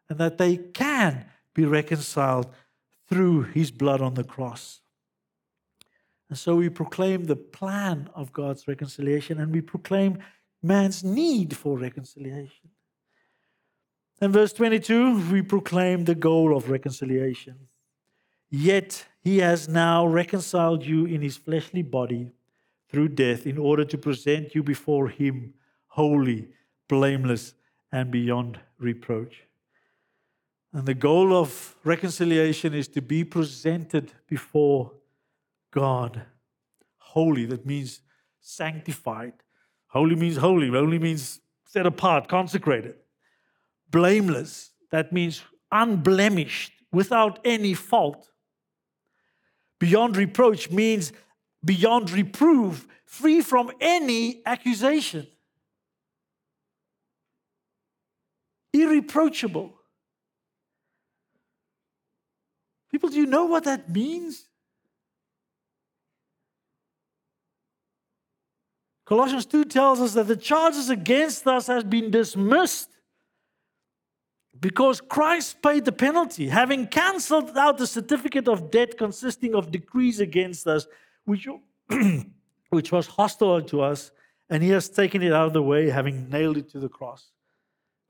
and 0.09 0.19
that 0.19 0.39
they 0.39 0.57
can 0.57 1.27
be 1.53 1.67
reconciled 1.67 2.51
through 3.07 3.43
his 3.43 3.71
blood 3.71 4.01
on 4.01 4.15
the 4.15 4.25
cross. 4.25 4.81
And 6.31 6.39
so 6.39 6.57
we 6.57 6.71
proclaim 6.71 7.25
the 7.25 7.37
plan 7.37 8.09
of 8.15 8.33
God's 8.33 8.67
reconciliation 8.67 9.39
and 9.39 9.53
we 9.53 9.61
proclaim 9.61 10.19
man's 10.63 11.05
need 11.05 11.55
for 11.55 11.79
reconciliation. 11.79 12.71
In 14.23 14.33
verse 14.33 14.55
22, 14.55 15.31
we 15.31 15.43
proclaim 15.43 16.05
the 16.05 16.15
goal 16.15 16.57
of 16.57 16.71
reconciliation. 16.71 17.69
Yet 18.51 19.05
he 19.21 19.39
has 19.39 19.69
now 19.69 20.07
reconciled 20.07 20.87
you 20.87 21.05
in 21.05 21.21
his 21.21 21.37
fleshly 21.37 21.83
body 21.83 22.31
through 22.89 23.09
death 23.09 23.47
in 23.47 23.59
order 23.59 23.85
to 23.85 23.99
present 23.99 24.55
you 24.55 24.63
before 24.63 25.09
him 25.09 25.53
holy, 25.95 26.49
blameless, 26.89 27.55
and 27.93 28.11
beyond 28.11 28.59
reproach. 28.81 29.45
And 30.73 30.87
the 30.87 30.95
goal 30.95 31.33
of 31.33 31.77
reconciliation 31.85 32.75
is 32.75 32.89
to 32.89 33.01
be 33.01 33.23
presented 33.23 34.11
before 34.27 34.91
God. 35.71 36.23
Holy, 36.99 37.47
that 37.47 37.65
means 37.65 38.01
sanctified. 38.41 39.35
Holy 39.87 40.17
means 40.17 40.37
holy, 40.37 40.69
holy 40.69 40.99
means 40.99 41.39
set 41.65 41.87
apart, 41.87 42.27
consecrated. 42.27 42.97
Blameless, 43.89 44.73
that 44.91 45.13
means 45.13 45.43
unblemished, 45.71 46.73
without 46.91 47.39
any 47.45 47.73
fault. 47.73 48.31
Beyond 49.79 50.17
reproach 50.17 50.73
means 50.73 51.13
beyond 51.65 52.11
reproof, 52.11 52.89
free 53.07 53.41
from 53.41 53.71
any 53.81 54.43
accusation. 54.45 55.29
Irreproachable. 58.75 59.73
People, 62.91 63.09
do 63.09 63.17
you 63.17 63.27
know 63.27 63.45
what 63.45 63.65
that 63.65 63.89
means? 63.89 64.47
Colossians 69.07 69.47
2 69.47 69.67
tells 69.67 70.01
us 70.01 70.15
that 70.15 70.27
the 70.27 70.37
charges 70.37 70.91
against 70.91 71.47
us 71.47 71.69
has 71.69 71.85
been 71.85 72.11
dismissed 72.11 72.91
because 74.59 75.01
Christ 75.01 75.63
paid 75.63 75.85
the 75.85 75.93
penalty, 75.93 76.49
having 76.49 76.87
cancelled 76.87 77.57
out 77.57 77.79
the 77.79 77.87
certificate 77.87 78.49
of 78.49 78.71
debt 78.71 78.97
consisting 78.99 79.55
of 79.55 79.71
decrees 79.71 80.21
against 80.21 80.67
us, 80.67 80.87
which, 81.27 81.47
which 82.71 82.91
was 82.91 83.07
hostile 83.07 83.63
to 83.63 83.83
us, 83.83 84.11
and 84.51 84.63
he 84.63 84.71
has 84.71 84.89
taken 84.89 85.23
it 85.23 85.33
out 85.33 85.47
of 85.47 85.53
the 85.53 85.63
way, 85.63 85.91
having 85.91 86.29
nailed 86.29 86.57
it 86.57 86.69
to 86.71 86.81
the 86.81 86.89
cross. 86.89 87.34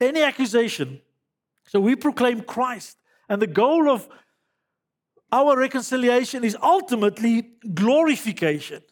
Any 0.00 0.22
accusation. 0.22 1.00
So 1.66 1.80
we 1.80 1.96
proclaim 1.96 2.42
Christ. 2.42 2.98
And 3.28 3.40
the 3.40 3.46
goal 3.46 3.88
of 3.88 4.08
our 5.32 5.56
reconciliation 5.56 6.44
is 6.44 6.56
ultimately 6.62 7.50
glorification. 7.74 8.82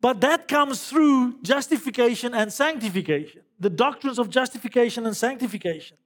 But 0.00 0.20
that 0.20 0.48
comes 0.48 0.88
through 0.88 1.40
justification 1.42 2.34
and 2.34 2.52
sanctification, 2.52 3.40
the 3.58 3.70
doctrines 3.70 4.18
of 4.18 4.28
justification 4.28 5.06
and 5.06 5.16
sanctification. 5.16 5.96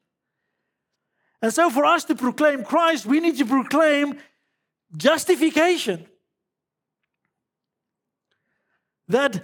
And 1.42 1.52
so, 1.52 1.70
for 1.70 1.84
us 1.84 2.04
to 2.04 2.14
proclaim 2.14 2.62
Christ, 2.64 3.06
we 3.06 3.18
need 3.18 3.36
to 3.38 3.44
proclaim 3.44 4.18
justification. 4.96 6.06
That 9.08 9.42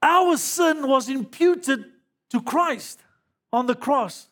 our 0.00 0.36
sin 0.36 0.86
was 0.86 1.08
imputed 1.08 1.84
to 2.30 2.42
Christ 2.42 3.00
on 3.52 3.66
the 3.66 3.74
cross, 3.74 4.28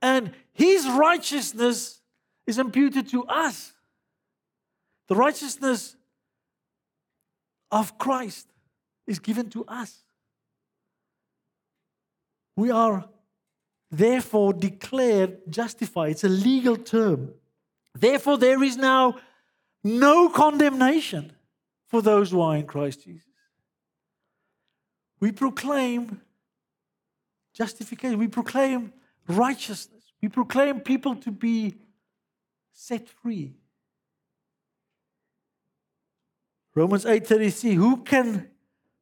and 0.00 0.32
his 0.52 0.88
righteousness 0.88 2.00
is 2.46 2.58
imputed 2.58 3.08
to 3.08 3.24
us. 3.24 3.72
The 5.08 5.14
righteousness 5.14 5.96
of 7.70 7.98
Christ 7.98 8.46
is 9.06 9.18
given 9.18 9.50
to 9.50 9.64
us. 9.66 9.98
We 12.56 12.70
are 12.70 13.08
therefore 13.90 14.52
declared 14.52 15.38
justified. 15.48 16.12
It's 16.12 16.24
a 16.24 16.28
legal 16.28 16.76
term. 16.76 17.32
Therefore, 17.94 18.38
there 18.38 18.62
is 18.62 18.76
now 18.76 19.16
no 19.84 20.28
condemnation 20.28 21.32
for 21.88 22.00
those 22.00 22.30
who 22.30 22.40
are 22.40 22.56
in 22.56 22.66
Christ 22.66 23.04
Jesus. 23.04 23.26
We 25.20 25.32
proclaim 25.32 26.20
justification, 27.52 28.18
we 28.18 28.28
proclaim 28.28 28.92
righteousness, 29.28 30.02
we 30.20 30.28
proclaim 30.28 30.80
people 30.80 31.16
to 31.16 31.30
be 31.30 31.74
set 32.72 33.08
free. 33.08 33.54
Romans 36.74 37.04
8:33 37.04 37.74
Who 37.74 37.98
can 37.98 38.50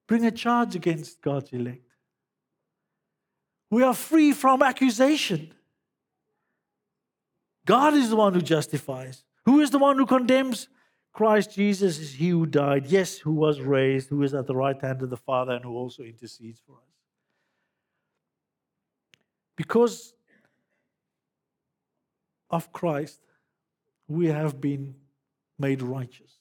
bring 0.07 0.25
a 0.27 0.31
charge 0.31 0.75
against 0.75 1.23
God's 1.23 1.53
elect? 1.53 1.87
We 3.71 3.85
are 3.85 3.95
free 3.95 4.33
from 4.33 4.63
accusation. 4.63 5.55
God 7.65 7.95
is 7.95 8.11
the 8.11 8.17
one 8.17 8.35
who 8.35 8.41
justifies. 8.41 9.23
Who 9.45 9.61
is 9.61 9.71
the 9.71 9.79
one 9.79 9.97
who 9.97 10.07
condemns? 10.07 10.69
Christ 11.13 11.55
Jesus 11.55 11.99
is 11.99 12.15
he 12.15 12.31
who 12.31 12.47
died, 12.47 12.87
yes, 12.87 13.19
who 13.19 13.33
was 13.33 13.61
raised, 13.61 14.09
who 14.09 14.23
is 14.23 14.35
at 14.35 14.47
the 14.47 14.55
right 14.55 14.81
hand 14.81 15.03
of 15.03 15.11
the 15.11 15.17
Father, 15.17 15.53
and 15.53 15.65
who 15.65 15.77
also 15.77 16.03
intercedes 16.03 16.61
for 16.67 16.75
us. 16.75 16.90
Because 19.61 20.15
of 22.49 22.73
Christ, 22.73 23.21
we 24.09 24.29
have 24.29 24.59
been 24.59 24.95
made 25.59 25.83
righteous. 25.83 26.39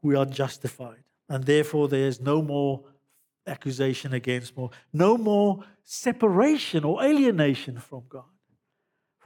We 0.00 0.16
are 0.16 0.24
justified. 0.24 1.04
And 1.28 1.44
therefore, 1.44 1.86
there 1.86 2.06
is 2.06 2.18
no 2.18 2.40
more 2.40 2.84
accusation 3.46 4.14
against 4.14 4.56
more, 4.56 4.70
no 4.90 5.18
more 5.18 5.62
separation 5.84 6.82
or 6.82 7.04
alienation 7.04 7.78
from 7.78 8.04
God. 8.08 8.37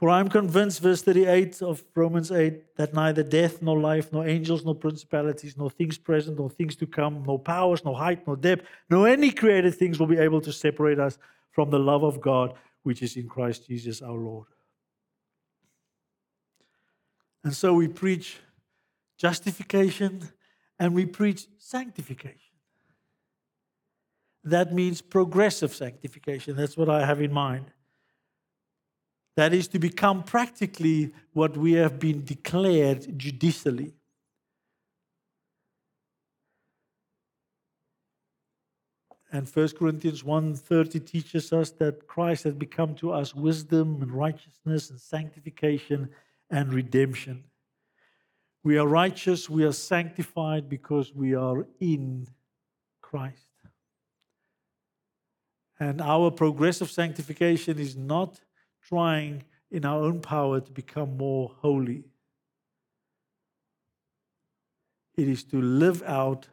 For 0.03 0.09
I 0.09 0.19
am 0.19 0.27
convinced, 0.27 0.81
verse 0.81 1.01
38 1.01 1.61
of 1.61 1.81
Romans 1.95 2.29
8, 2.29 2.75
that 2.75 2.93
neither 2.93 3.23
death, 3.23 3.61
nor 3.61 3.79
life, 3.79 4.11
nor 4.11 4.27
angels, 4.27 4.65
nor 4.65 4.75
principalities, 4.75 5.55
nor 5.55 5.69
things 5.69 5.97
present, 5.97 6.37
nor 6.37 6.49
things 6.49 6.75
to 6.75 6.85
come, 6.85 7.23
nor 7.25 7.39
powers, 7.39 7.85
nor 7.85 7.95
height, 7.97 8.27
nor 8.27 8.35
depth, 8.35 8.65
nor 8.89 9.07
any 9.07 9.31
created 9.31 9.75
things 9.75 10.01
will 10.01 10.07
be 10.07 10.17
able 10.17 10.41
to 10.41 10.51
separate 10.51 10.99
us 10.99 11.17
from 11.51 11.69
the 11.69 11.79
love 11.79 12.03
of 12.03 12.19
God 12.19 12.53
which 12.81 13.01
is 13.01 13.15
in 13.15 13.29
Christ 13.29 13.67
Jesus 13.67 14.01
our 14.01 14.11
Lord. 14.11 14.47
And 17.45 17.55
so 17.55 17.73
we 17.73 17.87
preach 17.87 18.39
justification 19.17 20.31
and 20.79 20.93
we 20.93 21.05
preach 21.05 21.47
sanctification. 21.59 22.51
That 24.43 24.73
means 24.73 24.99
progressive 24.99 25.73
sanctification. 25.73 26.57
That's 26.57 26.75
what 26.75 26.89
I 26.89 27.05
have 27.05 27.21
in 27.21 27.31
mind. 27.31 27.71
That 29.35 29.53
is 29.53 29.67
to 29.69 29.79
become 29.79 30.23
practically 30.23 31.13
what 31.33 31.57
we 31.57 31.73
have 31.73 31.99
been 31.99 32.23
declared 32.23 33.17
judicially. 33.17 33.95
And 39.31 39.47
1 39.47 39.75
Corinthians 39.75 40.23
1:30 40.23 40.99
teaches 40.99 41.51
us 41.51 41.71
that 41.71 42.05
Christ 42.05 42.43
has 42.43 42.53
become 42.53 42.93
to 42.95 43.11
us 43.11 43.33
wisdom 43.33 43.99
and 44.03 44.11
righteousness 44.11 44.91
and 44.91 45.01
sanctification 45.01 46.11
and 46.51 46.71
redemption. 46.71 47.43
We 48.63 48.77
are 48.77 48.87
righteous, 48.87 49.49
we 49.49 49.63
are 49.63 49.73
sanctified 49.73 50.69
because 50.69 51.15
we 51.15 51.33
are 51.33 51.67
in 51.79 52.27
Christ. 53.01 53.49
And 55.79 55.99
our 55.99 56.29
progressive 56.29 56.91
sanctification 56.91 57.79
is 57.79 57.97
not 57.97 58.39
trying 58.87 59.43
in 59.71 59.85
our 59.85 60.03
own 60.03 60.21
power 60.21 60.59
to 60.59 60.71
become 60.71 61.17
more 61.17 61.51
holy. 61.59 62.03
It 65.15 65.27
is 65.27 65.43
to 65.45 65.61
live 65.61 66.01
out 66.03 66.47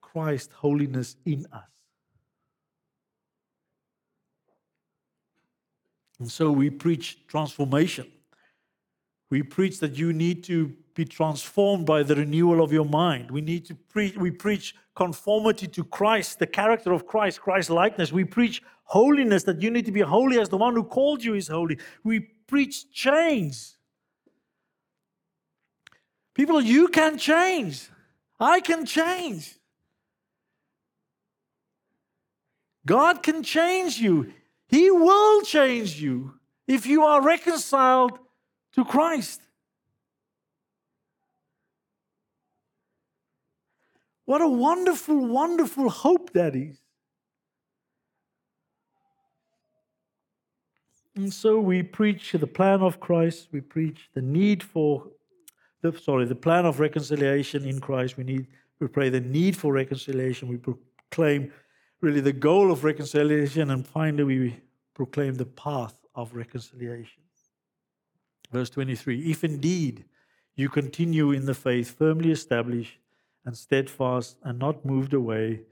Christ's 0.00 0.54
holiness 0.54 1.16
in 1.24 1.46
us. 1.52 1.68
And 6.18 6.30
so 6.30 6.50
we 6.50 6.70
preach 6.70 7.26
transformation. 7.28 8.06
We 9.30 9.42
preach 9.42 9.78
that 9.80 9.96
you 9.96 10.12
need 10.12 10.42
to 10.44 10.74
be 10.94 11.04
transformed 11.04 11.86
by 11.86 12.02
the 12.02 12.16
renewal 12.16 12.62
of 12.62 12.72
your 12.72 12.84
mind. 12.84 13.30
We 13.30 13.40
need 13.40 13.66
to 13.66 13.74
preach, 13.74 14.16
we 14.16 14.30
preach 14.30 14.74
conformity 14.96 15.68
to 15.68 15.84
Christ, 15.84 16.40
the 16.40 16.46
character 16.46 16.92
of 16.92 17.06
Christ, 17.06 17.40
Christ 17.40 17.70
likeness. 17.70 18.10
We 18.10 18.24
preach 18.24 18.62
holiness, 18.88 19.44
that 19.44 19.62
you 19.62 19.70
need 19.70 19.84
to 19.86 19.92
be 19.92 20.00
holy 20.00 20.40
as 20.40 20.48
the 20.48 20.56
one 20.56 20.74
who 20.74 20.82
called 20.82 21.22
you 21.22 21.34
is 21.34 21.48
holy. 21.48 21.78
We 22.02 22.20
preach 22.20 22.90
change. 22.90 23.74
People, 26.34 26.60
you 26.60 26.88
can 26.88 27.18
change. 27.18 27.88
I 28.40 28.60
can 28.60 28.86
change. 28.86 29.56
God 32.86 33.22
can 33.22 33.42
change 33.42 33.98
you. 33.98 34.32
He 34.68 34.90
will 34.90 35.42
change 35.42 36.00
you 36.00 36.34
if 36.66 36.86
you 36.86 37.04
are 37.04 37.22
reconciled 37.22 38.18
to 38.74 38.84
Christ. 38.84 39.42
What 44.24 44.40
a 44.40 44.48
wonderful, 44.48 45.26
wonderful 45.26 45.90
hope 45.90 46.32
that 46.34 46.54
is. 46.54 46.78
And 51.18 51.34
so 51.34 51.58
we 51.58 51.82
preach 51.82 52.30
the 52.30 52.46
plan 52.46 52.80
of 52.80 53.00
Christ, 53.00 53.48
we 53.50 53.60
preach 53.60 54.08
the 54.14 54.22
need 54.22 54.62
for 54.62 55.08
the 55.80 55.92
sorry, 55.98 56.26
the 56.26 56.36
plan 56.36 56.64
of 56.64 56.78
reconciliation 56.78 57.64
in 57.64 57.80
Christ. 57.80 58.16
We 58.16 58.22
need 58.22 58.46
we 58.78 58.86
pray 58.86 59.08
the 59.08 59.18
need 59.18 59.56
for 59.56 59.72
reconciliation. 59.72 60.46
We 60.46 60.58
proclaim 60.58 61.52
really 62.00 62.20
the 62.20 62.32
goal 62.32 62.70
of 62.70 62.84
reconciliation, 62.84 63.72
and 63.72 63.84
finally, 63.84 64.22
we 64.22 64.60
proclaim 64.94 65.34
the 65.34 65.46
path 65.46 65.98
of 66.14 66.34
reconciliation. 66.34 67.24
Verse 68.52 68.70
23 68.70 69.28
If 69.28 69.42
indeed 69.42 70.04
you 70.54 70.68
continue 70.68 71.32
in 71.32 71.46
the 71.46 71.54
faith, 71.54 71.98
firmly 71.98 72.30
established 72.30 72.96
and 73.44 73.56
steadfast, 73.56 74.36
and 74.44 74.56
not 74.56 74.84
moved 74.84 75.14
away 75.14 75.62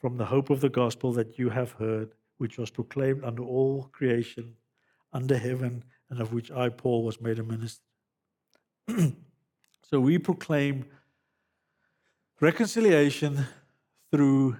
from 0.00 0.16
the 0.16 0.26
hope 0.26 0.50
of 0.50 0.60
the 0.60 0.68
gospel 0.68 1.12
that 1.12 1.38
you 1.38 1.50
have 1.50 1.70
heard, 1.70 2.14
which 2.38 2.58
was 2.58 2.70
proclaimed 2.70 3.22
under 3.22 3.44
all 3.44 3.88
creation, 3.92 4.56
under 5.12 5.36
heaven, 5.36 5.84
and 6.10 6.20
of 6.20 6.32
which 6.32 6.50
I, 6.50 6.68
Paul, 6.68 7.04
was 7.04 7.20
made 7.20 7.38
a 7.38 7.42
minister. 7.42 7.82
so 9.82 10.00
we 10.00 10.18
proclaim 10.18 10.84
reconciliation 12.40 13.46
through 14.10 14.56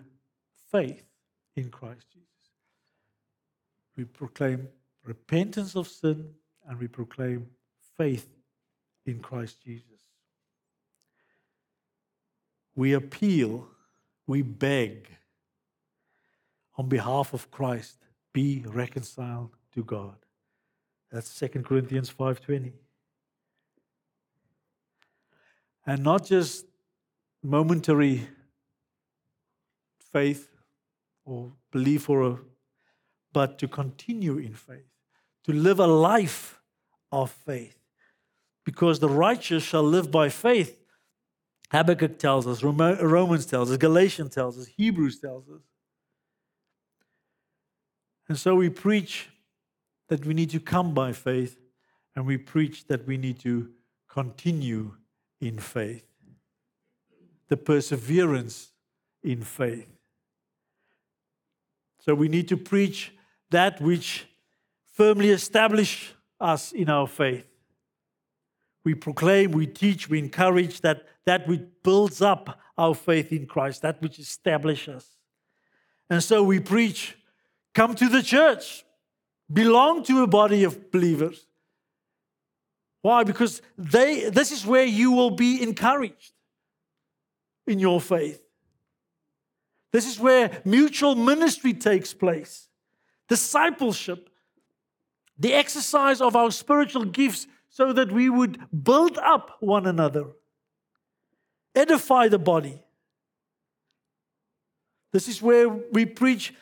faith 0.71 1.05
in 1.57 1.71
Christ 1.71 2.07
Jesus. 2.13 2.27
We 3.97 4.05
proclaim 4.05 4.69
repentance 5.05 5.75
of 5.75 5.89
sin 5.89 6.35
and 6.69 6.79
we 6.79 6.87
proclaim 6.87 7.49
faith 7.97 8.29
in 9.07 9.21
Christ 9.21 9.63
Jesus. 9.65 9.85
We 12.77 12.93
appeal, 12.93 13.67
we 14.27 14.43
beg 14.43 15.09
on 16.77 16.89
behalf 16.89 17.33
of 17.33 17.51
Christ, 17.51 17.97
be 18.33 18.65
reconciled 18.69 19.51
to 19.75 19.83
God. 19.83 20.15
That's 21.11 21.31
2 21.39 21.65
Corinthians 21.65 22.11
5:20. 22.11 22.73
And 25.87 26.03
not 26.03 26.27
just 26.27 26.67
momentary 27.43 28.29
faith 30.13 30.51
or 31.25 31.53
belief 31.71 32.03
for 32.03 32.23
a, 32.23 32.39
but 33.33 33.59
to 33.59 33.69
continue 33.69 34.39
in 34.39 34.55
faith, 34.55 34.89
to 35.45 35.53
live 35.53 35.79
a 35.79 35.87
life 35.87 36.61
of 37.11 37.31
faith. 37.31 37.79
Because 38.65 38.99
the 38.99 39.09
righteous 39.09 39.63
shall 39.63 39.83
live 39.83 40.11
by 40.11 40.29
faith. 40.29 40.79
Habakkuk 41.71 42.19
tells 42.19 42.47
us, 42.47 42.63
Romans 42.63 43.47
tells 43.47 43.71
us, 43.71 43.77
Galatians 43.79 44.35
tells 44.35 44.59
us, 44.59 44.67
Hebrews 44.67 45.21
tells 45.21 45.49
us. 45.49 45.63
And 48.29 48.39
so 48.39 48.55
we 48.55 48.69
preach 48.69 49.31
that 50.09 50.25
we 50.25 50.35
need 50.35 50.51
to 50.51 50.61
come 50.61 50.95
by 50.95 51.13
faith, 51.13 51.59
and 52.17 52.27
we 52.27 52.37
preach 52.37 52.87
that 52.89 53.07
we 53.07 53.17
need 53.17 53.39
to 53.41 53.71
continue 54.09 54.93
in 55.41 55.59
faith. 55.59 56.05
The 57.49 57.57
perseverance 57.57 58.73
in 59.23 59.43
faith. 59.43 59.89
So 62.01 62.15
we 62.15 62.29
need 62.29 62.49
to 62.49 62.57
preach 62.57 63.13
that 63.51 63.81
which 63.81 64.27
firmly 64.95 65.31
establish 65.31 66.15
us 66.41 66.73
in 66.73 66.89
our 66.89 67.07
faith. 67.07 67.45
We 68.85 68.95
proclaim, 68.95 69.53
we 69.53 69.67
teach, 69.67 70.09
we 70.09 70.19
encourage 70.19 70.81
that 70.81 71.07
that 71.27 71.47
which 71.47 71.61
builds 71.83 72.23
up 72.23 72.59
our 72.79 72.95
faith 72.95 73.33
in 73.33 73.47
Christ, 73.47 73.83
that 73.83 74.01
which 74.01 74.19
establishes 74.19 74.95
us. 74.95 75.07
And 76.09 76.25
so 76.25 76.43
we 76.43 76.59
preach, 76.59 77.19
come 77.75 77.95
to 77.97 78.09
the 78.09 78.23
church, 78.23 78.85
belong 79.53 80.03
to 80.05 80.23
a 80.23 80.27
body 80.27 80.65
of 80.65 80.91
believers. 80.91 81.47
Why? 83.03 83.25
Because 83.25 83.63
they 83.77 84.29
this 84.29 84.53
is 84.53 84.67
where 84.67 84.85
you 84.85 85.13
will 85.13 85.31
be 85.31 85.63
encouraged 85.63 86.33
in 87.67 87.79
your 87.79 88.01
faith. 88.01 88.43
This 89.93 90.07
is 90.07 90.21
where 90.21 90.61
mutual 90.65 91.15
ministry 91.15 91.73
takes 91.73 92.13
place. 92.13 92.69
Discipleship, 93.29 94.29
the 95.39 95.55
exercise 95.55 96.21
of 96.21 96.37
our 96.37 96.51
spiritual 96.51 97.05
gifts 97.05 97.47
so 97.69 97.93
that 97.93 98.11
we 98.11 98.29
would 98.29 98.59
build 98.83 99.19
up 99.19 99.57
one 99.61 99.87
another, 99.87 100.27
edify 101.75 102.29
the 102.29 102.39
body. 102.39 102.83
This 105.13 105.29
is 105.29 105.41
where 105.41 105.69
we 105.69 106.05
preach 106.05 106.53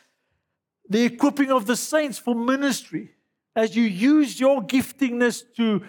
the 0.89 1.03
equipping 1.03 1.51
of 1.51 1.65
the 1.65 1.75
saints 1.75 2.17
for 2.17 2.35
ministry 2.35 3.11
as 3.55 3.75
you 3.75 3.83
use 3.83 4.39
your 4.39 4.61
giftingness 4.61 5.43
to 5.55 5.83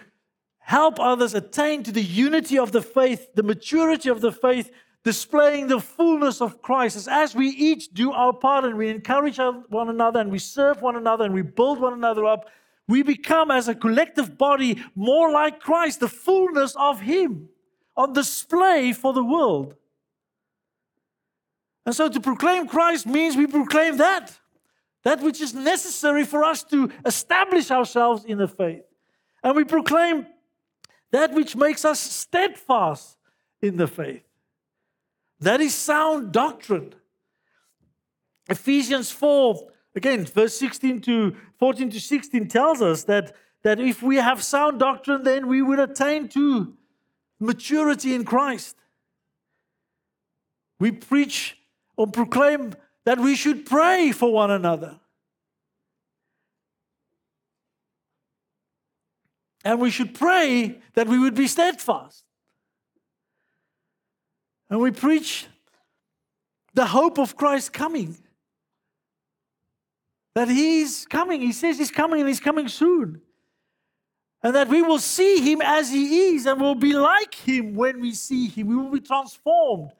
help 0.58 0.98
others 0.98 1.34
attain 1.34 1.82
to 1.82 1.92
the 1.92 2.02
unity 2.02 2.58
of 2.58 2.72
the 2.72 2.82
faith, 2.82 3.28
the 3.34 3.42
maturity 3.42 4.08
of 4.08 4.20
the 4.20 4.32
faith, 4.32 4.70
displaying 5.04 5.68
the 5.68 5.80
fullness 5.80 6.40
of 6.40 6.60
Christ 6.60 7.08
as 7.08 7.34
we 7.34 7.48
each 7.48 7.88
do 7.94 8.12
our 8.12 8.32
part 8.32 8.64
and 8.64 8.76
we 8.76 8.88
encourage 8.88 9.38
one 9.38 9.88
another 9.88 10.20
and 10.20 10.30
we 10.30 10.38
serve 10.38 10.82
one 10.82 10.96
another 10.96 11.24
and 11.24 11.32
we 11.32 11.42
build 11.42 11.80
one 11.80 11.92
another 11.92 12.26
up, 12.26 12.50
we 12.86 13.02
become 13.02 13.50
as 13.50 13.68
a 13.68 13.74
collective 13.74 14.36
body 14.36 14.82
more 14.94 15.30
like 15.30 15.60
Christ, 15.60 16.00
the 16.00 16.08
fullness 16.08 16.74
of 16.76 17.00
Him 17.00 17.48
on 17.96 18.12
display 18.12 18.92
for 18.92 19.12
the 19.12 19.24
world. 19.24 19.74
And 21.86 21.94
so 21.94 22.08
to 22.08 22.20
proclaim 22.20 22.68
Christ 22.68 23.06
means 23.06 23.36
we 23.36 23.46
proclaim 23.46 23.96
that, 23.96 24.38
that 25.04 25.20
which 25.20 25.40
is 25.40 25.54
necessary 25.54 26.24
for 26.24 26.44
us 26.44 26.62
to 26.64 26.90
establish 27.04 27.70
ourselves 27.70 28.24
in 28.24 28.38
the 28.38 28.48
faith. 28.48 28.82
And 29.42 29.56
we 29.56 29.64
proclaim 29.64 30.26
that 31.12 31.32
which 31.32 31.56
makes 31.56 31.84
us 31.84 32.00
steadfast 32.00 33.16
in 33.62 33.76
the 33.76 33.86
faith. 33.86 34.22
That 35.40 35.60
is 35.60 35.74
sound 35.74 36.32
doctrine. 36.32 36.94
Ephesians 38.48 39.10
4, 39.10 39.68
again, 39.94 40.24
verse 40.24 40.56
16 40.58 41.00
to 41.02 41.36
14 41.58 41.90
to 41.90 42.00
16 42.00 42.48
tells 42.48 42.82
us 42.82 43.04
that, 43.04 43.34
that 43.62 43.78
if 43.78 44.02
we 44.02 44.16
have 44.16 44.42
sound 44.42 44.78
doctrine, 44.78 45.22
then 45.22 45.46
we 45.46 45.62
will 45.62 45.80
attain 45.80 46.28
to 46.28 46.74
maturity 47.38 48.14
in 48.14 48.24
Christ. 48.24 48.76
We 50.80 50.92
preach 50.92 51.58
or 51.96 52.06
proclaim 52.06 52.74
that 53.08 53.18
we 53.18 53.34
should 53.34 53.64
pray 53.64 54.12
for 54.12 54.30
one 54.30 54.50
another. 54.50 55.00
And 59.64 59.80
we 59.80 59.90
should 59.90 60.14
pray 60.14 60.82
that 60.92 61.08
we 61.08 61.18
would 61.18 61.34
be 61.34 61.46
steadfast. 61.46 62.22
And 64.68 64.78
we 64.78 64.90
preach 64.90 65.46
the 66.74 66.84
hope 66.84 67.18
of 67.18 67.34
Christ 67.34 67.72
coming. 67.72 68.14
That 70.34 70.48
He's 70.48 71.06
coming. 71.06 71.40
He 71.40 71.52
says 71.52 71.78
He's 71.78 71.90
coming 71.90 72.20
and 72.20 72.28
He's 72.28 72.40
coming 72.40 72.68
soon. 72.68 73.22
And 74.42 74.54
that 74.54 74.68
we 74.68 74.82
will 74.82 74.98
see 74.98 75.40
Him 75.40 75.62
as 75.64 75.90
He 75.90 76.34
is 76.34 76.44
and 76.44 76.60
will 76.60 76.74
be 76.74 76.92
like 76.92 77.34
Him 77.34 77.74
when 77.74 78.02
we 78.02 78.12
see 78.12 78.48
Him. 78.48 78.66
We 78.66 78.76
will 78.76 78.90
be 78.90 79.00
transformed. 79.00 79.92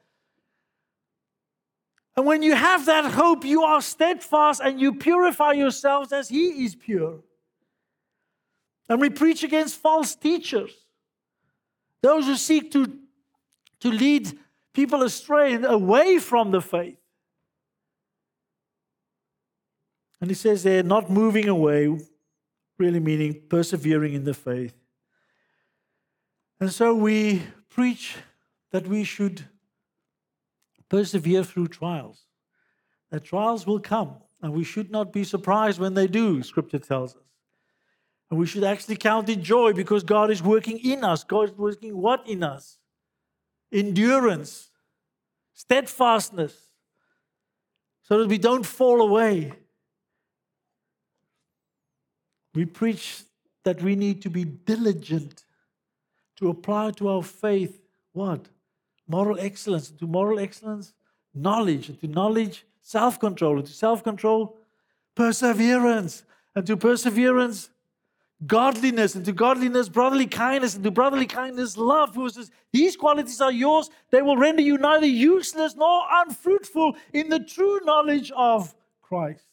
And 2.19 2.27
when 2.27 2.43
you 2.43 2.57
have 2.57 2.87
that 2.87 3.13
hope, 3.13 3.45
you 3.45 3.63
are 3.63 3.81
steadfast 3.81 4.61
and 4.61 4.81
you 4.81 4.93
purify 4.93 5.53
yourselves 5.53 6.13
as 6.13 6.29
He 6.29 6.65
is 6.65 6.75
pure. 6.75 7.21
And 8.89 9.01
we 9.01 9.09
preach 9.09 9.45
against 9.45 9.77
false 9.77 10.17
teachers, 10.17 10.73
those 12.03 12.27
who 12.27 12.35
seek 12.35 12.73
to, 12.73 12.93
to 13.79 13.89
lead 13.93 14.37
people 14.75 15.05
astray 15.05 15.53
and 15.53 15.65
away 15.65 16.19
from 16.19 16.51
the 16.51 16.61
faith. 16.61 16.99
And 20.21 20.29
he 20.29 20.35
says 20.35 20.65
they're 20.65 20.83
not 20.83 21.09
moving 21.09 21.49
away, 21.49 22.01
really 22.79 22.99
meaning 22.99 23.43
persevering 23.49 24.15
in 24.15 24.25
the 24.25 24.35
faith. 24.35 24.75
And 26.59 26.73
so 26.73 26.97
we 26.97 27.45
preach 27.69 28.17
that 28.73 28.89
we 28.89 29.05
should 29.05 29.45
persevere 30.89 31.45
through 31.45 31.69
trials. 31.69 32.25
That 33.11 33.25
trials 33.25 33.67
will 33.67 33.81
come, 33.81 34.17
and 34.43 34.53
we 34.53 34.65
should 34.65 34.91
not 34.91 35.13
be 35.13 35.25
surprised 35.25 35.81
when 35.81 35.95
they 35.95 36.07
do, 36.07 36.43
Scripture 36.43 36.79
tells 36.79 37.17
us. 37.17 37.23
And 38.31 38.39
we 38.39 38.47
should 38.47 38.65
actually 38.65 38.97
count 38.97 39.29
it 39.29 39.41
joy 39.41 39.73
because 39.73 40.03
God 40.03 40.31
is 40.31 40.43
working 40.43 40.79
in 40.79 41.03
us. 41.03 41.25
God 41.25 41.51
is 41.51 41.57
working 41.57 41.97
what 41.97 42.29
in 42.29 42.43
us? 42.43 42.79
Endurance, 43.73 44.71
steadfastness, 45.55 46.55
so 48.03 48.19
that 48.19 48.29
we 48.29 48.39
don't 48.39 48.65
fall 48.65 49.01
away. 49.01 49.53
We 52.55 52.65
preach 52.67 53.23
that 53.65 53.83
we 53.83 53.97
need 53.97 54.23
to 54.23 54.31
be 54.31 54.45
diligent 54.45 55.45
to 56.37 56.49
apply 56.49 56.93
to 56.93 57.09
our 57.09 57.23
faith 57.23 57.81
what? 58.13 58.49
Moral 59.09 59.39
excellence. 59.41 59.91
To 59.91 60.07
moral 60.07 60.39
excellence, 60.39 60.93
knowledge. 61.35 61.89
And 61.89 62.01
to 62.01 62.07
knowledge, 62.07 62.67
self 62.83 63.19
control. 63.19 63.57
And 63.57 63.67
to 63.67 63.73
self 63.73 64.05
control, 64.05 64.57
perseverance. 65.15 66.25
And 66.55 66.67
to 66.67 66.77
perseverance, 66.77 67.71
godliness, 68.47 69.15
and 69.15 69.25
to 69.25 69.33
godliness, 69.33 69.89
brotherly 69.89 70.27
kindness, 70.27 70.75
and 70.75 70.85
to 70.85 70.91
brotherly 70.91 71.27
kindness, 71.27 71.77
love. 71.77 72.15
Who 72.15 72.29
says, 72.29 72.51
These 72.73 72.97
qualities 72.97 73.41
are 73.41 73.53
yours, 73.53 73.91
they 74.11 74.23
will 74.23 74.37
render 74.37 74.63
you 74.63 74.79
neither 74.79 75.07
useless 75.07 75.75
nor 75.75 76.03
unfruitful 76.11 76.97
in 77.13 77.29
the 77.29 77.41
true 77.41 77.81
knowledge 77.85 78.31
of 78.33 78.75
Christ. 79.03 79.45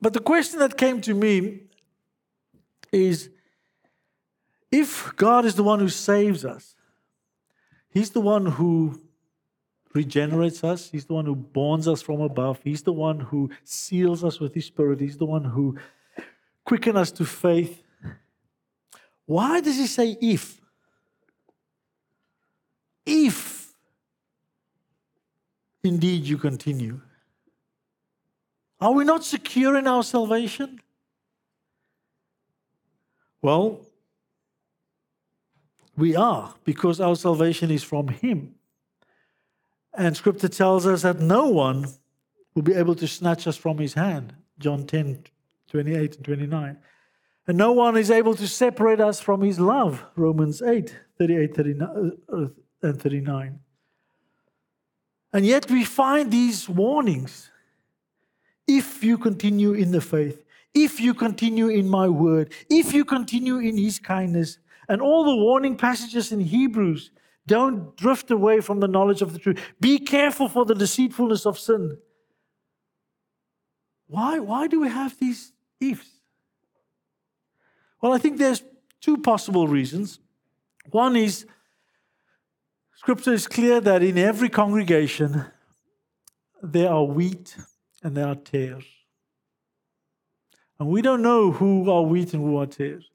But 0.00 0.14
the 0.14 0.20
question 0.20 0.58
that 0.58 0.76
came 0.76 1.00
to 1.02 1.14
me 1.14 1.60
is 2.92 3.30
if 4.70 5.14
God 5.16 5.44
is 5.44 5.54
the 5.54 5.62
one 5.62 5.80
who 5.80 5.88
saves 5.88 6.44
us, 6.44 6.76
He's 7.90 8.10
the 8.10 8.20
one 8.20 8.46
who 8.46 9.00
regenerates 9.92 10.64
us. 10.64 10.90
He's 10.90 11.04
the 11.04 11.12
one 11.12 11.26
who 11.26 11.36
borns 11.36 11.86
us 11.86 12.00
from 12.00 12.20
above. 12.20 12.60
He's 12.64 12.82
the 12.82 12.92
one 12.92 13.20
who 13.20 13.50
seals 13.64 14.24
us 14.24 14.40
with 14.40 14.54
His 14.54 14.64
Spirit. 14.64 15.00
He's 15.00 15.18
the 15.18 15.26
one 15.26 15.44
who 15.44 15.76
quickens 16.64 16.96
us 16.96 17.10
to 17.12 17.24
faith. 17.24 17.82
Why 19.26 19.60
does 19.60 19.76
He 19.76 19.86
say 19.86 20.16
if? 20.20 20.60
If 23.04 23.74
indeed 25.82 26.24
you 26.24 26.38
continue. 26.38 27.00
Are 28.80 28.92
we 28.92 29.04
not 29.04 29.24
secure 29.24 29.76
in 29.76 29.86
our 29.86 30.02
salvation? 30.02 30.80
Well, 33.42 33.80
we 35.96 36.16
are 36.16 36.54
because 36.64 37.00
our 37.00 37.16
salvation 37.16 37.70
is 37.70 37.82
from 37.82 38.08
Him. 38.08 38.54
And 39.94 40.16
scripture 40.16 40.48
tells 40.48 40.86
us 40.86 41.02
that 41.02 41.20
no 41.20 41.48
one 41.48 41.86
will 42.54 42.62
be 42.62 42.74
able 42.74 42.94
to 42.94 43.06
snatch 43.06 43.46
us 43.46 43.56
from 43.56 43.78
his 43.78 43.94
hand. 43.94 44.34
John 44.58 44.86
10, 44.86 45.24
28 45.70 46.16
and 46.16 46.24
29. 46.24 46.78
And 47.46 47.58
no 47.58 47.72
one 47.72 47.96
is 47.96 48.10
able 48.10 48.34
to 48.36 48.46
separate 48.46 49.00
us 49.00 49.20
from 49.20 49.42
his 49.42 49.58
love. 49.58 50.04
Romans 50.16 50.62
8, 50.62 50.96
38 51.18 51.56
39, 51.56 52.12
uh, 52.32 52.46
and 52.82 53.02
39. 53.02 53.58
And 55.32 55.46
yet 55.46 55.70
we 55.70 55.84
find 55.84 56.30
these 56.30 56.68
warnings. 56.68 57.50
If 58.66 59.02
you 59.02 59.18
continue 59.18 59.72
in 59.72 59.90
the 59.90 60.00
faith, 60.00 60.44
if 60.74 61.00
you 61.00 61.14
continue 61.14 61.68
in 61.68 61.88
my 61.88 62.08
word, 62.08 62.52
if 62.70 62.92
you 62.92 63.04
continue 63.04 63.58
in 63.58 63.76
his 63.76 63.98
kindness, 63.98 64.58
and 64.88 65.00
all 65.00 65.24
the 65.24 65.36
warning 65.36 65.76
passages 65.76 66.32
in 66.32 66.40
Hebrews 66.40 67.10
don't 67.46 67.96
drift 67.96 68.30
away 68.30 68.60
from 68.60 68.80
the 68.80 68.88
knowledge 68.88 69.22
of 69.22 69.32
the 69.32 69.38
truth. 69.38 69.60
Be 69.80 69.98
careful 69.98 70.48
for 70.48 70.64
the 70.64 70.74
deceitfulness 70.74 71.46
of 71.46 71.58
sin. 71.58 71.98
Why, 74.06 74.38
why 74.38 74.66
do 74.66 74.80
we 74.80 74.88
have 74.88 75.18
these 75.18 75.52
ifs? 75.80 76.08
Well, 78.00 78.12
I 78.12 78.18
think 78.18 78.38
there's 78.38 78.62
two 79.00 79.16
possible 79.18 79.68
reasons. 79.68 80.18
One 80.90 81.16
is 81.16 81.46
scripture 82.94 83.32
is 83.32 83.46
clear 83.46 83.80
that 83.80 84.02
in 84.02 84.18
every 84.18 84.48
congregation 84.48 85.46
there 86.62 86.90
are 86.90 87.04
wheat 87.04 87.56
and 88.02 88.16
there 88.16 88.26
are 88.26 88.34
tares. 88.34 88.84
And 90.78 90.88
we 90.88 91.02
don't 91.02 91.22
know 91.22 91.52
who 91.52 91.90
are 91.90 92.02
wheat 92.02 92.34
and 92.34 92.42
who 92.42 92.56
are 92.58 92.66
tares. 92.66 93.10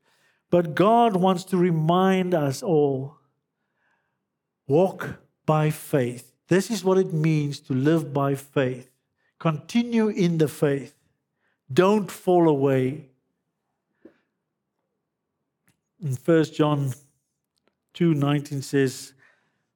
But 0.49 0.75
God 0.75 1.15
wants 1.15 1.43
to 1.45 1.57
remind 1.57 2.33
us 2.33 2.63
all 2.63 3.17
Walk 4.67 5.19
by 5.45 5.69
faith. 5.69 6.33
This 6.49 6.69
is 6.69 6.83
what 6.83 6.97
it 6.97 7.13
means 7.13 7.59
to 7.61 7.73
live 7.73 8.13
by 8.13 8.35
faith. 8.35 8.89
Continue 9.39 10.09
in 10.09 10.37
the 10.37 10.47
faith. 10.47 10.93
Don't 11.71 12.11
fall 12.11 12.49
away. 12.49 13.09
In 16.01 16.15
1 16.15 16.53
John 16.53 16.93
2:19 17.93 18.61
says, 18.61 19.13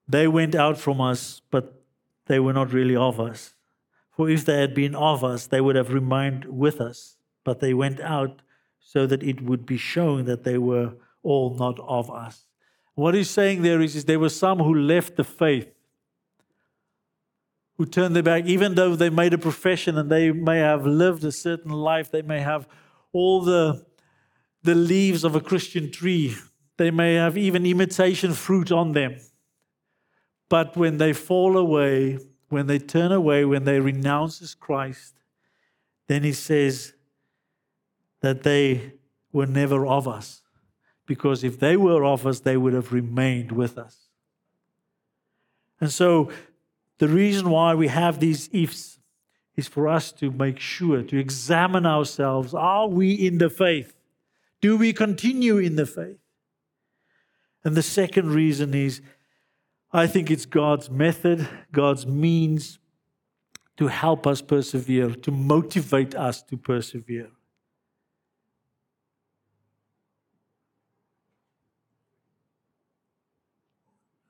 They 0.07 0.27
went 0.27 0.55
out 0.55 0.77
from 0.77 0.99
us, 0.99 1.41
but 1.49 1.81
they 2.25 2.39
were 2.39 2.53
not 2.53 2.73
really 2.73 2.95
of 2.95 3.19
us. 3.19 3.53
For 4.11 4.29
if 4.29 4.45
they 4.45 4.59
had 4.59 4.73
been 4.73 4.93
of 4.93 5.23
us, 5.23 5.47
they 5.47 5.61
would 5.61 5.75
have 5.75 5.93
remained 5.93 6.45
with 6.45 6.81
us. 6.81 7.17
But 7.43 7.59
they 7.59 7.73
went 7.73 7.99
out 7.99 8.41
so 8.79 9.05
that 9.07 9.23
it 9.23 9.41
would 9.41 9.65
be 9.65 9.77
shown 9.77 10.25
that 10.25 10.43
they 10.43 10.57
were 10.57 10.93
all 11.23 11.55
not 11.55 11.79
of 11.79 12.11
us. 12.11 12.45
What 12.95 13.13
he's 13.13 13.29
saying 13.29 13.61
there 13.61 13.81
is, 13.81 13.95
is 13.95 14.05
there 14.05 14.19
were 14.19 14.29
some 14.29 14.59
who 14.59 14.75
left 14.75 15.15
the 15.15 15.23
faith, 15.23 15.71
who 17.77 17.85
turned 17.85 18.15
their 18.15 18.23
back, 18.23 18.45
even 18.45 18.75
though 18.75 18.95
they 18.95 19.09
made 19.09 19.33
a 19.33 19.37
profession 19.37 19.97
and 19.97 20.09
they 20.09 20.31
may 20.31 20.59
have 20.59 20.85
lived 20.85 21.23
a 21.23 21.31
certain 21.31 21.71
life, 21.71 22.11
they 22.11 22.21
may 22.21 22.41
have 22.41 22.67
all 23.13 23.41
the 23.41 23.85
the 24.63 24.75
leaves 24.75 25.23
of 25.23 25.35
a 25.35 25.41
Christian 25.41 25.91
tree. 25.91 26.35
They 26.77 26.91
may 26.91 27.15
have 27.15 27.37
even 27.37 27.65
imitation 27.65 28.33
fruit 28.33 28.71
on 28.71 28.91
them. 28.91 29.17
But 30.49 30.75
when 30.77 30.97
they 30.97 31.13
fall 31.13 31.57
away, 31.57 32.19
when 32.49 32.67
they 32.67 32.79
turn 32.79 33.11
away, 33.11 33.45
when 33.45 33.63
they 33.63 33.79
renounce 33.79 34.53
Christ, 34.53 35.15
then 36.07 36.23
he 36.23 36.33
says 36.33 36.93
that 38.21 38.43
they 38.43 38.93
were 39.31 39.45
never 39.45 39.85
of 39.85 40.07
us. 40.07 40.41
Because 41.05 41.43
if 41.43 41.59
they 41.59 41.75
were 41.75 42.05
of 42.05 42.25
us, 42.25 42.39
they 42.39 42.57
would 42.57 42.73
have 42.73 42.93
remained 42.93 43.51
with 43.51 43.77
us. 43.77 44.07
And 45.79 45.91
so 45.91 46.31
the 46.99 47.07
reason 47.07 47.49
why 47.49 47.73
we 47.73 47.87
have 47.87 48.19
these 48.19 48.49
ifs 48.53 48.99
is 49.55 49.67
for 49.67 49.87
us 49.87 50.11
to 50.13 50.31
make 50.31 50.59
sure, 50.59 51.01
to 51.03 51.17
examine 51.17 51.85
ourselves. 51.85 52.53
Are 52.53 52.87
we 52.87 53.13
in 53.13 53.39
the 53.39 53.49
faith? 53.49 53.95
Do 54.61 54.77
we 54.77 54.93
continue 54.93 55.57
in 55.57 55.75
the 55.75 55.85
faith? 55.85 56.19
And 57.63 57.75
the 57.75 57.83
second 57.83 58.31
reason 58.31 58.73
is 58.73 59.01
I 59.91 60.07
think 60.07 60.31
it's 60.31 60.45
God's 60.45 60.89
method, 60.89 61.47
God's 61.71 62.07
means 62.07 62.79
to 63.77 63.87
help 63.87 64.25
us 64.25 64.41
persevere, 64.41 65.09
to 65.09 65.31
motivate 65.31 66.15
us 66.15 66.41
to 66.43 66.57
persevere. 66.57 67.31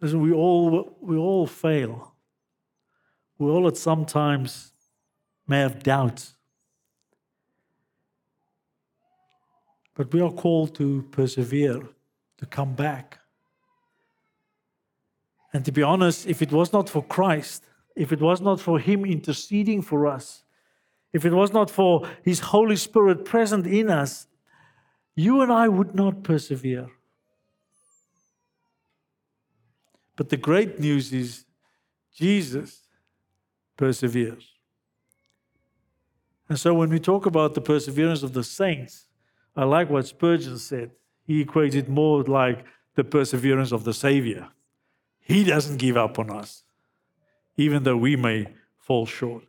Listen, 0.02 0.20
we 0.20 0.34
all, 0.34 0.98
we 1.00 1.16
all 1.16 1.46
fail. 1.46 2.16
We 3.38 3.48
all 3.48 3.68
at 3.68 3.78
some 3.78 4.06
times 4.06 4.74
may 5.48 5.60
have 5.60 5.84
doubts. 5.84 6.36
But 9.94 10.12
we 10.12 10.22
are 10.22 10.32
called 10.32 10.74
to 10.76 11.04
persevere, 11.12 11.88
to 12.38 12.46
come 12.48 12.74
back. 12.74 13.20
And 15.54 15.64
to 15.66 15.72
be 15.72 15.84
honest, 15.84 16.26
if 16.28 16.42
it 16.42 16.52
was 16.52 16.74
not 16.74 16.90
for 16.90 17.04
Christ, 17.04 17.64
if 17.96 18.12
it 18.12 18.22
was 18.22 18.42
not 18.42 18.60
for 18.60 18.80
Him 18.80 19.06
interceding 19.06 19.82
for 19.82 20.08
us, 20.08 20.44
if 21.14 21.26
it 21.26 21.34
was 21.34 21.52
not 21.52 21.70
for 21.70 22.08
His 22.24 22.40
Holy 22.40 22.78
Spirit 22.78 23.26
present 23.26 23.68
in 23.68 23.90
us, 23.90 24.28
you 25.14 25.42
and 25.42 25.52
I 25.52 25.68
would 25.68 25.94
not 25.94 26.24
persevere. 26.24 26.90
But 30.22 30.30
the 30.30 30.38
great 30.38 30.80
news 30.80 31.12
is 31.12 31.46
Jesus 32.16 32.82
perseveres. 33.76 34.52
And 36.48 36.60
so 36.60 36.76
when 36.76 36.92
we 36.92 37.00
talk 37.00 37.26
about 37.26 37.56
the 37.56 37.62
perseverance 37.62 38.22
of 38.22 38.34
the 38.34 38.44
saints, 38.44 39.08
I 39.56 39.64
like 39.64 39.90
what 39.90 40.06
Spurgeon 40.06 40.60
said. 40.60 40.92
He 41.26 41.42
equated 41.42 41.90
more 41.90 42.22
like 42.22 42.64
the 42.94 43.04
perseverance 43.04 43.72
of 43.72 43.84
the 43.84 43.96
Savior. 43.96 44.50
He 45.20 45.44
doesn't 45.44 45.78
give 45.78 45.98
up 45.98 46.20
on 46.20 46.30
us, 46.30 46.66
even 47.58 47.82
though 47.82 47.98
we 47.98 48.16
may 48.16 48.46
fall 48.78 49.08
short. 49.08 49.46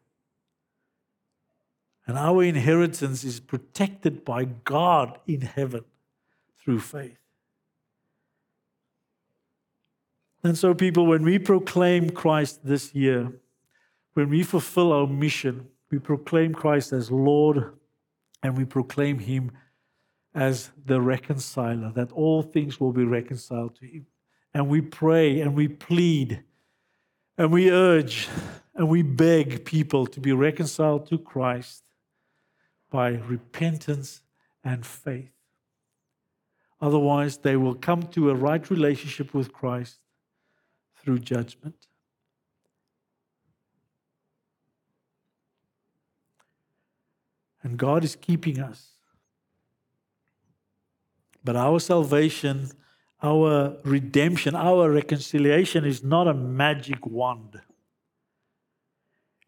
And 2.07 2.17
our 2.17 2.43
inheritance 2.43 3.25
is 3.25 3.41
protected 3.41 4.25
by 4.25 4.45
God 4.47 5.19
in 5.27 5.43
heaven 5.43 5.85
through 6.65 6.81
faith. 6.81 7.22
And 10.45 10.59
so, 10.59 10.75
people, 10.75 11.07
when 11.07 11.23
we 11.23 11.39
proclaim 11.39 12.11
Christ 12.11 12.61
this 12.65 12.95
year, 12.95 13.33
when 14.15 14.29
we 14.29 14.43
fulfill 14.43 14.93
our 14.93 15.07
mission, 15.07 15.69
we 15.91 15.99
proclaim 15.99 16.53
Christ 16.53 16.93
as 16.93 17.11
Lord 17.11 17.73
and 18.43 18.57
we 18.57 18.65
proclaim 18.65 19.21
Him 19.21 19.53
as 20.35 20.71
the 20.87 21.01
reconciler, 21.01 21.93
that 21.93 22.11
all 22.13 22.43
things 22.43 22.81
will 22.81 22.93
be 22.93 23.05
reconciled 23.05 23.77
to 23.77 23.87
Him. 23.87 24.07
And 24.55 24.69
we 24.69 24.81
pray 24.81 25.41
and 25.41 25.55
we 25.55 25.69
plead 25.69 26.43
and 27.39 27.53
we 27.53 27.71
urge 27.71 28.29
and 28.75 28.89
we 28.89 29.03
beg 29.03 29.65
people 29.65 30.07
to 30.07 30.21
be 30.21 30.33
reconciled 30.33 31.07
to 31.09 31.19
Christ 31.19 31.85
by 32.91 33.11
repentance 33.11 34.23
and 34.65 34.85
faith. 34.85 35.31
Otherwise, 36.81 37.39
they 37.39 37.57
will 37.57 37.75
come 37.75 38.03
to 38.03 38.31
a 38.31 38.35
right 38.35 38.69
relationship 38.71 39.33
with 39.33 39.53
Christ 39.53 39.99
through 41.03 41.19
judgment. 41.19 41.87
And 47.63 47.77
God 47.79 48.05
is 48.05 48.17
keeping 48.17 48.61
us. 48.61 48.91
But 51.45 51.57
our 51.57 51.81
salvation, 51.81 52.71
our 53.23 53.77
redemption, 53.85 54.55
our 54.55 54.91
reconciliation 54.91 55.85
is 55.85 56.03
not 56.03 56.29
a 56.29 56.35
magic 56.35 57.07
wand. 57.07 57.61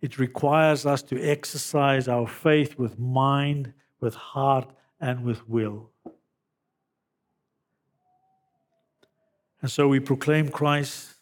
It 0.01 0.19
requires 0.19 0.85
us 0.87 1.03
to 1.05 1.21
exercise 1.21 2.09
our 2.09 2.27
faith 2.27 2.79
with 2.79 2.99
mind, 2.99 3.73
with 4.01 4.15
heart, 4.15 4.71
and 5.01 5.25
with 5.25 5.49
will. 5.49 5.91
And 9.63 9.71
so 9.71 9.89
we 9.89 9.99
proclaim 9.99 10.51
Christ, 10.51 11.14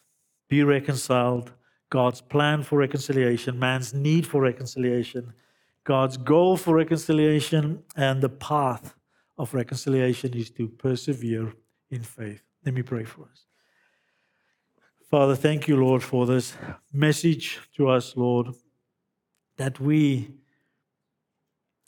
be 0.53 0.63
reconciled, 0.63 1.51
God's 1.89 2.21
plan 2.21 2.61
for 2.61 2.75
reconciliation, 2.77 3.57
man's 3.57 3.91
need 3.91 4.23
for 4.27 4.39
reconciliation, 4.41 5.33
God's 5.83 6.17
goal 6.17 6.57
for 6.57 6.75
reconciliation, 6.75 7.63
and 7.95 8.21
the 8.21 8.29
path 8.29 8.95
of 9.41 9.55
reconciliation 9.55 10.29
is 10.41 10.51
to 10.51 10.67
persevere 10.85 11.47
in 11.89 12.03
faith. 12.03 12.43
Let 12.63 12.75
me 12.75 12.83
pray 12.83 13.03
for 13.03 13.23
us. 13.31 13.39
Father, 15.09 15.35
thank 15.35 15.67
you, 15.67 15.75
Lord, 15.85 16.03
for 16.03 16.27
this 16.27 16.47
message 16.91 17.59
to 17.75 17.89
us, 17.89 18.15
Lord, 18.15 18.47
that 19.57 19.79
we 19.79 20.35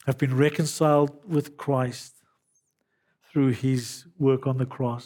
have 0.07 0.18
been 0.18 0.36
reconciled 0.36 1.11
with 1.36 1.55
Christ 1.55 2.13
through 3.30 3.51
his 3.68 4.05
work 4.18 4.47
on 4.47 4.57
the 4.57 4.66
cross. 4.78 5.05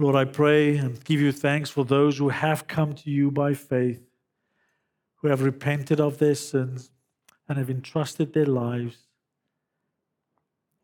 Lord, 0.00 0.16
I 0.16 0.24
pray 0.24 0.78
and 0.78 1.04
give 1.04 1.20
you 1.20 1.30
thanks 1.30 1.68
for 1.68 1.84
those 1.84 2.16
who 2.16 2.30
have 2.30 2.66
come 2.66 2.94
to 2.94 3.10
you 3.10 3.30
by 3.30 3.52
faith, 3.52 4.00
who 5.16 5.28
have 5.28 5.42
repented 5.42 6.00
of 6.00 6.16
their 6.16 6.34
sins 6.34 6.90
and 7.46 7.58
have 7.58 7.68
entrusted 7.68 8.32
their 8.32 8.46
lives 8.46 8.96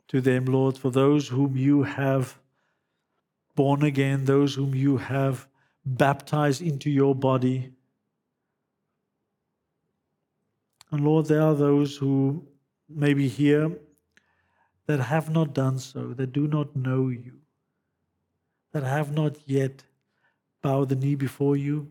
to 0.09 0.21
them, 0.21 0.45
Lord, 0.45 0.77
for 0.77 0.91
those 0.91 1.29
whom 1.29 1.57
you 1.57 1.83
have 1.85 2.39
born 3.55 3.83
again, 3.83 4.27
those 4.27 4.55
whom 4.55 4.75
you 4.75 4.99
have 4.99 5.49
baptized 5.87 6.61
into 6.61 6.91
your 6.91 7.15
body. 7.15 7.73
And 10.91 11.03
Lord, 11.03 11.25
there 11.25 11.41
are 11.41 11.55
those 11.55 11.97
who 11.97 12.47
may 12.87 13.15
be 13.15 13.29
here 13.29 13.73
that 14.85 15.01
have 15.01 15.31
not 15.31 15.55
done 15.55 15.79
so, 15.79 16.09
that 16.09 16.35
do 16.35 16.47
not 16.47 16.77
know 16.77 17.09
you, 17.09 17.33
that 18.77 18.85
have 18.85 19.11
not 19.11 19.37
yet 19.47 19.85
bowed 20.61 20.91
the 20.91 20.95
knee 20.95 21.15
before 21.15 21.57
you. 21.57 21.91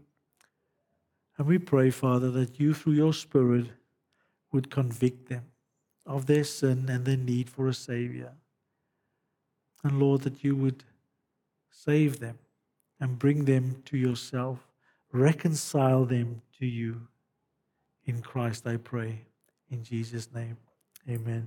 And 1.35 1.47
we 1.47 1.57
pray, 1.57 1.89
Father, 1.89 2.29
that 2.29 2.59
you, 2.59 2.75
through 2.75 2.93
your 2.93 3.11
Spirit, 3.11 3.71
would 4.51 4.69
convict 4.69 5.27
them 5.27 5.45
of 6.05 6.27
their 6.27 6.43
sin 6.43 6.85
and 6.87 7.03
their 7.03 7.17
need 7.17 7.49
for 7.49 7.67
a 7.67 7.73
Savior. 7.73 8.33
And 9.83 9.99
Lord, 9.99 10.21
that 10.21 10.43
you 10.43 10.55
would 10.55 10.83
save 11.71 12.19
them 12.19 12.37
and 12.99 13.17
bring 13.17 13.45
them 13.45 13.81
to 13.85 13.97
yourself, 13.97 14.59
reconcile 15.11 16.05
them 16.05 16.43
to 16.59 16.67
you. 16.67 17.07
In 18.05 18.21
Christ 18.21 18.67
I 18.67 18.77
pray. 18.77 19.21
In 19.71 19.83
Jesus' 19.83 20.29
name, 20.31 20.57
amen. 21.09 21.43